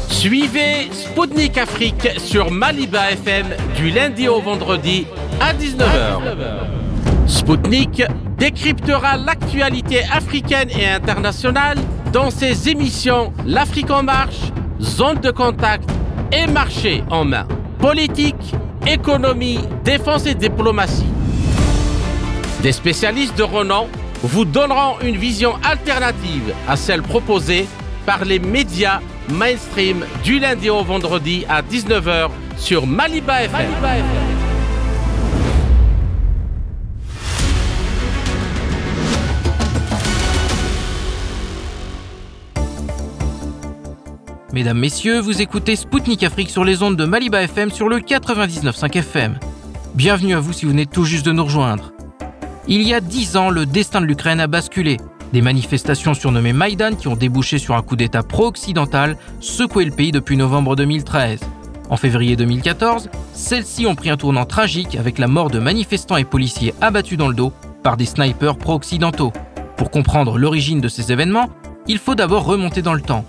Suivez 0.08 0.88
Sputnik 0.92 1.58
Afrique 1.58 2.08
sur 2.18 2.52
Maliba 2.52 3.10
FM 3.10 3.46
du 3.76 3.90
lundi 3.90 4.28
au 4.28 4.40
vendredi 4.40 5.06
à 5.40 5.52
19h. 5.52 6.87
Sputnik 7.28 8.02
décryptera 8.38 9.18
l'actualité 9.18 10.02
africaine 10.04 10.70
et 10.70 10.88
internationale 10.88 11.76
dans 12.12 12.30
ses 12.30 12.70
émissions 12.70 13.32
L'Afrique 13.44 13.90
en 13.90 14.02
marche, 14.02 14.50
Zone 14.80 15.20
de 15.20 15.30
contact 15.30 15.88
et 16.32 16.46
Marché 16.46 17.04
en 17.10 17.24
main. 17.24 17.46
Politique, 17.78 18.54
économie, 18.86 19.60
défense 19.84 20.26
et 20.26 20.34
diplomatie. 20.34 21.04
Des 22.62 22.72
spécialistes 22.72 23.36
de 23.36 23.42
renom 23.42 23.86
vous 24.22 24.44
donneront 24.44 24.98
une 25.02 25.16
vision 25.16 25.54
alternative 25.62 26.54
à 26.66 26.76
celle 26.76 27.02
proposée 27.02 27.68
par 28.06 28.24
les 28.24 28.38
médias 28.38 29.00
mainstream 29.28 30.04
du 30.24 30.38
lundi 30.38 30.70
au 30.70 30.82
vendredi 30.82 31.44
à 31.48 31.60
19h 31.60 32.30
sur 32.56 32.86
Maliba 32.86 33.42
FM. 33.44 34.37
Mesdames, 44.58 44.80
Messieurs, 44.80 45.20
vous 45.20 45.40
écoutez 45.40 45.76
Spoutnik 45.76 46.24
Afrique 46.24 46.50
sur 46.50 46.64
les 46.64 46.82
ondes 46.82 46.96
de 46.96 47.04
Maliba 47.04 47.42
FM 47.42 47.70
sur 47.70 47.88
le 47.88 47.98
99.5 48.00 48.98
FM. 48.98 49.38
Bienvenue 49.94 50.34
à 50.34 50.40
vous 50.40 50.52
si 50.52 50.64
vous 50.64 50.72
venez 50.72 50.84
tout 50.84 51.04
juste 51.04 51.24
de 51.24 51.30
nous 51.30 51.44
rejoindre. 51.44 51.92
Il 52.66 52.82
y 52.82 52.92
a 52.92 53.00
dix 53.00 53.36
ans, 53.36 53.50
le 53.50 53.66
destin 53.66 54.00
de 54.00 54.06
l'Ukraine 54.06 54.40
a 54.40 54.48
basculé. 54.48 54.96
Des 55.32 55.42
manifestations 55.42 56.12
surnommées 56.12 56.52
Maïdan 56.52 56.96
qui 56.96 57.06
ont 57.06 57.14
débouché 57.14 57.58
sur 57.58 57.76
un 57.76 57.82
coup 57.82 57.94
d'État 57.94 58.24
pro-occidental 58.24 59.16
secouaient 59.38 59.84
le 59.84 59.92
pays 59.92 60.10
depuis 60.10 60.36
novembre 60.36 60.74
2013. 60.74 61.38
En 61.88 61.96
février 61.96 62.34
2014, 62.34 63.10
celles-ci 63.34 63.86
ont 63.86 63.94
pris 63.94 64.10
un 64.10 64.16
tournant 64.16 64.44
tragique 64.44 64.96
avec 64.96 65.18
la 65.18 65.28
mort 65.28 65.50
de 65.50 65.60
manifestants 65.60 66.16
et 66.16 66.24
policiers 66.24 66.74
abattus 66.80 67.16
dans 67.16 67.28
le 67.28 67.36
dos 67.36 67.52
par 67.84 67.96
des 67.96 68.06
snipers 68.06 68.58
pro-occidentaux. 68.58 69.32
Pour 69.76 69.92
comprendre 69.92 70.36
l'origine 70.36 70.80
de 70.80 70.88
ces 70.88 71.12
événements, 71.12 71.48
il 71.86 71.98
faut 71.98 72.16
d'abord 72.16 72.44
remonter 72.44 72.82
dans 72.82 72.94
le 72.94 73.02
temps. 73.02 73.24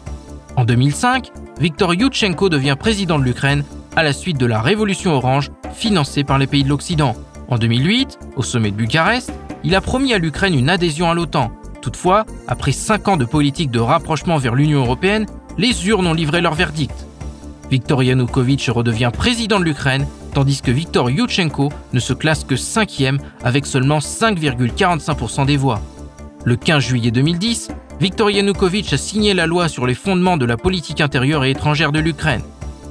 En 0.60 0.66
2005, 0.66 1.32
Viktor 1.62 1.94
Yushchenko 1.94 2.50
devient 2.50 2.76
président 2.78 3.18
de 3.18 3.24
l'Ukraine 3.24 3.64
à 3.96 4.04
la 4.04 4.12
suite 4.12 4.38
de 4.38 4.46
la 4.46 4.62
révolution 4.62 5.14
orange 5.14 5.52
financée 5.72 6.26
par 6.26 6.38
les 6.38 6.48
pays 6.48 6.66
de 6.66 6.68
l'Occident. 6.68 7.16
En 7.48 7.58
2008, 7.58 8.20
au 8.36 8.44
sommet 8.44 8.70
de 8.72 8.76
Bucarest, 8.76 9.32
il 9.64 9.74
a 9.74 9.80
promis 9.80 10.14
à 10.14 10.18
l'Ukraine 10.18 10.54
une 10.54 10.70
adhésion 10.70 11.10
à 11.10 11.14
l'OTAN. 11.14 11.54
Toutefois, 11.82 12.26
après 12.50 12.74
cinq 12.74 13.08
ans 13.08 13.16
de 13.16 13.24
politique 13.24 13.72
de 13.72 13.80
rapprochement 13.80 14.36
vers 14.36 14.54
l'Union 14.54 14.82
européenne, 14.82 15.28
les 15.58 15.88
urnes 15.88 16.08
ont 16.08 16.14
livré 16.14 16.42
leur 16.42 16.56
verdict. 16.56 17.06
Viktor 17.72 18.04
Yanukovych 18.04 18.70
redevient 18.70 19.12
président 19.18 19.62
de 19.62 19.64
l'Ukraine, 19.64 20.08
tandis 20.34 20.62
que 20.62 20.72
Viktor 20.72 21.10
Yushchenko 21.10 21.70
ne 21.94 22.00
se 22.02 22.12
classe 22.12 22.44
que 22.44 22.58
cinquième 22.58 23.20
avec 23.46 23.66
seulement 23.66 24.00
5,45% 24.00 25.46
des 25.46 25.56
voix. 25.56 25.80
Le 26.44 26.58
15 26.58 26.84
juillet 26.84 27.12
2010, 27.12 27.70
Viktor 28.00 28.32
Yanukovych 28.32 28.94
a 28.94 28.98
signé 28.98 29.34
la 29.34 29.46
loi 29.46 29.68
sur 29.68 29.86
les 29.86 29.94
fondements 29.94 30.38
de 30.38 30.46
la 30.46 30.56
politique 30.56 31.02
intérieure 31.02 31.44
et 31.44 31.52
étrangère 31.52 31.92
de 31.92 32.00
l'Ukraine. 32.00 32.44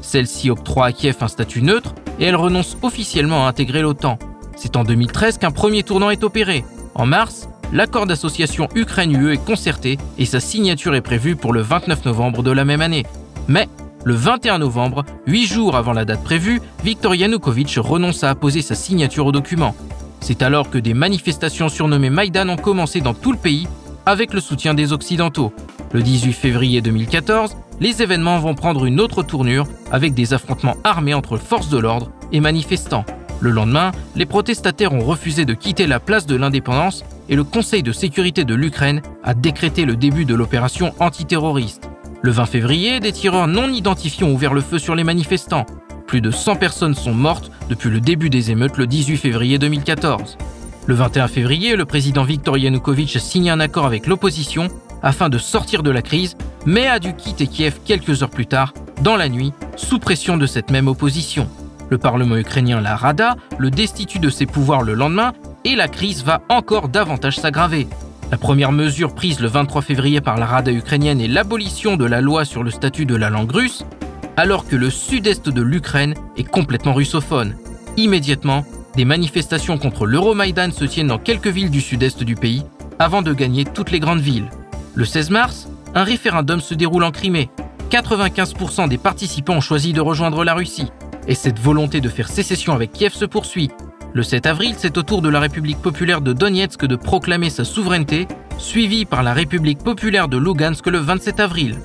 Celle-ci 0.03 0.51
octroie 0.51 0.85
à 0.85 0.93
Kiev 0.93 1.17
un 1.23 1.29
statut 1.29 1.63
neutre 1.63 1.95
et 2.21 2.25
elle 2.25 2.37
renonce 2.37 2.77
officiellement 2.83 3.47
à 3.47 3.49
intégrer 3.49 3.81
l'OTAN. 3.81 4.19
C'est 4.55 4.77
en 4.77 4.85
2013 4.85 5.39
qu'un 5.39 5.51
premier 5.51 5.83
tournant 5.83 6.11
est 6.11 6.25
opéré. 6.25 6.63
En 6.95 7.07
mars, 7.07 7.49
l'accord 7.73 8.05
d'association 8.05 8.69
Ukraine-UE 8.75 9.33
est 9.33 9.43
concerté 9.43 9.97
et 10.19 10.27
sa 10.27 10.41
signature 10.41 10.95
est 10.95 11.01
prévue 11.01 11.37
pour 11.37 11.55
le 11.55 11.63
29 11.63 12.05
novembre 12.05 12.43
de 12.43 12.51
la 12.51 12.67
même 12.67 12.83
année. 12.83 13.07
Mais 13.47 13.67
le 14.05 14.13
21 14.13 14.59
novembre, 14.59 15.07
huit 15.27 15.47
jours 15.47 15.75
avant 15.75 15.95
la 15.95 16.05
date 16.05 16.23
prévue, 16.23 16.61
Viktor 16.85 17.15
Yanukovych 17.15 17.79
renonce 17.79 18.25
à 18.25 18.31
apposer 18.31 18.61
sa 18.61 18.75
signature 18.75 19.25
au 19.25 19.33
document. 19.33 19.75
C'est 20.21 20.43
alors 20.43 20.69
que 20.69 20.77
des 20.77 20.93
manifestations 20.93 21.71
surnommées 21.71 22.11
Maïdan 22.11 22.51
ont 22.51 22.57
commencé 22.57 23.01
dans 23.01 23.15
tout 23.15 23.33
le 23.33 23.39
pays 23.39 23.67
avec 24.09 24.33
le 24.33 24.41
soutien 24.41 24.73
des 24.73 24.95
Occidentaux. 24.95 25.53
Le 25.93 26.03
18 26.03 26.33
février 26.33 26.81
2014, 26.81 27.57
les 27.79 28.03
événements 28.03 28.39
vont 28.39 28.55
prendre 28.55 28.87
une 28.87 29.01
autre 29.01 29.23
tournure 29.23 29.67
avec 29.93 30.15
des 30.15 30.33
affrontements 30.33 30.77
armés 30.83 31.13
entre 31.13 31.37
forces 31.37 31.69
de 31.69 31.77
l'ordre 31.77 32.11
et 32.33 32.41
manifestants. 32.41 33.05
Le 33.41 33.51
lendemain, 33.51 33.93
les 34.17 34.25
protestataires 34.25 34.95
ont 34.95 35.05
refusé 35.05 35.45
de 35.45 35.53
quitter 35.53 35.87
la 35.87 36.01
place 36.01 36.27
de 36.27 36.37
l'indépendance 36.37 37.05
et 37.29 37.37
le 37.37 37.45
Conseil 37.45 37.83
de 37.83 37.93
sécurité 37.93 38.45
de 38.45 38.55
l'Ukraine 38.55 39.03
a 39.23 39.35
décrété 39.35 39.85
le 39.85 39.95
début 39.95 40.25
de 40.25 40.35
l'opération 40.35 40.95
antiterroriste. 41.01 41.91
Le 42.23 42.31
20 42.31 42.47
février, 42.47 43.01
des 43.01 43.13
tireurs 43.13 43.47
non 43.47 43.71
identifiés 43.71 44.25
ont 44.25 44.33
ouvert 44.33 44.55
le 44.55 44.63
feu 44.63 44.79
sur 44.79 44.95
les 44.95 45.05
manifestants. 45.05 45.67
Plus 46.07 46.23
de 46.23 46.31
100 46.31 46.57
personnes 46.57 46.95
sont 46.95 47.15
mortes 47.15 47.51
depuis 47.69 47.91
le 47.91 48.01
début 48.01 48.31
des 48.31 48.51
émeutes 48.51 48.79
le 48.79 48.87
18 48.87 49.19
février 49.19 49.59
2014. 49.59 50.39
Le 50.89 50.95
21 50.95 51.29
février, 51.29 51.77
le 51.77 51.85
président 51.85 52.25
Viktor 52.25 52.57
Yanukovych 52.57 53.15
a 53.15 53.19
signé 53.19 53.51
un 53.51 53.61
accord 53.61 53.85
avec 53.85 54.07
l'opposition 54.07 54.69
afin 55.03 55.29
de 55.29 55.37
sortir 55.37 55.83
de 55.83 55.91
la 55.91 56.01
crise, 56.01 56.35
mais 56.65 56.87
a 56.87 56.99
dû 56.99 57.13
quitter 57.13 57.47
Kiev 57.47 57.81
quelques 57.85 58.23
heures 58.23 58.31
plus 58.31 58.47
tard, 58.47 58.73
dans 59.03 59.15
la 59.15 59.29
nuit, 59.29 59.53
sous 59.77 59.99
pression 59.99 60.39
de 60.39 60.47
cette 60.47 60.71
même 60.71 60.89
opposition. 60.89 61.47
Le 61.91 61.99
Parlement 61.99 62.39
ukrainien, 62.39 62.81
la 62.81 62.97
Rada, 62.97 63.37
le 63.59 63.71
destitue 63.71 64.19
de 64.19 64.31
ses 64.31 64.47
pouvoirs 64.47 64.81
le 64.81 64.95
lendemain 64.95 65.35
et 65.67 65.77
la 65.77 65.89
crise 65.89 66.25
va 66.25 66.41
encore 66.49 66.89
davantage 66.89 67.37
s'aggraver. 67.37 67.87
La 68.31 68.39
première 68.39 68.73
mesure 68.73 69.15
prise 69.15 69.41
le 69.41 69.49
23 69.49 69.83
février 69.83 70.23
par 70.23 70.39
la 70.39 70.47
Rada 70.47 70.73
ukrainienne 70.73 71.21
est 71.21 71.29
l'abolition 71.29 71.99
de 71.99 72.07
la 72.07 72.23
loi 72.23 72.47
sur 72.47 72.63
le 72.63 72.71
statut 72.71 73.05
de 73.05 73.15
la 73.15 73.29
langue 73.29 73.53
russe, 73.53 73.85
alors 74.39 74.67
que 74.67 74.77
le 74.77 74.89
sud-est 74.89 75.51
de 75.51 75.61
l'Ukraine 75.61 76.15
est 76.39 76.49
complètement 76.49 76.95
russophone. 76.95 77.57
Immédiatement, 77.99 78.65
des 78.99 79.05
manifestations 79.05 79.79
contre 79.79 80.07
l'Euromaïdan 80.07 80.73
se 80.73 80.85
tiennent 80.85 81.07
dans 81.07 81.21
quelques 81.21 81.47
villes 81.47 81.71
du 81.71 81.81
sud-est 81.81 82.25
du 82.25 82.35
pays, 82.35 82.65
avant 82.99 83.23
de 83.23 83.33
gagner 83.33 83.65
toutes 83.65 83.93
les 83.93 84.01
grandes 84.01 84.19
villes. 84.19 84.51
Le 84.97 85.05
16 85.05 85.31
mars, 85.31 85.69
un 85.95 86.03
référendum 86.03 86.61
se 86.61 86.75
déroule 86.75 87.05
en 87.05 87.13
Crimée. 87.13 87.49
95% 87.93 88.89
des 88.89 88.99
participants 88.99 89.55
ont 89.55 89.61
choisi 89.61 89.93
de 89.93 90.01
rejoindre 90.01 90.43
la 90.43 90.55
Russie. 90.55 90.91
Et 91.29 91.37
cette 91.37 91.61
volonté 91.61 92.01
de 92.01 92.09
faire 92.09 92.29
sécession 92.29 92.73
avec 92.73 92.91
Kiev 92.93 93.13
se 93.13 93.25
poursuit. 93.25 93.71
Le 94.15 94.25
7 94.25 94.47
avril, 94.47 94.75
c'est 94.77 94.99
au 94.99 95.05
tour 95.05 95.23
de 95.23 95.29
la 95.29 95.39
République 95.39 95.81
populaire 95.81 96.21
de 96.21 96.33
Donetsk 96.33 96.85
de 96.85 96.97
proclamer 96.97 97.51
sa 97.51 97.65
souveraineté 97.65 98.27
suivi 98.59 99.05
par 99.05 99.23
la 99.23 99.33
République 99.33 99.79
populaire 99.79 100.27
de 100.27 100.39
Lugansk 100.39 100.85
le 100.89 100.99
27 100.99 101.39
avril. 101.39 101.77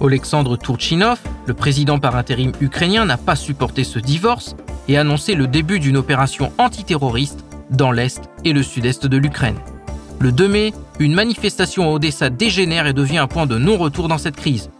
Alexandre 0.00 0.56
Turchinov, 0.56 1.20
le 1.46 1.54
président 1.54 2.00
par 2.00 2.16
intérim 2.16 2.50
ukrainien, 2.60 3.04
n'a 3.04 3.16
pas 3.16 3.36
supporté 3.36 3.84
ce 3.84 4.00
divorce 4.00 4.56
et 4.88 4.96
annoncé 4.96 5.34
le 5.34 5.46
début 5.46 5.78
d'une 5.78 5.96
opération 5.96 6.52
antiterroriste 6.58 7.44
dans 7.70 7.92
l'est 7.92 8.28
et 8.44 8.52
le 8.52 8.62
sud-est 8.62 9.06
de 9.06 9.16
l'Ukraine. 9.16 9.58
Le 10.18 10.32
2 10.32 10.48
mai, 10.48 10.72
une 10.98 11.14
manifestation 11.14 11.84
à 11.84 11.92
Odessa 11.92 12.30
dégénère 12.30 12.86
et 12.86 12.92
devient 12.92 13.18
un 13.18 13.28
point 13.28 13.46
de 13.46 13.58
non-retour 13.58 14.08
dans 14.08 14.18
cette 14.18 14.36
crise. 14.36 14.70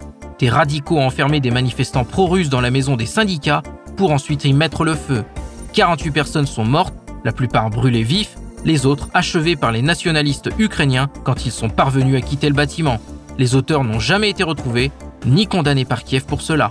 Des 0.41 0.49
radicaux 0.49 0.99
ont 0.99 1.07
enfermé 1.07 1.41
des 1.41 1.51
manifestants 1.51 2.05
pro-russes 2.05 2.49
dans 2.49 2.61
la 2.61 2.71
maison 2.71 2.97
des 2.97 3.07
syndicats 3.07 3.63
pour 3.97 4.11
ensuite 4.11 4.45
y 4.45 4.53
mettre 4.53 4.85
le 4.85 4.95
feu. 4.95 5.25
48 5.75 6.11
personnes 6.11 6.47
sont 6.47 6.65
mortes, 6.65 6.95
la 7.25 7.33
plupart 7.33 7.71
brûlées 7.71 8.03
vifs, 8.03 8.37
les 8.65 8.87
autres 8.87 9.09
achevées 9.15 9.57
par 9.57 9.71
les 9.71 9.83
nationalistes 9.83 10.51
ukrainiens 10.59 11.09
quand 11.25 11.47
ils 11.47 11.53
sont 11.53 11.69
parvenus 11.69 12.17
à 12.17 12.21
quitter 12.21 12.49
le 12.49 12.55
bâtiment. 12.55 12.99
Les 13.39 13.55
auteurs 13.55 13.85
n'ont 13.85 14.01
jamais 14.01 14.31
été 14.31 14.43
retrouvés, 14.43 14.91
ni 15.27 15.47
condamnés 15.47 15.85
par 15.85 16.05
Kiev 16.05 16.25
pour 16.25 16.43
cela. 16.43 16.71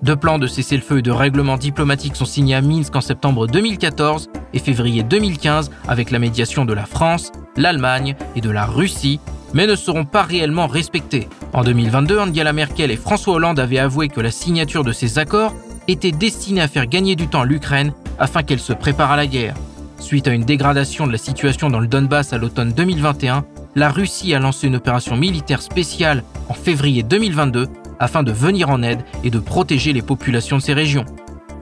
Deux 0.00 0.14
plans 0.14 0.38
de 0.38 0.46
cessez-le-feu 0.46 0.98
et 0.98 1.02
de 1.02 1.10
règlement 1.10 1.56
diplomatique 1.56 2.14
sont 2.14 2.24
signés 2.24 2.54
à 2.54 2.60
Minsk 2.60 2.94
en 2.94 3.00
septembre 3.00 3.48
2014 3.48 4.30
et 4.54 4.60
février 4.60 5.02
2015 5.02 5.70
avec 5.88 6.12
la 6.12 6.20
médiation 6.20 6.64
de 6.64 6.72
la 6.72 6.86
France, 6.86 7.32
l'Allemagne 7.56 8.14
et 8.36 8.40
de 8.40 8.50
la 8.50 8.64
Russie, 8.64 9.18
mais 9.54 9.66
ne 9.66 9.74
seront 9.74 10.04
pas 10.04 10.22
réellement 10.22 10.68
respectés. 10.68 11.28
En 11.52 11.64
2022, 11.64 12.16
Angela 12.16 12.52
Merkel 12.52 12.92
et 12.92 12.96
François 12.96 13.34
Hollande 13.34 13.58
avaient 13.58 13.78
avoué 13.78 14.08
que 14.08 14.20
la 14.20 14.30
signature 14.30 14.84
de 14.84 14.92
ces 14.92 15.18
accords 15.18 15.52
était 15.88 16.12
destinée 16.12 16.60
à 16.60 16.68
faire 16.68 16.86
gagner 16.86 17.16
du 17.16 17.26
temps 17.26 17.42
l'Ukraine 17.42 17.92
afin 18.20 18.44
qu'elle 18.44 18.60
se 18.60 18.72
prépare 18.72 19.10
à 19.10 19.16
la 19.16 19.26
guerre. 19.26 19.54
Suite 19.98 20.28
à 20.28 20.32
une 20.32 20.44
dégradation 20.44 21.08
de 21.08 21.12
la 21.12 21.18
situation 21.18 21.70
dans 21.70 21.80
le 21.80 21.88
Donbass 21.88 22.32
à 22.32 22.38
l'automne 22.38 22.72
2021, 22.72 23.44
la 23.74 23.90
Russie 23.90 24.32
a 24.32 24.38
lancé 24.38 24.68
une 24.68 24.76
opération 24.76 25.16
militaire 25.16 25.60
spéciale 25.60 26.22
en 26.48 26.54
février 26.54 27.02
2022 27.02 27.68
afin 28.00 28.22
de 28.22 28.32
venir 28.32 28.70
en 28.70 28.82
aide 28.82 29.00
et 29.24 29.30
de 29.30 29.38
protéger 29.38 29.92
les 29.92 30.02
populations 30.02 30.56
de 30.56 30.62
ces 30.62 30.74
régions. 30.74 31.04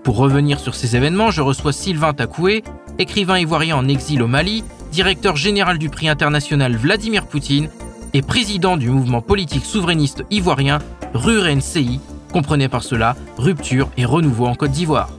Pour 0.02 0.16
revenir 0.16 0.60
sur 0.60 0.74
ces 0.74 0.96
événements, 0.96 1.30
je 1.30 1.42
reçois 1.42 1.72
Sylvain 1.72 2.12
Takoué, 2.12 2.62
écrivain 2.98 3.38
ivoirien 3.38 3.76
en 3.76 3.88
exil 3.88 4.22
au 4.22 4.28
Mali, 4.28 4.62
directeur 4.92 5.36
général 5.36 5.78
du 5.78 5.88
prix 5.88 6.08
international 6.08 6.76
Vladimir 6.76 7.26
Poutine 7.26 7.68
et 8.14 8.22
président 8.22 8.76
du 8.76 8.88
mouvement 8.88 9.20
politique 9.20 9.64
souverainiste 9.64 10.24
ivoirien 10.30 10.78
RURNCI, 11.14 12.00
comprenez 12.32 12.68
par 12.68 12.82
cela 12.82 13.16
rupture 13.36 13.90
et 13.96 14.04
renouveau 14.04 14.46
en 14.46 14.54
Côte 14.54 14.70
d'Ivoire. 14.70 15.10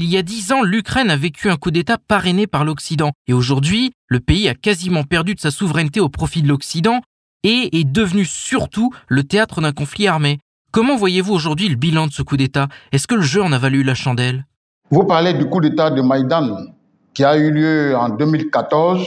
Il 0.00 0.08
y 0.08 0.16
a 0.16 0.22
dix 0.22 0.52
ans, 0.52 0.62
l'Ukraine 0.62 1.10
a 1.10 1.16
vécu 1.16 1.50
un 1.50 1.56
coup 1.56 1.72
d'État 1.72 1.98
parrainé 1.98 2.46
par 2.46 2.64
l'Occident. 2.64 3.10
Et 3.26 3.32
aujourd'hui, 3.32 3.90
le 4.06 4.20
pays 4.20 4.48
a 4.48 4.54
quasiment 4.54 5.02
perdu 5.02 5.34
de 5.34 5.40
sa 5.40 5.50
souveraineté 5.50 5.98
au 5.98 6.08
profit 6.08 6.40
de 6.40 6.46
l'Occident 6.46 7.00
et 7.42 7.80
est 7.80 7.84
devenu 7.84 8.24
surtout 8.24 8.92
le 9.08 9.24
théâtre 9.24 9.60
d'un 9.60 9.72
conflit 9.72 10.06
armé. 10.06 10.38
Comment 10.70 10.96
voyez-vous 10.96 11.34
aujourd'hui 11.34 11.68
le 11.68 11.74
bilan 11.74 12.06
de 12.06 12.12
ce 12.12 12.22
coup 12.22 12.36
d'État? 12.36 12.68
Est-ce 12.92 13.08
que 13.08 13.16
le 13.16 13.22
jeu 13.22 13.42
en 13.42 13.50
a 13.50 13.58
valu 13.58 13.82
la 13.82 13.96
chandelle? 13.96 14.46
Vous 14.92 15.02
parlez 15.02 15.34
du 15.34 15.46
coup 15.46 15.60
d'État 15.60 15.90
de 15.90 16.00
Maïdan 16.00 16.66
qui 17.12 17.24
a 17.24 17.36
eu 17.36 17.50
lieu 17.50 17.96
en 17.96 18.10
2014, 18.10 19.04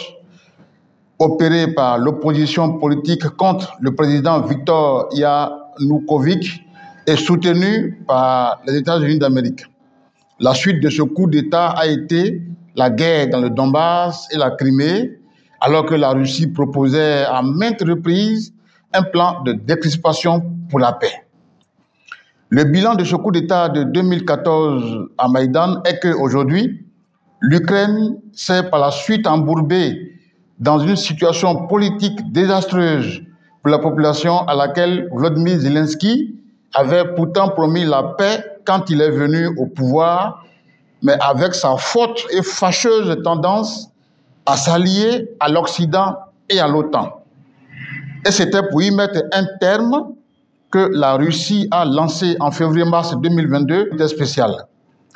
opéré 1.19 1.73
par 1.73 1.99
l'opposition 1.99 2.79
politique 2.79 3.29
contre 3.37 3.77
le 3.79 3.95
président 3.95 4.41
Viktor 4.41 5.07
Yanukovych 5.13 6.65
et 7.07 7.15
soutenu 7.15 8.03
par 8.05 8.59
les 8.67 8.75
États-Unis 8.75 9.19
d'Amérique. 9.19 9.70
La 10.41 10.55
suite 10.55 10.81
de 10.81 10.89
ce 10.89 11.03
coup 11.03 11.27
d'État 11.29 11.67
a 11.67 11.85
été 11.85 12.41
la 12.75 12.89
guerre 12.89 13.29
dans 13.29 13.41
le 13.41 13.51
Donbass 13.51 14.27
et 14.31 14.37
la 14.37 14.49
Crimée, 14.49 15.19
alors 15.59 15.85
que 15.85 15.93
la 15.93 16.09
Russie 16.09 16.47
proposait 16.47 17.25
à 17.25 17.43
maintes 17.43 17.83
reprises 17.87 18.51
un 18.91 19.03
plan 19.03 19.43
de 19.43 19.53
décrispation 19.53 20.43
pour 20.67 20.79
la 20.79 20.93
paix. 20.93 21.13
Le 22.49 22.63
bilan 22.63 22.95
de 22.95 23.03
ce 23.03 23.15
coup 23.15 23.31
d'État 23.31 23.69
de 23.69 23.83
2014 23.83 25.09
à 25.19 25.27
Maïdan 25.27 25.83
est 25.85 25.99
qu'aujourd'hui, 25.99 26.87
l'Ukraine 27.39 28.17
s'est 28.33 28.63
par 28.63 28.79
la 28.79 28.89
suite 28.89 29.27
embourbée 29.27 30.17
dans 30.57 30.79
une 30.79 30.95
situation 30.95 31.67
politique 31.67 32.31
désastreuse 32.31 33.21
pour 33.61 33.69
la 33.69 33.77
population 33.77 34.39
à 34.47 34.55
laquelle 34.55 35.07
Vladimir 35.13 35.59
Zelensky 35.59 36.35
avait 36.73 37.13
pourtant 37.13 37.49
promis 37.49 37.85
la 37.85 38.01
paix 38.17 38.50
quand 38.65 38.89
il 38.89 39.01
est 39.01 39.11
venu 39.11 39.47
au 39.57 39.65
pouvoir, 39.65 40.45
mais 41.01 41.15
avec 41.19 41.55
sa 41.55 41.75
forte 41.77 42.25
et 42.31 42.41
fâcheuse 42.41 43.17
tendance 43.23 43.89
à 44.45 44.57
s'allier 44.57 45.29
à 45.39 45.49
l'Occident 45.49 46.15
et 46.49 46.59
à 46.59 46.67
l'OTAN. 46.67 47.23
Et 48.25 48.31
c'était 48.31 48.61
pour 48.69 48.81
y 48.81 48.91
mettre 48.91 49.21
un 49.33 49.45
terme 49.59 50.13
que 50.71 50.89
la 50.93 51.15
Russie 51.15 51.67
a 51.71 51.85
lancé 51.85 52.37
en 52.39 52.51
février-mars 52.51 53.15
2022 53.19 53.91
des 53.97 54.07
spécial. 54.07 54.51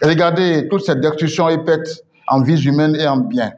Regardez 0.02 0.68
toute 0.70 0.82
cette 0.82 1.00
destruction 1.00 1.50
épète 1.50 2.04
en 2.28 2.42
vies 2.42 2.62
humaines 2.66 2.96
et 2.96 3.08
en 3.08 3.18
biens. 3.18 3.54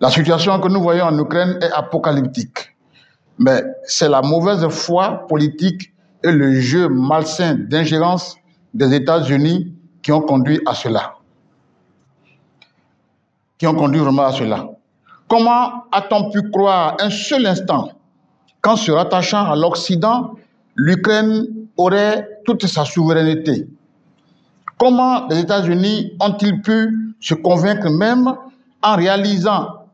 La 0.00 0.10
situation 0.10 0.58
que 0.60 0.68
nous 0.68 0.80
voyons 0.80 1.04
en 1.04 1.18
Ukraine 1.18 1.58
est 1.60 1.70
apocalyptique. 1.72 2.76
Mais 3.38 3.62
c'est 3.84 4.08
la 4.08 4.22
mauvaise 4.22 4.66
foi 4.68 5.26
politique 5.28 5.92
et 6.24 6.32
le 6.32 6.60
jeu 6.60 6.88
malsain 6.88 7.54
d'ingérence 7.54 8.36
des 8.74 8.94
États-Unis 8.94 9.72
qui 10.02 10.12
ont 10.12 10.20
conduit 10.20 10.60
à 10.66 10.74
cela. 10.74 11.14
Qui 13.58 13.66
ont 13.66 13.74
conduit 13.74 14.00
vraiment 14.00 14.24
à 14.26 14.32
cela. 14.32 14.68
Comment 15.28 15.84
a-t-on 15.92 16.30
pu 16.30 16.50
croire 16.50 16.96
un 17.00 17.10
seul 17.10 17.46
instant 17.46 17.90
qu'en 18.60 18.76
se 18.76 18.90
rattachant 18.90 19.50
à 19.50 19.56
l'Occident, 19.56 20.34
l'Ukraine 20.74 21.46
aurait 21.76 22.40
toute 22.44 22.66
sa 22.66 22.84
souveraineté? 22.84 23.68
Comment 24.78 25.26
les 25.28 25.40
États-Unis 25.40 26.12
ont-ils 26.20 26.62
pu 26.62 27.14
se 27.20 27.34
convaincre 27.34 27.90
même 27.90 28.32
en 28.82 28.96
réalisant 28.96 29.86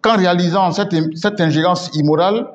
qu'en 0.00 0.16
réalisant 0.16 0.70
cette, 0.70 0.94
cette 1.16 1.40
ingérence 1.40 1.90
immorale, 1.94 2.46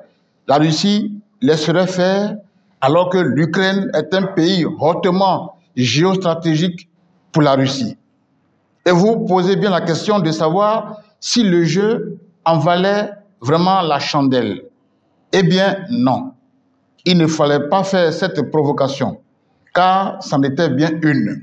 la 0.47 0.57
Russie 0.57 1.21
laisserait 1.41 1.87
faire 1.87 2.37
alors 2.83 3.07
que 3.07 3.17
l'Ukraine 3.17 3.89
est 3.93 4.13
un 4.13 4.23
pays 4.23 4.65
hautement 4.65 5.55
géostratégique 5.73 6.89
pour 7.31 7.41
la 7.41 7.53
Russie. 7.53 7.97
Et 8.85 8.91
vous 8.91 9.25
posez 9.25 9.55
bien 9.55 9.69
la 9.69 9.79
question 9.79 10.19
de 10.19 10.29
savoir 10.31 10.97
si 11.21 11.43
le 11.43 11.63
jeu 11.63 12.19
en 12.43 12.59
valait 12.59 13.09
vraiment 13.39 13.81
la 13.83 13.99
chandelle. 13.99 14.63
Eh 15.31 15.43
bien, 15.43 15.77
non. 15.91 16.33
Il 17.05 17.17
ne 17.17 17.27
fallait 17.27 17.69
pas 17.69 17.85
faire 17.85 18.11
cette 18.11 18.51
provocation, 18.51 19.21
car 19.73 20.21
c'en 20.21 20.43
était 20.43 20.69
bien 20.69 20.91
une. 21.01 21.41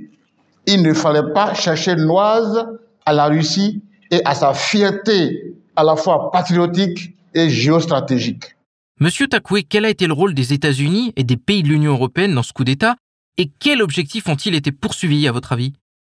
Il 0.67 0.83
ne 0.83 0.93
fallait 0.93 1.33
pas 1.33 1.55
chercher 1.55 1.97
noise 1.97 2.67
à 3.07 3.15
la 3.15 3.29
Russie 3.29 3.83
et 4.11 4.21
à 4.27 4.35
sa 4.35 4.53
fierté 4.53 5.55
à 5.75 5.85
la 5.85 5.97
fois 5.97 6.31
patriotique 6.31 7.17
et 7.33 7.49
géostratégique. 7.49 8.57
Monsieur 9.03 9.29
Takoué, 9.29 9.63
quel 9.63 9.87
a 9.87 9.89
été 9.89 10.07
le 10.07 10.13
rôle 10.13 10.35
des 10.35 10.53
États-Unis 10.53 11.15
et 11.17 11.25
des 11.25 11.39
pays 11.39 11.63
de 11.63 11.69
l'Union 11.69 11.93
européenne 11.93 12.35
dans 12.35 12.43
ce 12.43 12.53
coup 12.53 12.65
d'État 12.65 12.97
et 13.39 13.51
quels 13.59 13.81
objectifs 13.81 14.29
ont-ils 14.29 14.55
été 14.55 14.73
poursuivis 14.73 15.27
à 15.27 15.33
votre 15.33 15.53
avis? 15.53 15.73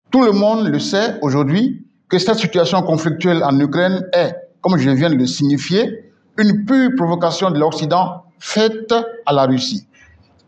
Tout 0.09 0.23
le 0.23 0.31
monde 0.31 0.69
le 0.69 0.79
sait 0.79 1.19
aujourd'hui 1.21 1.85
que 2.07 2.17
cette 2.17 2.38
situation 2.38 2.81
conflictuelle 2.83 3.43
en 3.43 3.59
Ukraine 3.59 4.07
est, 4.13 4.33
comme 4.61 4.77
je 4.77 4.89
viens 4.89 5.09
de 5.09 5.15
le 5.15 5.25
signifier, 5.25 6.13
une 6.38 6.63
pure 6.63 6.91
provocation 6.95 7.51
de 7.51 7.59
l'Occident 7.59 8.23
faite 8.39 8.93
à 9.25 9.33
la 9.33 9.47
Russie. 9.47 9.85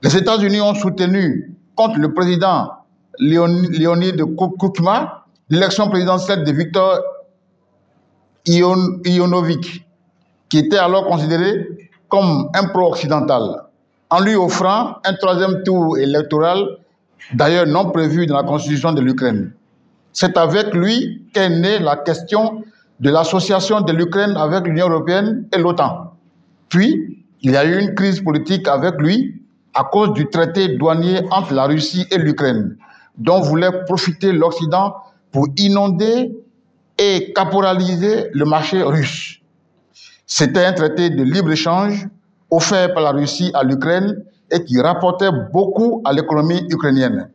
Les 0.01 0.15
États-Unis 0.15 0.61
ont 0.61 0.75
soutenu 0.75 1.57
contre 1.75 1.99
le 1.99 2.13
président 2.13 2.71
Leonid 3.19 4.15
Kukma 4.57 5.25
l'élection 5.49 5.89
présidentielle 5.89 6.45
de 6.45 6.51
Viktor 6.53 7.01
Ionovic, 8.47 9.85
qui 10.47 10.59
était 10.59 10.77
alors 10.77 11.05
considéré 11.05 11.88
comme 12.09 12.49
un 12.53 12.67
pro-occidental, 12.67 13.63
en 14.09 14.19
lui 14.19 14.35
offrant 14.35 14.95
un 15.05 15.13
troisième 15.13 15.63
tour 15.63 15.97
électoral, 15.97 16.77
d'ailleurs 17.33 17.67
non 17.67 17.91
prévu 17.91 18.25
dans 18.25 18.35
la 18.37 18.43
constitution 18.43 18.91
de 18.91 19.01
l'Ukraine. 19.01 19.53
C'est 20.11 20.35
avec 20.37 20.73
lui 20.73 21.23
qu'est 21.33 21.49
née 21.49 21.79
la 21.79 21.95
question 21.95 22.63
de 22.99 23.09
l'association 23.09 23.81
de 23.81 23.93
l'Ukraine 23.93 24.35
avec 24.35 24.65
l'Union 24.65 24.89
européenne 24.89 25.45
et 25.53 25.59
l'OTAN. 25.59 26.13
Puis, 26.67 27.25
il 27.41 27.51
y 27.51 27.57
a 27.57 27.63
eu 27.63 27.79
une 27.79 27.95
crise 27.95 28.21
politique 28.21 28.67
avec 28.67 28.95
lui 28.99 29.41
à 29.73 29.83
cause 29.83 30.13
du 30.13 30.27
traité 30.27 30.67
douanier 30.77 31.21
entre 31.31 31.53
la 31.53 31.65
Russie 31.65 32.05
et 32.11 32.17
l'Ukraine, 32.17 32.75
dont 33.17 33.39
voulait 33.39 33.85
profiter 33.85 34.31
l'Occident 34.31 34.95
pour 35.31 35.47
inonder 35.57 36.35
et 36.97 37.31
caporaliser 37.33 38.29
le 38.33 38.45
marché 38.45 38.81
russe. 38.81 39.39
C'était 40.31 40.63
un 40.63 40.73
traité 40.73 41.09
de 41.09 41.23
libre-échange 41.23 42.07
offert 42.51 42.93
par 42.93 43.01
la 43.01 43.11
Russie 43.11 43.49
à 43.55 43.63
l'Ukraine 43.63 44.23
et 44.51 44.63
qui 44.63 44.79
rapportait 44.79 45.31
beaucoup 45.51 46.03
à 46.05 46.13
l'économie 46.13 46.61
ukrainienne. 46.69 47.29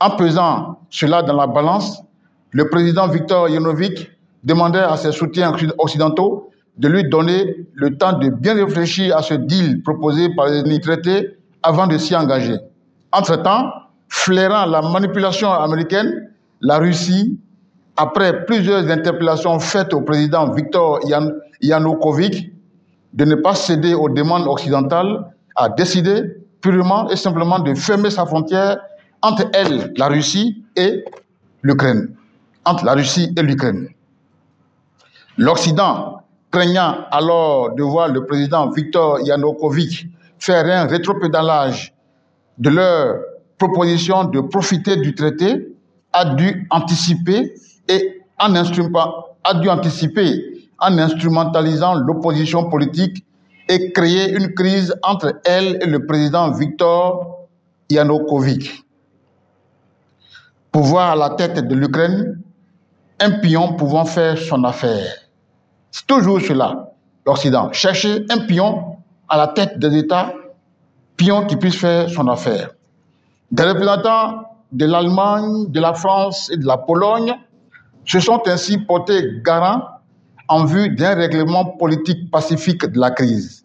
En 0.00 0.10
pesant 0.10 0.80
cela 0.90 1.22
dans 1.22 1.32
la 1.32 1.46
balance, 1.46 2.02
le 2.50 2.68
président 2.68 3.08
Viktor 3.08 3.48
Yanukovych 3.48 4.10
demandait 4.44 4.80
à 4.80 4.98
ses 4.98 5.12
soutiens 5.12 5.54
occidentaux 5.78 6.50
de 6.76 6.88
lui 6.88 7.08
donner 7.08 7.66
le 7.72 7.96
temps 7.96 8.12
de 8.18 8.28
bien 8.28 8.54
réfléchir 8.54 9.16
à 9.16 9.22
ce 9.22 9.32
deal 9.32 9.82
proposé 9.82 10.28
par 10.34 10.48
les 10.48 10.80
traités 10.80 11.38
avant 11.62 11.86
de 11.86 11.96
s'y 11.96 12.14
engager. 12.14 12.58
Entre-temps, 13.12 13.64
flairant 14.08 14.66
la 14.66 14.82
manipulation 14.82 15.50
américaine, 15.50 16.28
la 16.60 16.78
Russie, 16.80 17.38
après 17.96 18.44
plusieurs 18.44 18.90
interpellations 18.90 19.58
faites 19.58 19.94
au 19.94 20.02
président 20.02 20.52
Viktor 20.52 21.00
Yanukovych 21.06 21.49
de 21.62 23.24
ne 23.24 23.34
pas 23.34 23.54
céder 23.54 23.94
aux 23.94 24.08
demandes 24.08 24.46
occidentales, 24.46 25.24
a 25.56 25.68
décidé 25.68 26.36
purement 26.60 27.08
et 27.10 27.16
simplement 27.16 27.58
de 27.58 27.74
fermer 27.74 28.10
sa 28.10 28.26
frontière 28.26 28.78
entre 29.22 29.44
elle, 29.52 29.92
la 29.96 30.08
Russie, 30.08 30.64
et 30.76 31.04
l'Ukraine. 31.62 32.14
Entre 32.64 32.84
la 32.84 32.94
Russie 32.94 33.32
et 33.36 33.42
l'Ukraine. 33.42 33.88
L'Occident, 35.36 36.22
craignant 36.50 37.04
alors 37.10 37.74
de 37.74 37.82
voir 37.82 38.08
le 38.08 38.24
président 38.24 38.70
Viktor 38.70 39.20
Yanukovych 39.20 40.06
faire 40.38 40.64
un 40.66 40.86
rétropédalage 40.86 41.94
de 42.58 42.70
leur 42.70 43.20
proposition 43.58 44.24
de 44.24 44.40
profiter 44.40 44.96
du 44.96 45.14
traité, 45.14 45.68
a 46.12 46.34
dû 46.34 46.66
anticiper 46.70 47.54
et 47.88 48.22
en 48.38 48.54
a 48.54 49.54
dû 49.54 49.68
anticiper 49.68 50.59
en 50.80 50.98
instrumentalisant 50.98 51.94
l'opposition 51.94 52.68
politique 52.68 53.24
et 53.68 53.92
créer 53.92 54.32
une 54.32 54.54
crise 54.54 54.94
entre 55.02 55.34
elle 55.44 55.78
et 55.80 55.86
le 55.86 56.06
président 56.06 56.50
Viktor 56.50 57.46
Yanukovych. 57.90 58.84
Pouvoir 60.72 61.12
à 61.12 61.16
la 61.16 61.30
tête 61.30 61.66
de 61.66 61.74
l'Ukraine, 61.74 62.40
un 63.20 63.30
pion 63.40 63.74
pouvant 63.74 64.04
faire 64.04 64.38
son 64.38 64.64
affaire. 64.64 65.14
C'est 65.90 66.06
toujours 66.06 66.40
cela, 66.40 66.92
l'Occident. 67.26 67.72
Chercher 67.72 68.24
un 68.30 68.38
pion 68.46 68.96
à 69.28 69.36
la 69.36 69.48
tête 69.48 69.78
des 69.78 69.96
États, 69.98 70.32
pion 71.16 71.46
qui 71.46 71.56
puisse 71.56 71.76
faire 71.76 72.08
son 72.08 72.26
affaire. 72.28 72.70
Des 73.50 73.64
représentants 73.64 74.44
de 74.72 74.86
l'Allemagne, 74.86 75.66
de 75.68 75.80
la 75.80 75.92
France 75.92 76.50
et 76.52 76.56
de 76.56 76.66
la 76.66 76.78
Pologne 76.78 77.34
se 78.06 78.20
sont 78.20 78.40
ainsi 78.46 78.78
portés 78.78 79.40
garants 79.44 79.99
en 80.50 80.64
vue 80.64 80.90
d'un 80.90 81.14
règlement 81.14 81.64
politique 81.64 82.30
pacifique 82.30 82.84
de 82.84 82.98
la 82.98 83.12
crise. 83.12 83.64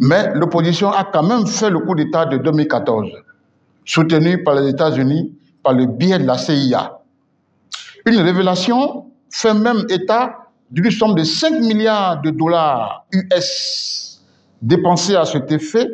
Mais 0.00 0.34
l'opposition 0.34 0.90
a 0.90 1.04
quand 1.04 1.22
même 1.22 1.46
fait 1.46 1.70
le 1.70 1.78
coup 1.78 1.94
d'État 1.94 2.26
de 2.26 2.36
2014, 2.38 3.06
soutenu 3.84 4.42
par 4.42 4.56
les 4.56 4.68
États-Unis 4.68 5.32
par 5.62 5.72
le 5.74 5.86
biais 5.86 6.18
de 6.18 6.26
la 6.26 6.36
CIA. 6.38 6.98
Une 8.04 8.20
révélation 8.20 9.06
fait 9.30 9.54
même 9.54 9.84
état 9.88 10.48
d'une 10.70 10.90
somme 10.90 11.14
de 11.14 11.22
5 11.22 11.60
milliards 11.60 12.20
de 12.20 12.30
dollars 12.30 13.06
US 13.12 14.20
dépensés 14.60 15.14
à 15.14 15.24
cet 15.24 15.50
effet 15.52 15.86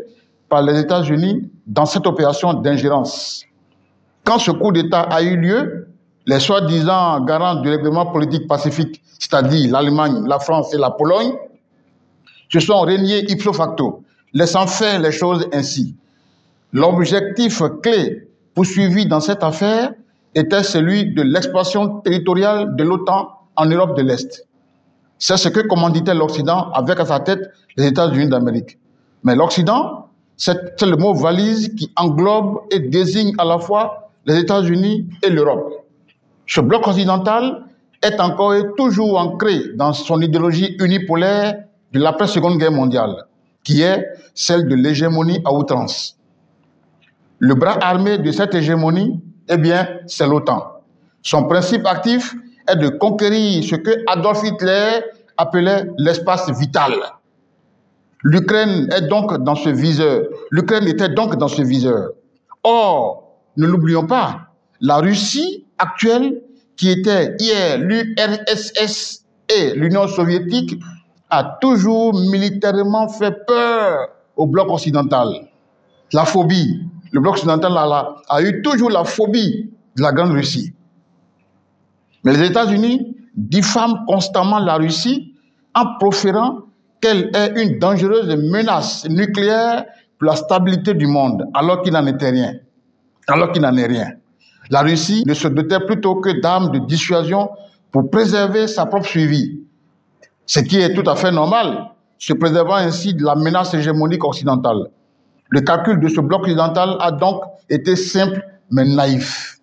par 0.48 0.62
les 0.62 0.80
États-Unis 0.80 1.50
dans 1.66 1.84
cette 1.84 2.06
opération 2.06 2.54
d'ingérence. 2.54 3.44
Quand 4.24 4.38
ce 4.38 4.50
coup 4.50 4.72
d'État 4.72 5.02
a 5.02 5.22
eu 5.22 5.36
lieu, 5.36 5.88
les 6.26 6.40
soi-disant 6.40 7.20
garants 7.24 7.56
du 7.56 7.68
règlement 7.68 8.06
politique 8.06 8.46
pacifique, 8.46 9.02
c'est-à-dire 9.18 9.72
l'Allemagne, 9.72 10.24
la 10.26 10.38
France 10.38 10.72
et 10.74 10.78
la 10.78 10.90
Pologne, 10.90 11.32
se 12.48 12.60
sont 12.60 12.80
régnés 12.82 13.30
ipso 13.30 13.52
facto, 13.52 14.02
laissant 14.32 14.66
faire 14.66 15.00
les 15.00 15.12
choses 15.12 15.46
ainsi. 15.52 15.96
L'objectif 16.72 17.62
clé 17.82 18.28
poursuivi 18.54 19.06
dans 19.06 19.20
cette 19.20 19.42
affaire 19.42 19.92
était 20.34 20.62
celui 20.62 21.12
de 21.12 21.22
l'expansion 21.22 22.00
territoriale 22.00 22.76
de 22.76 22.84
l'OTAN 22.84 23.28
en 23.56 23.66
Europe 23.66 23.96
de 23.96 24.02
l'Est. 24.02 24.46
C'est 25.18 25.36
ce 25.36 25.48
que 25.48 25.60
commanditait 25.60 26.14
l'Occident 26.14 26.70
avec 26.72 26.98
à 27.00 27.06
sa 27.06 27.20
tête 27.20 27.50
les 27.76 27.86
États-Unis 27.86 28.28
d'Amérique. 28.28 28.78
Mais 29.24 29.36
l'Occident, 29.36 30.08
c'est 30.36 30.82
le 30.82 30.96
mot 30.96 31.14
valise 31.14 31.74
qui 31.74 31.92
englobe 31.96 32.60
et 32.70 32.80
désigne 32.80 33.32
à 33.38 33.44
la 33.44 33.58
fois 33.58 34.10
les 34.26 34.38
États-Unis 34.38 35.08
et 35.22 35.30
l'Europe. 35.30 35.81
Ce 36.54 36.60
bloc 36.60 36.86
occidental 36.86 37.64
est 38.02 38.20
encore 38.20 38.54
et 38.54 38.64
toujours 38.76 39.18
ancré 39.18 39.72
dans 39.74 39.94
son 39.94 40.20
idéologie 40.20 40.76
unipolaire 40.80 41.64
de 41.94 41.98
l'après-seconde 41.98 42.58
guerre 42.58 42.72
mondiale, 42.72 43.24
qui 43.64 43.80
est 43.80 44.06
celle 44.34 44.68
de 44.68 44.74
l'hégémonie 44.74 45.40
à 45.46 45.52
outrance. 45.54 46.18
Le 47.38 47.54
bras 47.54 47.78
armé 47.80 48.18
de 48.18 48.30
cette 48.32 48.54
hégémonie, 48.54 49.18
eh 49.48 49.56
bien, 49.56 49.88
c'est 50.06 50.26
l'OTAN. 50.26 50.82
Son 51.22 51.44
principe 51.44 51.86
actif 51.86 52.34
est 52.68 52.76
de 52.76 52.88
conquérir 52.90 53.64
ce 53.64 53.76
que 53.76 54.04
Adolf 54.06 54.42
Hitler 54.44 55.00
appelait 55.38 55.86
l'espace 55.96 56.50
vital. 56.50 56.92
L'Ukraine 58.24 58.90
est 58.94 59.08
donc 59.08 59.42
dans 59.42 59.54
ce 59.54 59.70
viseur. 59.70 60.24
L'Ukraine 60.50 60.86
était 60.86 61.08
donc 61.08 61.36
dans 61.36 61.48
ce 61.48 61.62
viseur. 61.62 62.10
Or, 62.62 63.38
ne 63.56 63.66
l'oublions 63.66 64.06
pas, 64.06 64.52
la 64.82 64.98
Russie 64.98 65.64
actuelle, 65.82 66.40
qui 66.76 66.90
était 66.90 67.36
hier 67.38 67.78
l'URSS 67.78 69.24
et 69.48 69.74
l'Union 69.74 70.06
soviétique, 70.06 70.80
a 71.30 71.58
toujours 71.60 72.14
militairement 72.30 73.08
fait 73.08 73.34
peur 73.46 74.08
au 74.36 74.46
bloc 74.46 74.70
occidental. 74.70 75.28
La 76.12 76.24
phobie, 76.24 76.80
le 77.10 77.20
bloc 77.20 77.34
occidental 77.34 77.72
a, 77.76 78.16
a 78.28 78.42
eu 78.42 78.62
toujours 78.62 78.90
la 78.90 79.04
phobie 79.04 79.70
de 79.96 80.02
la 80.02 80.12
Grande 80.12 80.32
Russie. 80.32 80.72
Mais 82.24 82.32
les 82.36 82.48
États-Unis 82.48 83.16
diffament 83.34 84.04
constamment 84.06 84.58
la 84.58 84.76
Russie 84.76 85.34
en 85.74 85.96
proférant 85.98 86.60
qu'elle 87.00 87.30
est 87.34 87.62
une 87.62 87.78
dangereuse 87.78 88.36
menace 88.50 89.06
nucléaire 89.08 89.84
pour 90.18 90.28
la 90.28 90.36
stabilité 90.36 90.94
du 90.94 91.06
monde, 91.06 91.44
alors 91.54 91.82
qu'il 91.82 91.92
n'en 91.92 92.06
était 92.06 92.30
rien. 92.30 92.54
Alors 93.26 93.52
qu'il 93.52 93.62
n'en 93.62 93.76
est 93.76 93.86
rien. 93.86 94.12
La 94.70 94.82
Russie 94.82 95.24
ne 95.26 95.34
se 95.34 95.48
dotait 95.48 95.80
plutôt 95.80 96.16
que 96.16 96.40
d'armes 96.40 96.70
de 96.70 96.78
dissuasion 96.78 97.50
pour 97.90 98.10
préserver 98.10 98.66
sa 98.68 98.86
propre 98.86 99.06
survie, 99.06 99.60
ce 100.46 100.60
qui 100.60 100.78
est 100.78 100.94
tout 100.94 101.08
à 101.08 101.16
fait 101.16 101.30
normal, 101.30 101.90
se 102.18 102.32
préservant 102.32 102.76
ainsi 102.76 103.14
de 103.14 103.24
la 103.24 103.34
menace 103.34 103.74
hégémonique 103.74 104.24
occidentale. 104.24 104.88
Le 105.48 105.60
calcul 105.60 106.00
de 106.00 106.08
ce 106.08 106.20
bloc 106.20 106.42
occidental 106.42 106.96
a 107.00 107.10
donc 107.12 107.42
été 107.68 107.96
simple 107.96 108.42
mais 108.70 108.84
naïf. 108.84 109.58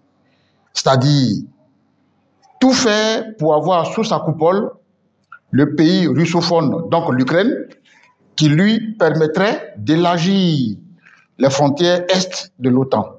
C'est-à-dire 0.74 1.44
tout 2.60 2.74
faire 2.74 3.24
pour 3.38 3.56
avoir 3.56 3.88
sous 3.88 4.04
sa 4.04 4.20
coupole 4.20 4.70
le 5.52 5.76
pays 5.76 6.08
russophone, 6.08 6.90
donc 6.90 7.12
l'Ukraine, 7.14 7.66
qui 8.36 8.50
lui 8.50 8.94
permettrait 8.94 9.74
d'élargir 9.78 10.78
les 11.40 11.50
frontières 11.50 12.04
est 12.10 12.52
de 12.60 12.70
l'OTAN 12.70 13.19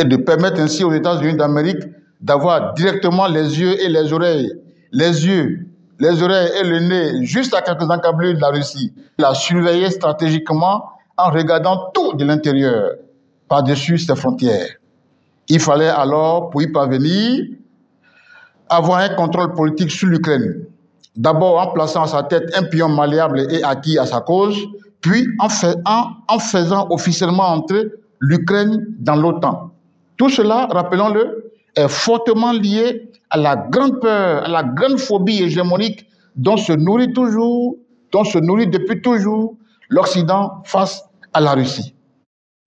et 0.00 0.04
de 0.04 0.16
permettre 0.16 0.60
ainsi 0.60 0.82
aux 0.82 0.92
États-Unis 0.92 1.36
d'Amérique 1.36 1.82
d'avoir 2.20 2.72
directement 2.74 3.26
les 3.26 3.60
yeux 3.60 3.80
et 3.80 3.88
les 3.88 4.12
oreilles, 4.12 4.52
les 4.92 5.26
yeux, 5.26 5.66
les 5.98 6.22
oreilles 6.22 6.50
et 6.60 6.64
le 6.64 6.78
nez 6.80 7.24
juste 7.26 7.54
à 7.54 7.60
quelques 7.60 7.88
encablures 7.90 8.34
de 8.34 8.40
la 8.40 8.48
Russie, 8.48 8.92
la 9.18 9.34
surveiller 9.34 9.90
stratégiquement 9.90 10.84
en 11.18 11.30
regardant 11.30 11.90
tout 11.94 12.14
de 12.14 12.24
l'intérieur, 12.24 12.92
par-dessus 13.48 13.98
ses 13.98 14.16
frontières. 14.16 14.68
Il 15.48 15.60
fallait 15.60 15.88
alors, 15.88 16.48
pour 16.50 16.62
y 16.62 16.68
parvenir, 16.68 17.44
avoir 18.68 19.00
un 19.00 19.10
contrôle 19.10 19.52
politique 19.52 19.90
sur 19.90 20.08
l'Ukraine. 20.08 20.64
D'abord 21.16 21.60
en 21.60 21.72
plaçant 21.72 22.04
à 22.04 22.06
sa 22.06 22.22
tête 22.22 22.44
un 22.56 22.62
pion 22.62 22.88
malléable 22.88 23.46
et 23.50 23.62
acquis 23.64 23.98
à 23.98 24.06
sa 24.06 24.20
cause, 24.20 24.56
puis 25.00 25.26
en, 25.40 25.48
en 26.28 26.38
faisant 26.38 26.86
officiellement 26.90 27.48
entrer 27.48 27.86
l'Ukraine 28.20 28.86
dans 28.98 29.16
l'OTAN. 29.16 29.72
Tout 30.20 30.28
cela, 30.28 30.66
rappelons-le, 30.66 31.50
est 31.74 31.88
fortement 31.88 32.52
lié 32.52 33.08
à 33.30 33.38
la 33.38 33.56
grande 33.56 34.02
peur, 34.02 34.44
à 34.44 34.48
la 34.48 34.62
grande 34.62 35.00
phobie 35.00 35.42
hégémonique 35.42 36.04
dont 36.36 36.58
se 36.58 36.74
nourrit 36.74 37.14
toujours, 37.14 37.76
dont 38.12 38.24
se 38.24 38.36
nourrit 38.36 38.66
depuis 38.66 39.00
toujours 39.00 39.56
l'Occident 39.88 40.60
face 40.66 41.04
à 41.32 41.40
la 41.40 41.52
Russie. 41.52 41.94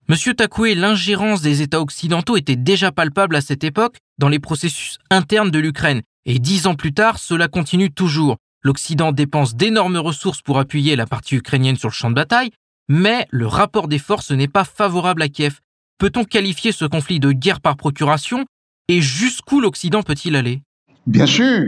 Monsieur 0.08 0.34
Takoué, 0.34 0.74
l'ingérence 0.74 1.42
des 1.42 1.62
États 1.62 1.80
occidentaux 1.80 2.36
était 2.36 2.56
déjà 2.56 2.90
palpable 2.90 3.36
à 3.36 3.40
cette 3.40 3.62
époque 3.62 3.98
dans 4.18 4.28
les 4.28 4.40
processus 4.40 4.98
internes 5.12 5.52
de 5.52 5.60
l'Ukraine. 5.60 6.02
Et 6.26 6.40
dix 6.40 6.66
ans 6.66 6.74
plus 6.74 6.92
tard, 6.92 7.20
cela 7.20 7.46
continue 7.46 7.92
toujours. 7.92 8.36
L'Occident 8.64 9.12
dépense 9.12 9.54
d'énormes 9.54 9.98
ressources 9.98 10.42
pour 10.42 10.58
appuyer 10.58 10.96
la 10.96 11.06
partie 11.06 11.36
ukrainienne 11.36 11.76
sur 11.76 11.90
le 11.90 11.94
champ 11.94 12.10
de 12.10 12.16
bataille, 12.16 12.50
mais 12.88 13.28
le 13.30 13.46
rapport 13.46 13.86
des 13.86 14.00
forces 14.00 14.32
n'est 14.32 14.48
pas 14.48 14.64
favorable 14.64 15.22
à 15.22 15.28
Kiev. 15.28 15.60
Peut-on 15.98 16.24
qualifier 16.24 16.72
ce 16.72 16.84
conflit 16.84 17.20
de 17.20 17.30
guerre 17.30 17.60
par 17.60 17.76
procuration 17.76 18.44
Et 18.88 19.00
jusqu'où 19.00 19.60
l'Occident 19.60 20.02
peut-il 20.02 20.34
aller? 20.34 20.60
Bien 21.06 21.26
sûr 21.26 21.62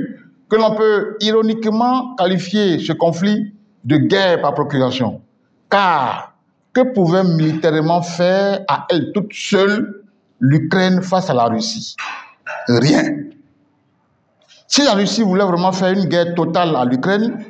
que 0.49 0.57
l'on 0.57 0.75
peut 0.75 1.17
ironiquement 1.21 2.15
qualifier 2.17 2.79
ce 2.81 2.93
conflit 2.93 3.55
de 3.85 3.97
guerre 3.99 4.41
par 4.41 4.55
procuration. 4.55 5.21
Car 5.71 6.35
que 6.73 6.93
pouvait 6.93 7.23
militairement 7.23 8.03
faire 8.03 8.61
à 8.69 8.87
elle 8.91 9.13
toute 9.13 9.33
seule 9.33 10.03
l'Ukraine 10.41 11.03
face 11.03 11.31
à 11.31 11.35
la 11.35 11.45
Russie? 11.45 11.95
Rien. 12.69 13.03
Si 14.67 14.83
la 14.83 14.95
Russie 14.95 15.23
voulait 15.23 15.45
vraiment 15.45 15.73
faire 15.73 15.93
une 15.93 16.07
guerre 16.07 16.35
totale 16.35 16.75
à 16.75 16.85
l'Ukraine, 16.85 17.45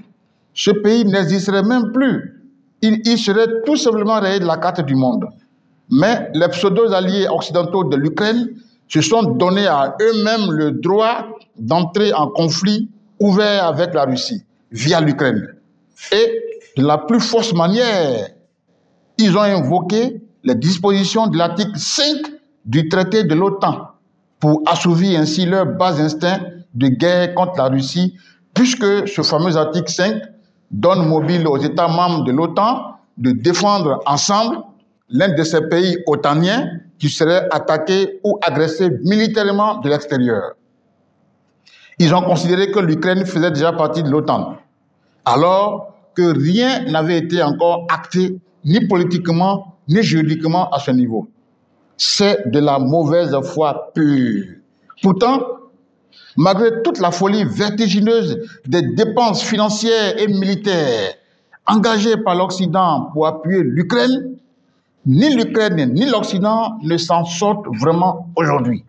ce 0.53 0.71
pays 0.71 1.07
n'existerait 1.07 1.63
même 1.63 1.91
plus. 1.93 2.45
Il, 2.83 3.01
il 3.05 3.19
serait 3.19 3.63
tout 3.65 3.77
simplement 3.77 4.21
rayé 4.21 4.41
de 4.41 4.45
la 4.45 4.59
carte 4.59 4.83
du 4.83 4.95
monde. 4.95 5.27
Mais 5.91 6.31
les 6.35 6.49
pseudo-alliés 6.49 7.29
occidentaux 7.29 7.85
de 7.85 7.97
l'Ukraine 7.97 8.49
se 8.89 9.01
sont 9.01 9.23
donnés 9.23 9.67
à 9.67 9.97
eux-mêmes 10.01 10.51
le 10.51 10.73
droit 10.73 11.27
d'entrer 11.59 12.13
en 12.13 12.29
conflit 12.29 12.91
ouvert 13.21 13.67
avec 13.67 13.95
la 13.95 14.05
Russie 14.05 14.43
via 14.71 15.01
l'Ukraine. 15.01 15.55
Et 16.13 16.43
de 16.77 16.85
la 16.87 16.99
plus 16.99 17.21
fausse 17.21 17.55
manière, 17.55 18.29
ils 19.19 19.37
ont 19.37 19.43
invoqué 19.43 20.21
les 20.45 20.55
dispositions 20.55 21.27
de 21.27 21.39
l'article 21.39 21.77
5 21.79 22.05
du 22.65 22.89
traité 22.89 23.25
de 23.25 23.35
l'OTAN 23.35 23.89
pour 24.39 24.63
assouvir 24.67 25.19
ainsi 25.21 25.47
leur 25.47 25.67
bas 25.67 25.99
instinct 26.01 26.41
de 26.75 26.89
guerre 26.89 27.35
contre 27.35 27.55
la 27.57 27.69
Russie, 27.69 28.15
puisque 28.53 29.09
ce 29.09 29.23
fameux 29.23 29.57
article 29.57 29.91
5 29.91 30.23
donne 30.71 31.09
mobile 31.09 31.47
aux 31.47 31.59
États 31.59 31.89
membres 31.89 32.25
de 32.25 32.33
l'OTAN 32.33 32.97
de 33.17 33.31
défendre 33.31 34.01
ensemble 34.05 34.59
l'un 35.09 35.35
de 35.35 35.43
ces 35.45 35.63
pays 35.69 35.99
otaniens 36.07 36.81
qui 36.99 37.09
serait 37.09 37.49
attaqué 37.51 38.21
ou 38.25 38.39
agressé 38.43 38.91
militairement 39.05 39.79
de 39.79 39.89
l'extérieur. 39.89 40.53
Ils 41.99 42.15
ont 42.15 42.23
considéré 42.23 42.71
que 42.71 42.79
l'Ukraine 42.79 43.25
faisait 43.25 43.51
déjà 43.51 43.73
partie 43.73 44.03
de 44.03 44.11
l'OTAN, 44.11 44.57
alors 45.25 45.95
que 46.15 46.37
rien 46.37 46.85
n'avait 46.91 47.19
été 47.19 47.43
encore 47.43 47.87
acté, 47.91 48.39
ni 48.65 48.87
politiquement, 48.87 49.77
ni 49.89 50.03
juridiquement 50.03 50.71
à 50.71 50.79
ce 50.79 50.91
niveau. 50.91 51.29
C'est 51.97 52.51
de 52.51 52.59
la 52.59 52.79
mauvaise 52.79 53.35
foi 53.45 53.93
pure. 53.95 54.45
Pourtant, 55.03 55.41
malgré 56.37 56.83
toute 56.83 56.99
la 56.99 57.11
folie 57.11 57.45
vertigineuse 57.45 58.39
des 58.67 58.83
dépenses 58.83 59.43
financières 59.43 60.21
et 60.21 60.29
militaires 60.29 61.15
engagées 61.67 62.17
par 62.19 62.35
l'Occident 62.35 63.11
pour 63.13 63.27
appuyer 63.27 63.63
l'Ukraine, 63.63 64.37
ni 65.07 65.35
l'Ukraine 65.35 65.93
ni 65.95 66.07
l'Occident 66.07 66.79
ne 66.83 66.97
s'en 66.97 67.25
sortent 67.25 67.67
vraiment 67.81 68.29
aujourd'hui. 68.37 68.85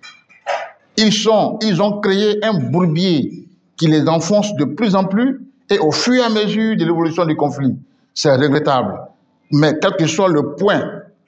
Ils, 0.97 1.13
sont, 1.13 1.59
ils 1.61 1.81
ont 1.81 1.99
créé 1.99 2.43
un 2.43 2.53
bourbier 2.53 3.47
qui 3.77 3.87
les 3.87 4.07
enfonce 4.07 4.55
de 4.55 4.65
plus 4.65 4.95
en 4.95 5.05
plus 5.05 5.39
et 5.69 5.77
au 5.77 5.91
fur 5.91 6.15
et 6.15 6.21
à 6.21 6.29
mesure 6.29 6.75
de 6.75 6.83
l'évolution 6.83 7.25
du 7.25 7.35
conflit. 7.35 7.75
C'est 8.13 8.35
regrettable. 8.35 8.99
Mais 9.51 9.77
quel 9.79 9.93
que 9.93 10.07
soit 10.07 10.29
le 10.29 10.55
point 10.55 10.83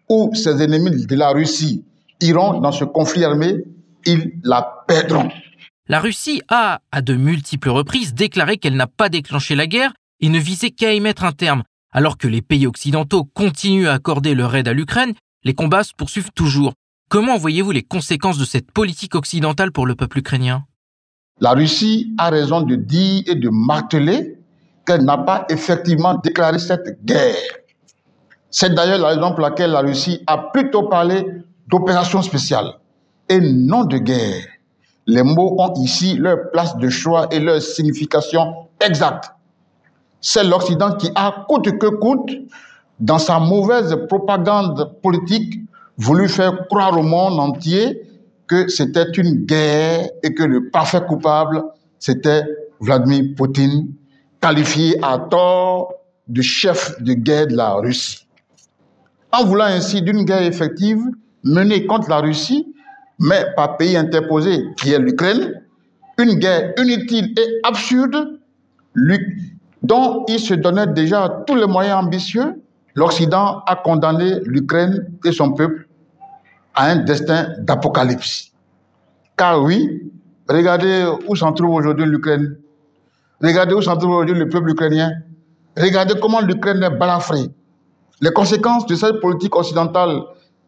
où 0.10 0.32
ces 0.34 0.62
ennemis 0.62 1.06
de 1.06 1.16
la 1.16 1.30
Russie 1.30 1.84
iront 2.20 2.60
dans 2.60 2.72
ce 2.72 2.84
conflit 2.84 3.24
armé, 3.24 3.64
ils 4.06 4.34
la 4.44 4.84
perdront. 4.88 5.30
La 5.88 6.00
Russie 6.00 6.42
a, 6.50 6.82
à 6.92 7.02
de 7.02 7.14
multiples 7.14 7.70
reprises, 7.70 8.14
déclaré 8.14 8.58
qu'elle 8.58 8.76
n'a 8.76 8.88
pas 8.88 9.10
déclenché 9.10 9.56
la 9.56 9.68
guerre 9.68 9.94
et 10.20 10.30
ne 10.30 10.40
visait 10.40 10.72
qu'à 10.72 10.94
y 10.94 11.00
mettre 11.00 11.24
un 11.24 11.32
terme. 11.32 11.64
Alors 11.92 12.18
que 12.18 12.28
les 12.28 12.44
pays 12.44 12.68
occidentaux 12.68 13.24
continuent 13.24 13.88
à 13.88 13.94
accorder 13.94 14.36
leur 14.36 14.56
aide 14.56 14.68
à 14.68 14.74
l'Ukraine, 14.74 15.14
les 15.44 15.54
combats 15.54 15.84
se 15.84 15.94
poursuivent 15.94 16.32
toujours. 16.36 16.74
Comment 17.10 17.38
voyez-vous 17.38 17.72
les 17.72 17.82
conséquences 17.82 18.38
de 18.38 18.46
cette 18.46 18.72
politique 18.72 19.16
occidentale 19.16 19.72
pour 19.72 19.88
le 19.88 19.96
peuple 19.96 20.20
ukrainien? 20.20 20.66
La 21.40 21.54
Russie 21.54 22.14
a 22.20 22.30
raison 22.30 22.62
de 22.62 22.76
dire 22.76 23.24
et 23.26 23.36
de 23.36 23.50
marteler 23.50 24.38
qu'elle 24.86 25.04
n'a 25.04 25.18
pas 25.18 25.46
effectivement 25.50 26.16
déclaré 26.16 26.60
cette 26.60 27.04
guerre. 27.04 27.36
C'est 28.52 28.76
d'ailleurs 28.76 29.00
la 29.00 29.08
raison 29.10 29.32
pour 29.32 29.42
laquelle 29.42 29.72
la 29.72 29.82
Russie 29.82 30.22
a 30.28 30.38
plutôt 30.38 30.84
parlé 30.84 31.26
d'opération 31.68 32.22
spéciale 32.22 32.74
et 33.30 33.40
non 33.40 33.86
de 33.86 33.98
guerre. 33.98 34.46
Les 35.08 35.24
mots 35.24 35.56
ont 35.60 35.74
ici 35.82 36.18
leur 36.18 36.52
place 36.52 36.78
de 36.78 36.90
choix 36.90 37.28
et 37.32 37.40
leur 37.40 37.62
signification 37.62 38.68
exacte. 38.80 39.32
C'est 40.22 40.44
l'Occident 40.44 40.96
qui 40.96 41.10
a, 41.16 41.46
coûte 41.48 41.78
que 41.78 41.88
coûte, 41.88 42.32
dans 43.00 43.20
sa 43.20 43.40
mauvaise 43.40 43.96
propagande 44.08 45.00
politique, 45.02 45.62
voulu 45.98 46.28
faire 46.28 46.68
croire 46.68 46.98
au 46.98 47.04
monde 47.04 47.40
entier 47.40 48.02
que 48.48 48.68
c'était 48.68 49.12
une 49.12 49.46
guerre 49.46 50.10
et 50.24 50.34
que 50.34 50.44
le 50.44 50.70
parfait 50.70 51.02
coupable, 51.08 51.64
c'était 52.00 52.44
Vladimir 52.80 53.36
Poutine, 53.38 53.94
qualifié 54.42 54.98
à 55.04 55.20
tort 55.20 55.94
de 56.28 56.42
chef 56.42 57.02
de 57.02 57.14
guerre 57.14 57.48
de 57.48 57.56
la 57.56 57.76
Russie. 57.76 58.26
En 59.32 59.46
voulant 59.46 59.66
ainsi 59.66 60.02
d'une 60.02 60.24
guerre 60.24 60.42
effective 60.44 61.00
menée 61.44 61.86
contre 61.86 62.10
la 62.10 62.20
Russie, 62.20 62.74
mais 63.20 63.46
par 63.56 63.78
pays 63.78 63.96
interposé 63.96 64.64
qui 64.78 64.92
est 64.94 65.00
l'Ukraine, 65.00 65.62
une 66.18 66.36
guerre 66.36 66.74
inutile 66.78 67.34
et 67.38 67.60
absurde, 67.64 68.40
dont 69.84 70.26
il 70.28 70.40
se 70.40 70.54
donnait 70.54 70.88
déjà 70.88 71.44
tous 71.48 71.56
les 71.56 71.68
moyens 71.68 72.04
ambitieux, 72.04 72.62
l'Occident 72.96 73.62
a 73.66 73.76
condamné 73.76 74.40
l'Ukraine 74.46 75.08
et 75.26 75.32
son 75.32 75.52
peuple 75.54 75.88
à 76.76 76.88
un 76.88 76.98
destin 76.98 77.50
d'apocalypse. 77.60 78.52
Car 79.38 79.64
oui, 79.64 80.12
regardez 80.50 81.06
où 81.28 81.36
s'en 81.36 81.54
trouve 81.54 81.76
aujourd'hui 81.76 82.06
l'Ukraine. 82.06 82.58
Regardez 83.42 83.74
où 83.74 83.82
s'en 83.82 83.96
trouve 83.96 84.12
aujourd'hui 84.12 84.36
le 84.36 84.50
peuple 84.50 84.72
ukrainien. 84.72 85.12
Regardez 85.78 86.16
comment 86.22 86.42
l'Ukraine 86.42 86.84
est 86.84 86.98
balafrée. 86.98 87.50
Les 88.22 88.32
conséquences 88.32 88.86
de 88.86 88.96
cette 88.96 89.22
politique 89.22 89.56
occidentale 89.56 90.22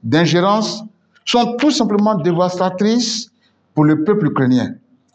d'ingérence 0.04 0.84
sont 1.26 1.58
tout 1.58 1.72
simplement 1.72 2.16
dévastatrices 2.16 3.30
pour 3.74 3.84
le 3.84 4.04
peuple 4.04 4.28
ukrainien. 4.28 4.70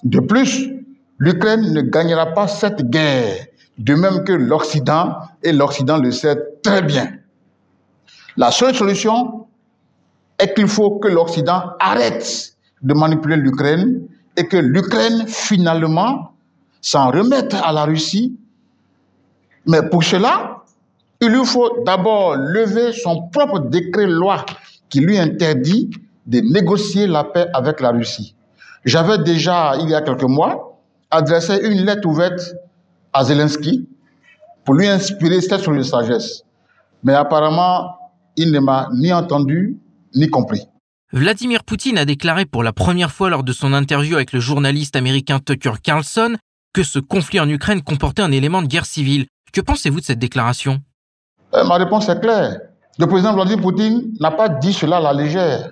De 0.05 0.21
plus, 0.21 0.71
l'Ukraine 1.19 1.73
ne 1.73 1.81
gagnera 1.81 2.27
pas 2.27 2.47
cette 2.47 2.91
guerre 2.91 3.47
de 3.79 3.95
même 3.95 4.25
que 4.25 4.33
l'Occident, 4.33 5.17
et 5.43 5.53
l'Occident 5.53 5.99
le 5.99 6.11
sait 6.11 6.37
très 6.63 6.83
bien. 6.83 7.13
La 8.37 8.51
seule 8.51 8.75
solution 8.75 9.47
est 10.39 10.55
qu'il 10.55 10.69
faut 10.69 10.99
que 10.99 11.09
l'Occident 11.09 11.73
arrête 11.81 12.55
de 12.83 12.95
manipuler 12.95 13.37
l'Ukraine 13.37 14.03
et 14.37 14.47
que 14.47 14.57
l'Ukraine, 14.57 15.25
finalement, 15.27 16.33
s'en 16.81 17.11
remette 17.11 17.55
à 17.55 17.73
la 17.73 17.85
Russie. 17.85 18.37
Mais 19.67 19.89
pour 19.89 20.05
cela, 20.05 20.63
il 21.21 21.29
lui 21.29 21.45
faut 21.45 21.83
d'abord 21.85 22.37
lever 22.37 22.93
son 22.93 23.29
propre 23.29 23.59
décret-loi 23.61 24.45
qui 24.89 25.01
lui 25.01 25.19
interdit 25.19 25.91
de 26.27 26.41
négocier 26.41 27.07
la 27.07 27.25
paix 27.25 27.47
avec 27.55 27.81
la 27.81 27.91
Russie. 27.91 28.35
J'avais 28.85 29.19
déjà, 29.19 29.75
il 29.81 29.89
y 29.89 29.95
a 29.95 30.03
quelques 30.03 30.23
mois, 30.23 30.79
adressé 31.11 31.59
une 31.63 31.85
lettre 31.85 32.07
ouverte 32.07 32.55
à 33.17 33.25
Zelensky 33.25 33.89
pour 34.65 34.75
lui 34.75 34.87
inspirer 34.87 35.41
cette 35.41 35.69
de 35.69 35.83
sagesse. 35.83 36.43
Mais 37.03 37.15
apparemment, 37.15 37.97
il 38.37 38.53
ne 38.53 38.61
m'a 38.61 38.89
ni 38.95 39.13
entendu 39.13 39.79
ni 40.15 40.29
compris. 40.29 40.67
Vladimir 41.13 41.65
Poutine 41.65 41.99
a 41.99 42.05
déclaré 42.05 42.45
pour 42.45 42.63
la 42.63 42.73
première 42.73 43.11
fois 43.11 43.31
lors 43.31 43.43
de 43.43 43.53
son 43.53 43.73
interview 43.73 44.17
avec 44.17 44.33
le 44.33 44.41
journaliste 44.41 44.97
américain 44.97 45.39
Tucker 45.39 45.75
Carlson 45.83 46.37
que 46.75 46.83
ce 46.83 46.99
conflit 46.99 47.41
en 47.41 47.49
Ukraine 47.49 47.81
comportait 47.81 48.23
un 48.23 48.33
élément 48.33 48.61
de 48.61 48.67
guerre 48.67 48.85
civile. 48.85 49.27
Que 49.53 49.63
pensez-vous 49.63 50.01
de 50.01 50.05
cette 50.05 50.19
déclaration? 50.19 50.81
Euh, 51.55 51.65
Ma 51.65 51.77
réponse 51.77 52.09
est 52.11 52.21
claire. 52.21 52.61
Le 52.99 53.07
président 53.07 53.33
Vladimir 53.35 53.63
Poutine 53.63 54.13
n'a 54.21 54.31
pas 54.31 54.51
dit 54.51 54.75
cela 54.75 54.99
à 54.99 55.01
la 55.01 55.13
légère, 55.15 55.71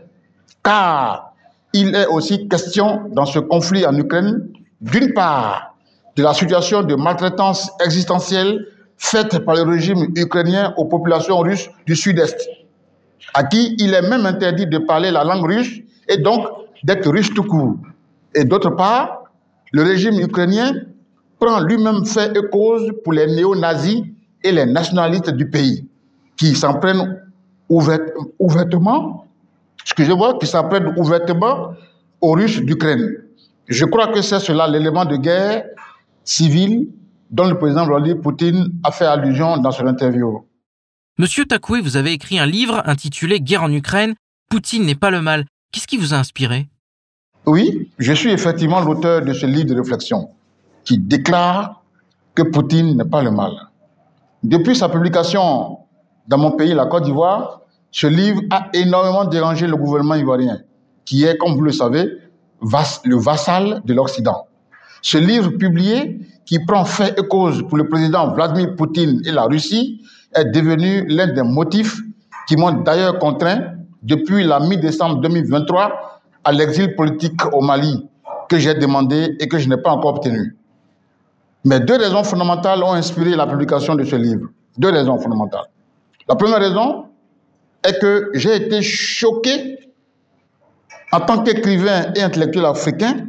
car 0.63 1.33
il 1.75 1.95
est 1.95 2.07
aussi 2.07 2.49
question 2.49 3.03
dans 3.13 3.27
ce 3.27 3.39
conflit 3.39 3.85
en 3.85 3.95
Ukraine, 3.97 4.49
d'une 4.81 5.13
part, 5.13 5.74
de 6.17 6.23
la 6.23 6.35
situation 6.35 6.83
de 6.83 6.95
maltraitance 6.95 7.71
existentielle 7.85 8.67
faite 8.97 9.39
par 9.45 9.57
le 9.57 9.62
régime 9.62 10.07
ukrainien 10.17 10.73
aux 10.77 10.85
populations 10.85 11.39
russes 11.39 11.69
du 11.87 11.97
Sud-Est, 11.97 12.49
à 13.35 13.45
qui 13.45 13.75
il 13.79 13.93
est 13.95 14.09
même 14.09 14.27
interdit 14.27 14.67
de 14.67 14.79
parler 14.79 15.11
la 15.11 15.25
langue 15.25 15.45
russe 15.45 15.81
et 16.09 16.19
donc 16.19 16.47
d'être 16.85 17.11
russe 17.11 17.33
tout 17.35 17.45
court. 17.45 17.77
Et 18.35 18.45
d'autre 18.45 18.71
part, 18.71 19.25
le 19.73 19.83
régime 19.83 20.21
ukrainien 20.21 20.75
prend 21.41 21.61
lui-même 21.61 22.05
fait 22.07 22.37
et 22.37 22.49
cause 22.51 22.93
pour 23.03 23.12
les 23.12 23.27
néo-nazis 23.27 24.03
et 24.43 24.53
les 24.53 24.67
nationalistes 24.67 25.31
du 25.31 25.49
pays, 25.51 25.89
qui 26.37 26.55
s'en 26.55 26.75
prennent 26.75 27.21
ouvertement, 27.69 29.27
vois, 30.15 30.39
qui 30.39 30.47
s'en 30.47 30.69
ouvertement 30.97 31.73
aux 32.21 32.33
Russes 32.33 32.61
d'Ukraine. 32.62 33.17
Je 33.67 33.85
crois 33.85 34.09
que 34.09 34.23
c'est 34.23 34.39
cela 34.39 34.69
l'élément 34.69 35.05
de 35.05 35.17
guerre 35.17 35.65
civile 36.25 36.89
dont 37.31 37.47
le 37.47 37.59
président 37.59 37.87
Vladimir 37.87 38.20
Poutine 38.20 38.72
a 38.83 38.91
fait 38.91 39.07
allusion 39.07 39.59
dans 39.59 39.70
son 39.70 39.87
interview. 39.87 40.47
Monsieur 41.18 41.45
Takoué, 41.45 41.81
vous 41.81 41.97
avez 41.97 42.12
écrit 42.12 42.39
un 42.39 42.47
livre 42.47 42.83
intitulé 42.87 43.41
Guerre 43.41 43.62
en 43.62 43.72
Ukraine. 43.72 44.14
Poutine 44.51 44.85
n'est 44.85 44.95
pas 44.95 45.11
le 45.11 45.20
mal. 45.20 45.47
Qu'est-ce 45.72 45.87
qui 45.87 45.97
vous 45.97 46.14
a 46.14 46.16
inspiré? 46.16 46.68
Oui, 47.47 47.91
je 47.99 48.12
suis 48.12 48.31
effectivement 48.31 48.81
l'auteur 48.81 49.22
de 49.22 49.33
ce 49.33 49.47
livre 49.47 49.66
de 49.66 49.77
réflexion 49.77 50.31
qui 50.85 50.99
déclare 50.99 51.83
que 52.35 52.43
Poutine 52.43 52.97
n'est 52.97 53.05
pas 53.05 53.22
le 53.22 53.31
mal. 53.31 53.53
Depuis 54.43 54.77
sa 54.77 54.89
publication 54.89 55.79
dans 56.27 56.39
mon 56.39 56.53
pays, 56.53 56.75
la 56.75 56.87
Côte 56.87 57.05
d'Ivoire, 57.05 57.61
ce 57.91 58.07
livre 58.07 58.43
a 58.51 58.68
énormément 58.72 59.25
dérangé 59.25 59.66
le 59.66 59.77
gouvernement 59.77 60.14
ivoirien, 60.14 60.59
qui 61.05 61.25
est, 61.25 61.37
comme 61.37 61.55
vous 61.55 61.62
le 61.62 61.72
savez, 61.72 62.07
le 62.61 63.16
vassal 63.16 63.83
de 63.85 63.95
l'Occident. 63.95 64.47
Ce 65.05 65.19
livre 65.19 65.51
publié, 65.51 66.19
qui 66.47 66.59
prend 66.61 66.87
fait 66.87 67.19
et 67.21 67.29
cause 67.29 67.63
pour 67.69 67.77
le 67.77 67.87
président 67.91 68.33
Vladimir 68.33 68.75
Poutine 68.75 69.21
et 69.27 69.33
la 69.33 69.43
Russie, 69.43 70.01
est 70.35 70.47
devenu 70.47 71.07
l'un 71.09 71.27
des 71.27 71.43
motifs 71.43 72.01
qui 72.49 72.57
m'ont 72.57 72.73
d'ailleurs 72.73 73.19
contraint, 73.19 73.75
depuis 74.03 74.45
la 74.45 74.61
mi-décembre 74.61 75.21
2023, 75.21 76.23
à 76.43 76.53
l'exil 76.53 76.97
politique 76.97 77.39
au 77.53 77.61
Mali, 77.61 78.09
que 78.49 78.57
j'ai 78.57 78.73
demandé 78.73 79.37
et 79.41 79.47
que 79.47 79.59
je 79.59 79.69
n'ai 79.69 79.77
pas 79.77 79.91
encore 79.91 80.15
obtenu. 80.15 80.57
Mais 81.67 81.81
deux 81.81 81.97
raisons 81.97 82.25
fondamentales 82.25 82.83
ont 82.83 82.95
inspiré 82.95 83.37
la 83.37 83.47
publication 83.47 83.95
de 83.97 84.05
ce 84.05 84.17
livre. 84.17 84.49
Deux 84.79 84.91
raisons 84.91 85.19
fondamentales. 85.19 85.67
La 86.27 86.35
première 86.35 86.61
raison 86.61 87.05
est 87.87 88.01
que 88.01 88.31
j'ai 88.33 88.57
été 88.57 88.81
choqué 88.81 89.79
en 91.13 91.21
tant 91.21 91.43
qu'écrivain 91.43 92.11
et 92.17 92.23
intellectuel 92.23 92.65
africain 92.65 93.27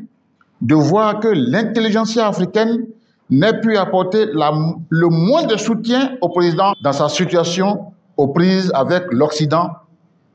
de 0.66 0.74
voir 0.74 1.20
que 1.20 1.28
l'intelligentsia 1.28 2.28
africaine 2.28 2.88
n'ait 3.30 3.60
pu 3.62 3.78
apporter 3.78 4.26
le 4.26 5.08
moins 5.10 5.44
de 5.44 5.58
soutien 5.58 6.18
au 6.22 6.30
président 6.30 6.74
dans 6.82 6.92
sa 6.92 7.08
situation 7.08 7.94
aux 8.18 8.30
prises 8.30 8.72
avec 8.74 9.04
l'Occident 9.12 9.70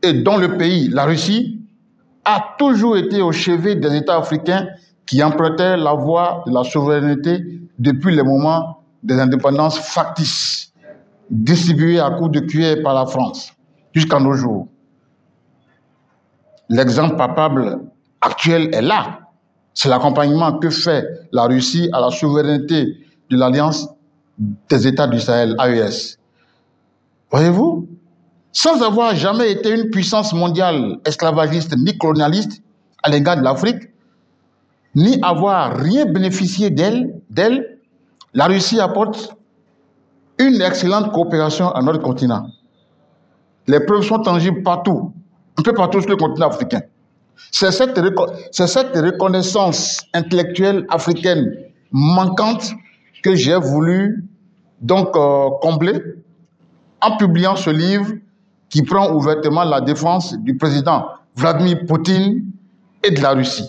et 0.03 0.12
dont 0.12 0.37
le 0.37 0.57
pays, 0.57 0.89
la 0.89 1.05
Russie, 1.05 1.61
a 2.24 2.55
toujours 2.59 2.97
été 2.97 3.20
au 3.20 3.33
chevet 3.33 3.74
des 3.74 3.97
États 3.97 4.18
africains 4.18 4.68
qui 5.05 5.20
empruntaient 5.20 5.76
la 5.76 5.95
voie 5.95 6.45
de 6.47 6.53
la 6.53 6.62
souveraineté 6.62 7.61
depuis 7.81 8.14
le 8.14 8.22
moment 8.22 8.83
des 9.03 9.18
indépendances 9.18 9.81
factices 9.81 10.72
distribuées 11.28 11.99
à 11.99 12.11
coups 12.11 12.31
de 12.31 12.41
cuillère 12.41 12.83
par 12.85 12.95
la 12.95 13.07
France 13.07 13.53
jusqu'à 13.93 14.20
nos 14.20 14.35
jours. 14.35 14.68
L'exemple 16.68 17.16
papable 17.16 17.81
actuel 18.20 18.72
est 18.72 18.83
là. 18.83 19.19
C'est 19.83 19.89
l'accompagnement 19.89 20.59
que 20.59 20.68
fait 20.68 21.07
la 21.33 21.45
Russie 21.45 21.89
à 21.95 22.01
la 22.01 22.11
souveraineté 22.11 22.99
de 23.31 23.37
l'Alliance 23.39 23.89
des 24.68 24.87
États 24.87 25.07
du 25.07 25.18
Sahel, 25.18 25.57
AES. 25.59 26.18
Voyez-vous? 27.31 27.89
Sans 28.53 28.83
avoir 28.83 29.14
jamais 29.14 29.51
été 29.53 29.70
une 29.70 29.89
puissance 29.89 30.35
mondiale 30.35 30.99
esclavagiste 31.07 31.74
ni 31.78 31.97
colonialiste 31.97 32.62
à 33.03 33.09
l'égard 33.09 33.39
de 33.39 33.43
l'Afrique, 33.43 33.89
ni 34.95 35.18
avoir 35.22 35.74
rien 35.78 36.05
bénéficié 36.05 36.68
d'elle, 36.68 37.18
d'elle, 37.31 37.78
la 38.35 38.49
Russie 38.49 38.81
apporte 38.81 39.35
une 40.39 40.61
excellente 40.61 41.11
coopération 41.11 41.70
à 41.70 41.81
notre 41.81 42.03
continent. 42.03 42.49
Les 43.66 43.81
preuves 43.81 44.03
sont 44.03 44.18
tangibles 44.18 44.62
partout, 44.62 45.14
un 45.57 45.62
peu 45.62 45.72
partout 45.72 46.03
sur 46.03 46.11
le 46.11 46.16
continent 46.16 46.49
africain. 46.49 46.83
C'est 47.51 47.72
cette, 47.72 47.99
reconnaissance 47.99 50.07
intellectuelle 50.14 50.86
africaine 50.88 51.57
manquante 51.91 52.72
que 53.22 53.34
j'ai 53.34 53.57
voulu 53.57 54.24
donc 54.80 55.16
euh, 55.16 55.51
combler 55.61 56.01
en 57.01 57.16
publiant 57.16 57.57
ce 57.57 57.70
livre 57.70 58.12
qui 58.68 58.82
prend 58.82 59.12
ouvertement 59.12 59.64
la 59.64 59.80
défense 59.80 60.34
du 60.38 60.57
président 60.57 61.07
Vladimir 61.36 61.86
Poutine 61.86 62.45
et 63.03 63.11
de 63.11 63.20
la 63.20 63.32
Russie. 63.32 63.68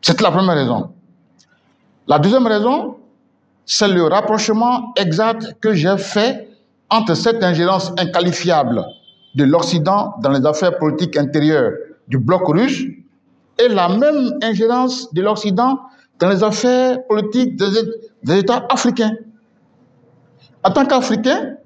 C'est 0.00 0.20
la 0.20 0.30
première 0.30 0.54
raison. 0.54 0.90
La 2.06 2.18
deuxième 2.18 2.46
raison, 2.46 2.96
c'est 3.64 3.88
le 3.88 4.04
rapprochement 4.04 4.92
exact 4.96 5.56
que 5.60 5.74
j'ai 5.74 5.96
fait 5.96 6.48
entre 6.90 7.14
cette 7.14 7.42
ingérence 7.42 7.92
inqualifiable 7.98 8.84
de 9.34 9.44
l'Occident 9.44 10.14
dans 10.20 10.30
les 10.30 10.44
affaires 10.46 10.78
politiques 10.78 11.16
intérieures 11.16 11.72
du 12.08 12.18
bloc 12.18 12.46
russe 12.46 12.84
et 13.58 13.68
la 13.68 13.88
même 13.88 14.38
ingérence 14.42 15.12
de 15.12 15.22
l'Occident 15.22 15.80
dans 16.18 16.28
les 16.28 16.42
affaires 16.42 17.06
politiques 17.06 17.56
des, 17.56 18.38
États 18.38 18.66
africains. 18.70 19.12
En 20.62 20.70
tant 20.70 20.86
qu'Africain, 20.86 21.56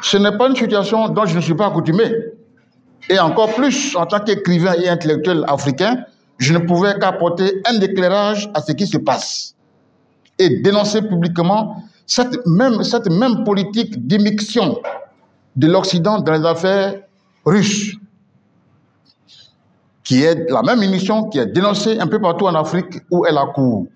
ce 0.00 0.16
n'est 0.16 0.36
pas 0.36 0.48
une 0.48 0.56
situation 0.56 1.08
dont 1.08 1.26
je 1.26 1.36
ne 1.36 1.40
suis 1.40 1.54
pas 1.54 1.66
accoutumé. 1.66 2.04
Et 3.10 3.18
encore 3.18 3.54
plus, 3.54 3.96
en 3.96 4.06
tant 4.06 4.20
qu'écrivain 4.20 4.74
et 4.74 4.88
intellectuel 4.88 5.44
africain, 5.48 6.04
je 6.38 6.52
ne 6.52 6.58
pouvais 6.58 6.98
qu'apporter 6.98 7.62
un 7.66 7.80
éclairage 7.80 8.50
à 8.54 8.60
ce 8.60 8.72
qui 8.72 8.86
se 8.86 8.98
passe 8.98 9.54
et 10.38 10.60
dénoncer 10.60 11.02
publiquement 11.02 11.82
cette 12.06 12.46
même, 12.46 13.44
politique 13.44 14.06
d'immixtion 14.06 14.80
de 15.56 15.66
l'Occident 15.66 16.20
dans 16.20 16.32
les 16.32 16.46
affaires 16.46 16.94
russes 17.44 17.96
qui 20.08 20.22
est 20.22 20.50
la 20.50 20.62
même 20.62 20.82
émission 20.82 21.24
qui 21.24 21.38
est 21.38 21.52
dénoncée 21.52 21.98
un 22.00 22.06
peu 22.06 22.18
partout 22.18 22.46
en 22.46 22.54
Afrique 22.54 23.02
où 23.10 23.26
elle 23.26 23.36
a 23.36 23.44
cours. 23.54 23.86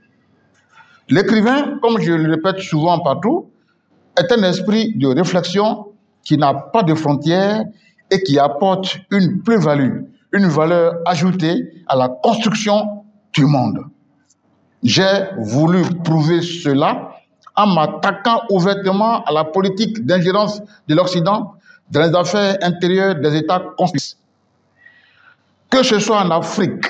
L'écrivain, 1.09 1.79
comme 1.81 1.99
je 2.03 2.13
le 2.13 2.31
répète 2.33 2.61
souvent 2.61 2.99
partout, 2.99 3.49
est 4.19 4.31
un 4.31 4.43
esprit 4.43 4.95
de 4.95 5.09
réflexion 5.09 5.87
qui 6.23 6.37
n'a 6.37 6.53
pas 6.53 6.83
de 6.83 6.95
frontières 6.95 7.65
et 8.11 8.23
qui 8.23 8.39
apporte 8.39 8.99
une 9.11 9.41
plus-value, 9.41 10.03
une 10.35 10.49
valeur 10.49 10.97
ajoutée 11.07 11.83
à 11.87 11.97
la 11.97 12.11
construction 12.11 13.05
du 13.33 13.47
monde. 13.47 13.79
J'ai 14.83 15.31
voulu 15.39 15.81
prouver 16.05 16.43
cela 16.43 17.09
en 17.57 17.69
m'attaquant 17.69 18.43
ouvertement 18.51 19.25
à 19.25 19.33
la 19.33 19.45
politique 19.45 20.05
d'ingérence 20.05 20.61
de 20.89 20.95
l'Occident 20.95 21.55
dans 21.91 22.03
les 22.03 22.15
affaires 22.15 22.59
intérieures 22.61 23.15
des 23.15 23.35
États 23.35 23.63
constitués 23.79 24.22
que 25.73 25.83
ce 25.83 25.99
soit 25.99 26.23
en 26.23 26.31
Afrique, 26.31 26.85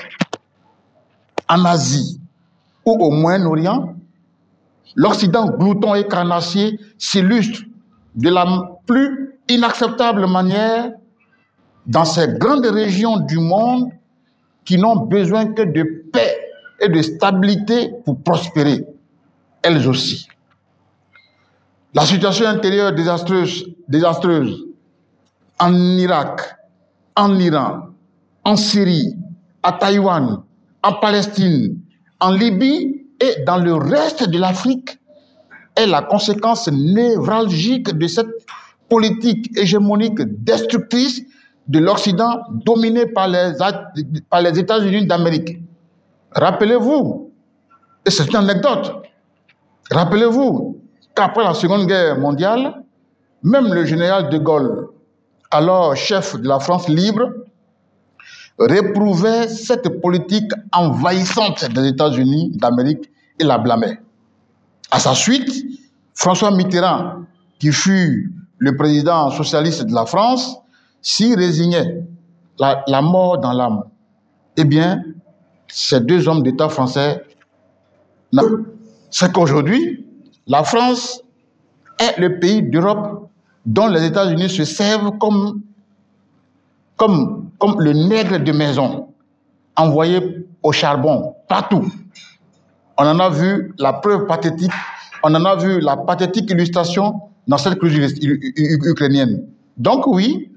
en 1.47 1.63
Asie 1.63 2.19
ou 2.85 2.91
au 2.91 3.11
Moyen-Orient, 3.11 3.95
l'Occident 4.95 5.47
glouton 5.57 5.95
et 5.95 6.05
carnassier 6.05 6.77
s'illustre 6.97 7.61
de 8.15 8.29
la 8.29 8.45
plus 8.85 9.39
inacceptable 9.47 10.27
manière 10.27 10.91
dans 11.85 12.03
ces 12.03 12.27
grandes 12.37 12.65
régions 12.65 13.21
du 13.21 13.39
monde 13.39 13.89
qui 14.65 14.77
n'ont 14.77 14.97
besoin 14.97 15.53
que 15.53 15.61
de 15.61 15.83
paix 16.11 16.37
et 16.81 16.89
de 16.89 17.01
stabilité 17.01 17.89
pour 18.03 18.21
prospérer, 18.21 18.85
elles 19.61 19.87
aussi. 19.87 20.27
La 21.93 22.05
situation 22.05 22.47
intérieure 22.47 22.93
désastreuse, 22.93 23.65
désastreuse 23.87 24.65
en 25.57 25.73
Irak, 25.73 26.57
en 27.15 27.39
Iran, 27.39 27.92
en 28.45 28.55
Syrie, 28.55 29.15
à 29.61 29.73
Taïwan, 29.73 30.43
en 30.83 30.93
Palestine, 30.93 31.77
en 32.19 32.31
Libye 32.31 33.05
et 33.19 33.43
dans 33.45 33.57
le 33.57 33.75
reste 33.75 34.29
de 34.29 34.37
l'Afrique 34.37 34.97
est 35.75 35.87
la 35.87 36.01
conséquence 36.01 36.69
névralgique 36.71 37.97
de 37.97 38.07
cette 38.07 38.27
politique 38.89 39.57
hégémonique 39.57 40.21
destructrice 40.43 41.23
de 41.67 41.79
l'Occident 41.79 42.41
dominé 42.65 43.05
par 43.07 43.27
les, 43.27 43.53
par 44.29 44.41
les 44.41 44.59
États-Unis 44.59 45.07
d'Amérique. 45.07 45.59
Rappelez-vous, 46.35 47.31
et 48.05 48.11
c'est 48.11 48.27
une 48.29 48.35
anecdote, 48.35 49.07
rappelez-vous 49.89 50.77
qu'après 51.15 51.43
la 51.43 51.53
Seconde 51.53 51.87
Guerre 51.87 52.19
mondiale, 52.19 52.83
même 53.43 53.73
le 53.73 53.85
général 53.85 54.29
de 54.29 54.37
Gaulle, 54.37 54.89
alors 55.51 55.95
chef 55.95 56.35
de 56.35 56.47
la 56.47 56.59
France 56.59 56.89
libre, 56.89 57.29
réprouvait 58.59 59.47
cette 59.47 60.01
politique 60.01 60.51
envahissante 60.71 61.71
des 61.73 61.87
États-Unis 61.87 62.51
d'Amérique 62.55 63.09
et 63.39 63.43
la 63.43 63.57
blâmait. 63.57 63.99
À 64.91 64.99
sa 64.99 65.15
suite, 65.15 65.49
François 66.13 66.51
Mitterrand, 66.51 67.23
qui 67.59 67.71
fut 67.71 68.31
le 68.59 68.75
président 68.75 69.31
socialiste 69.31 69.85
de 69.85 69.93
la 69.93 70.05
France, 70.05 70.57
s'y 71.01 71.35
résignait, 71.35 72.03
la, 72.59 73.01
mort 73.01 73.39
dans 73.39 73.53
l'âme. 73.53 73.83
Eh 74.55 74.63
bien, 74.63 75.03
ces 75.67 75.99
deux 75.99 76.27
hommes 76.27 76.43
d'État 76.43 76.69
français, 76.69 77.23
c'est 79.09 79.33
qu'aujourd'hui, 79.33 80.05
la 80.47 80.63
France 80.63 81.21
est 81.99 82.19
le 82.19 82.39
pays 82.39 82.61
d'Europe 82.61 83.29
dont 83.65 83.87
les 83.87 84.05
États-Unis 84.05 84.49
se 84.49 84.65
servent 84.65 85.17
comme 85.17 85.61
comme 87.59 87.79
le 87.79 87.93
nègre 87.93 88.39
de 88.39 88.51
maison, 88.51 89.09
envoyé 89.75 90.45
au 90.61 90.71
charbon, 90.71 91.35
partout. 91.47 91.91
On 92.97 93.05
en 93.05 93.19
a 93.19 93.29
vu 93.29 93.73
la 93.79 93.93
preuve 93.93 94.27
pathétique, 94.27 94.71
on 95.23 95.33
en 95.33 95.45
a 95.45 95.55
vu 95.55 95.79
la 95.79 95.97
pathétique 95.97 96.49
illustration 96.51 97.21
dans 97.47 97.57
cette 97.57 97.79
crise 97.79 98.15
ukrainienne. 98.21 99.45
Donc 99.77 100.07
oui, 100.07 100.51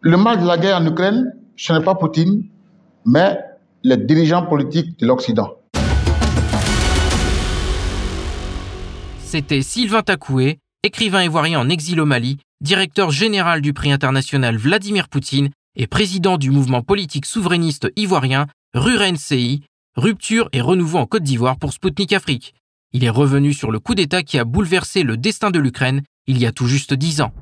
le 0.00 0.16
mal 0.16 0.40
de 0.40 0.46
la 0.46 0.58
guerre 0.58 0.78
en 0.78 0.86
Ukraine, 0.86 1.32
ce 1.56 1.72
n'est 1.72 1.84
pas 1.84 1.94
Poutine, 1.94 2.44
mais 3.04 3.38
les 3.82 3.96
dirigeants 3.96 4.46
politiques 4.46 4.98
de 4.98 5.06
l'Occident. 5.06 5.54
C'était 9.24 9.62
Sylvain 9.62 10.02
Takoué, 10.02 10.58
écrivain 10.82 11.22
ivoirien 11.22 11.60
en 11.60 11.68
exil 11.68 12.00
au 12.00 12.06
Mali, 12.06 12.38
directeur 12.60 13.10
général 13.10 13.60
du 13.60 13.72
prix 13.72 13.92
international 13.92 14.56
Vladimir 14.56 15.08
Poutine 15.08 15.50
et 15.76 15.86
président 15.86 16.38
du 16.38 16.50
mouvement 16.50 16.82
politique 16.82 17.26
souverainiste 17.26 17.92
ivoirien 17.96 18.46
RURNCI, 18.74 19.62
rupture 19.96 20.48
et 20.52 20.60
renouveau 20.60 20.98
en 20.98 21.06
Côte 21.06 21.22
d'Ivoire 21.22 21.58
pour 21.58 21.72
Spoutnik 21.72 22.12
Afrique. 22.12 22.54
Il 22.92 23.04
est 23.04 23.10
revenu 23.10 23.52
sur 23.52 23.70
le 23.70 23.78
coup 23.78 23.94
d'État 23.94 24.22
qui 24.22 24.38
a 24.38 24.44
bouleversé 24.44 25.02
le 25.02 25.16
destin 25.16 25.50
de 25.50 25.58
l'Ukraine 25.58 26.02
il 26.26 26.38
y 26.38 26.46
a 26.46 26.52
tout 26.52 26.66
juste 26.66 26.94
dix 26.94 27.20
ans. 27.20 27.32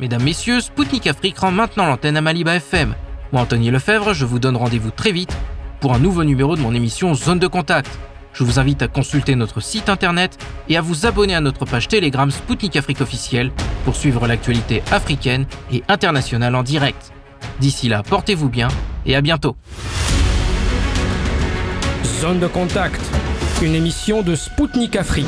Mesdames, 0.00 0.22
Messieurs, 0.22 0.60
Spoutnik 0.60 1.06
Afrique 1.06 1.38
rend 1.38 1.52
maintenant 1.52 1.86
l'antenne 1.86 2.16
à 2.16 2.20
Maliba 2.20 2.56
FM. 2.56 2.94
Moi, 3.32 3.42
Anthony 3.42 3.70
Lefebvre, 3.70 4.12
je 4.12 4.24
vous 4.24 4.38
donne 4.38 4.56
rendez-vous 4.56 4.90
très 4.90 5.12
vite 5.12 5.36
pour 5.80 5.94
un 5.94 5.98
nouveau 5.98 6.24
numéro 6.24 6.56
de 6.56 6.60
mon 6.60 6.74
émission 6.74 7.14
Zone 7.14 7.38
de 7.38 7.46
Contact. 7.46 7.98
Je 8.34 8.42
vous 8.42 8.58
invite 8.58 8.82
à 8.82 8.88
consulter 8.88 9.36
notre 9.36 9.60
site 9.60 9.88
internet 9.88 10.36
et 10.68 10.76
à 10.76 10.80
vous 10.80 11.06
abonner 11.06 11.36
à 11.36 11.40
notre 11.40 11.64
page 11.64 11.86
Telegram 11.86 12.28
Spoutnik 12.30 12.74
Afrique 12.74 13.00
officielle 13.00 13.52
pour 13.84 13.94
suivre 13.94 14.26
l'actualité 14.26 14.82
africaine 14.90 15.46
et 15.72 15.84
internationale 15.88 16.56
en 16.56 16.64
direct. 16.64 17.12
D'ici 17.60 17.88
là, 17.88 18.02
portez-vous 18.02 18.48
bien 18.48 18.68
et 19.06 19.14
à 19.14 19.20
bientôt. 19.20 19.56
Zone 22.20 22.40
de 22.40 22.48
contact, 22.48 23.00
une 23.62 23.76
émission 23.76 24.22
de 24.22 24.34
Spoutnik 24.34 24.96
Afrique. 24.96 25.26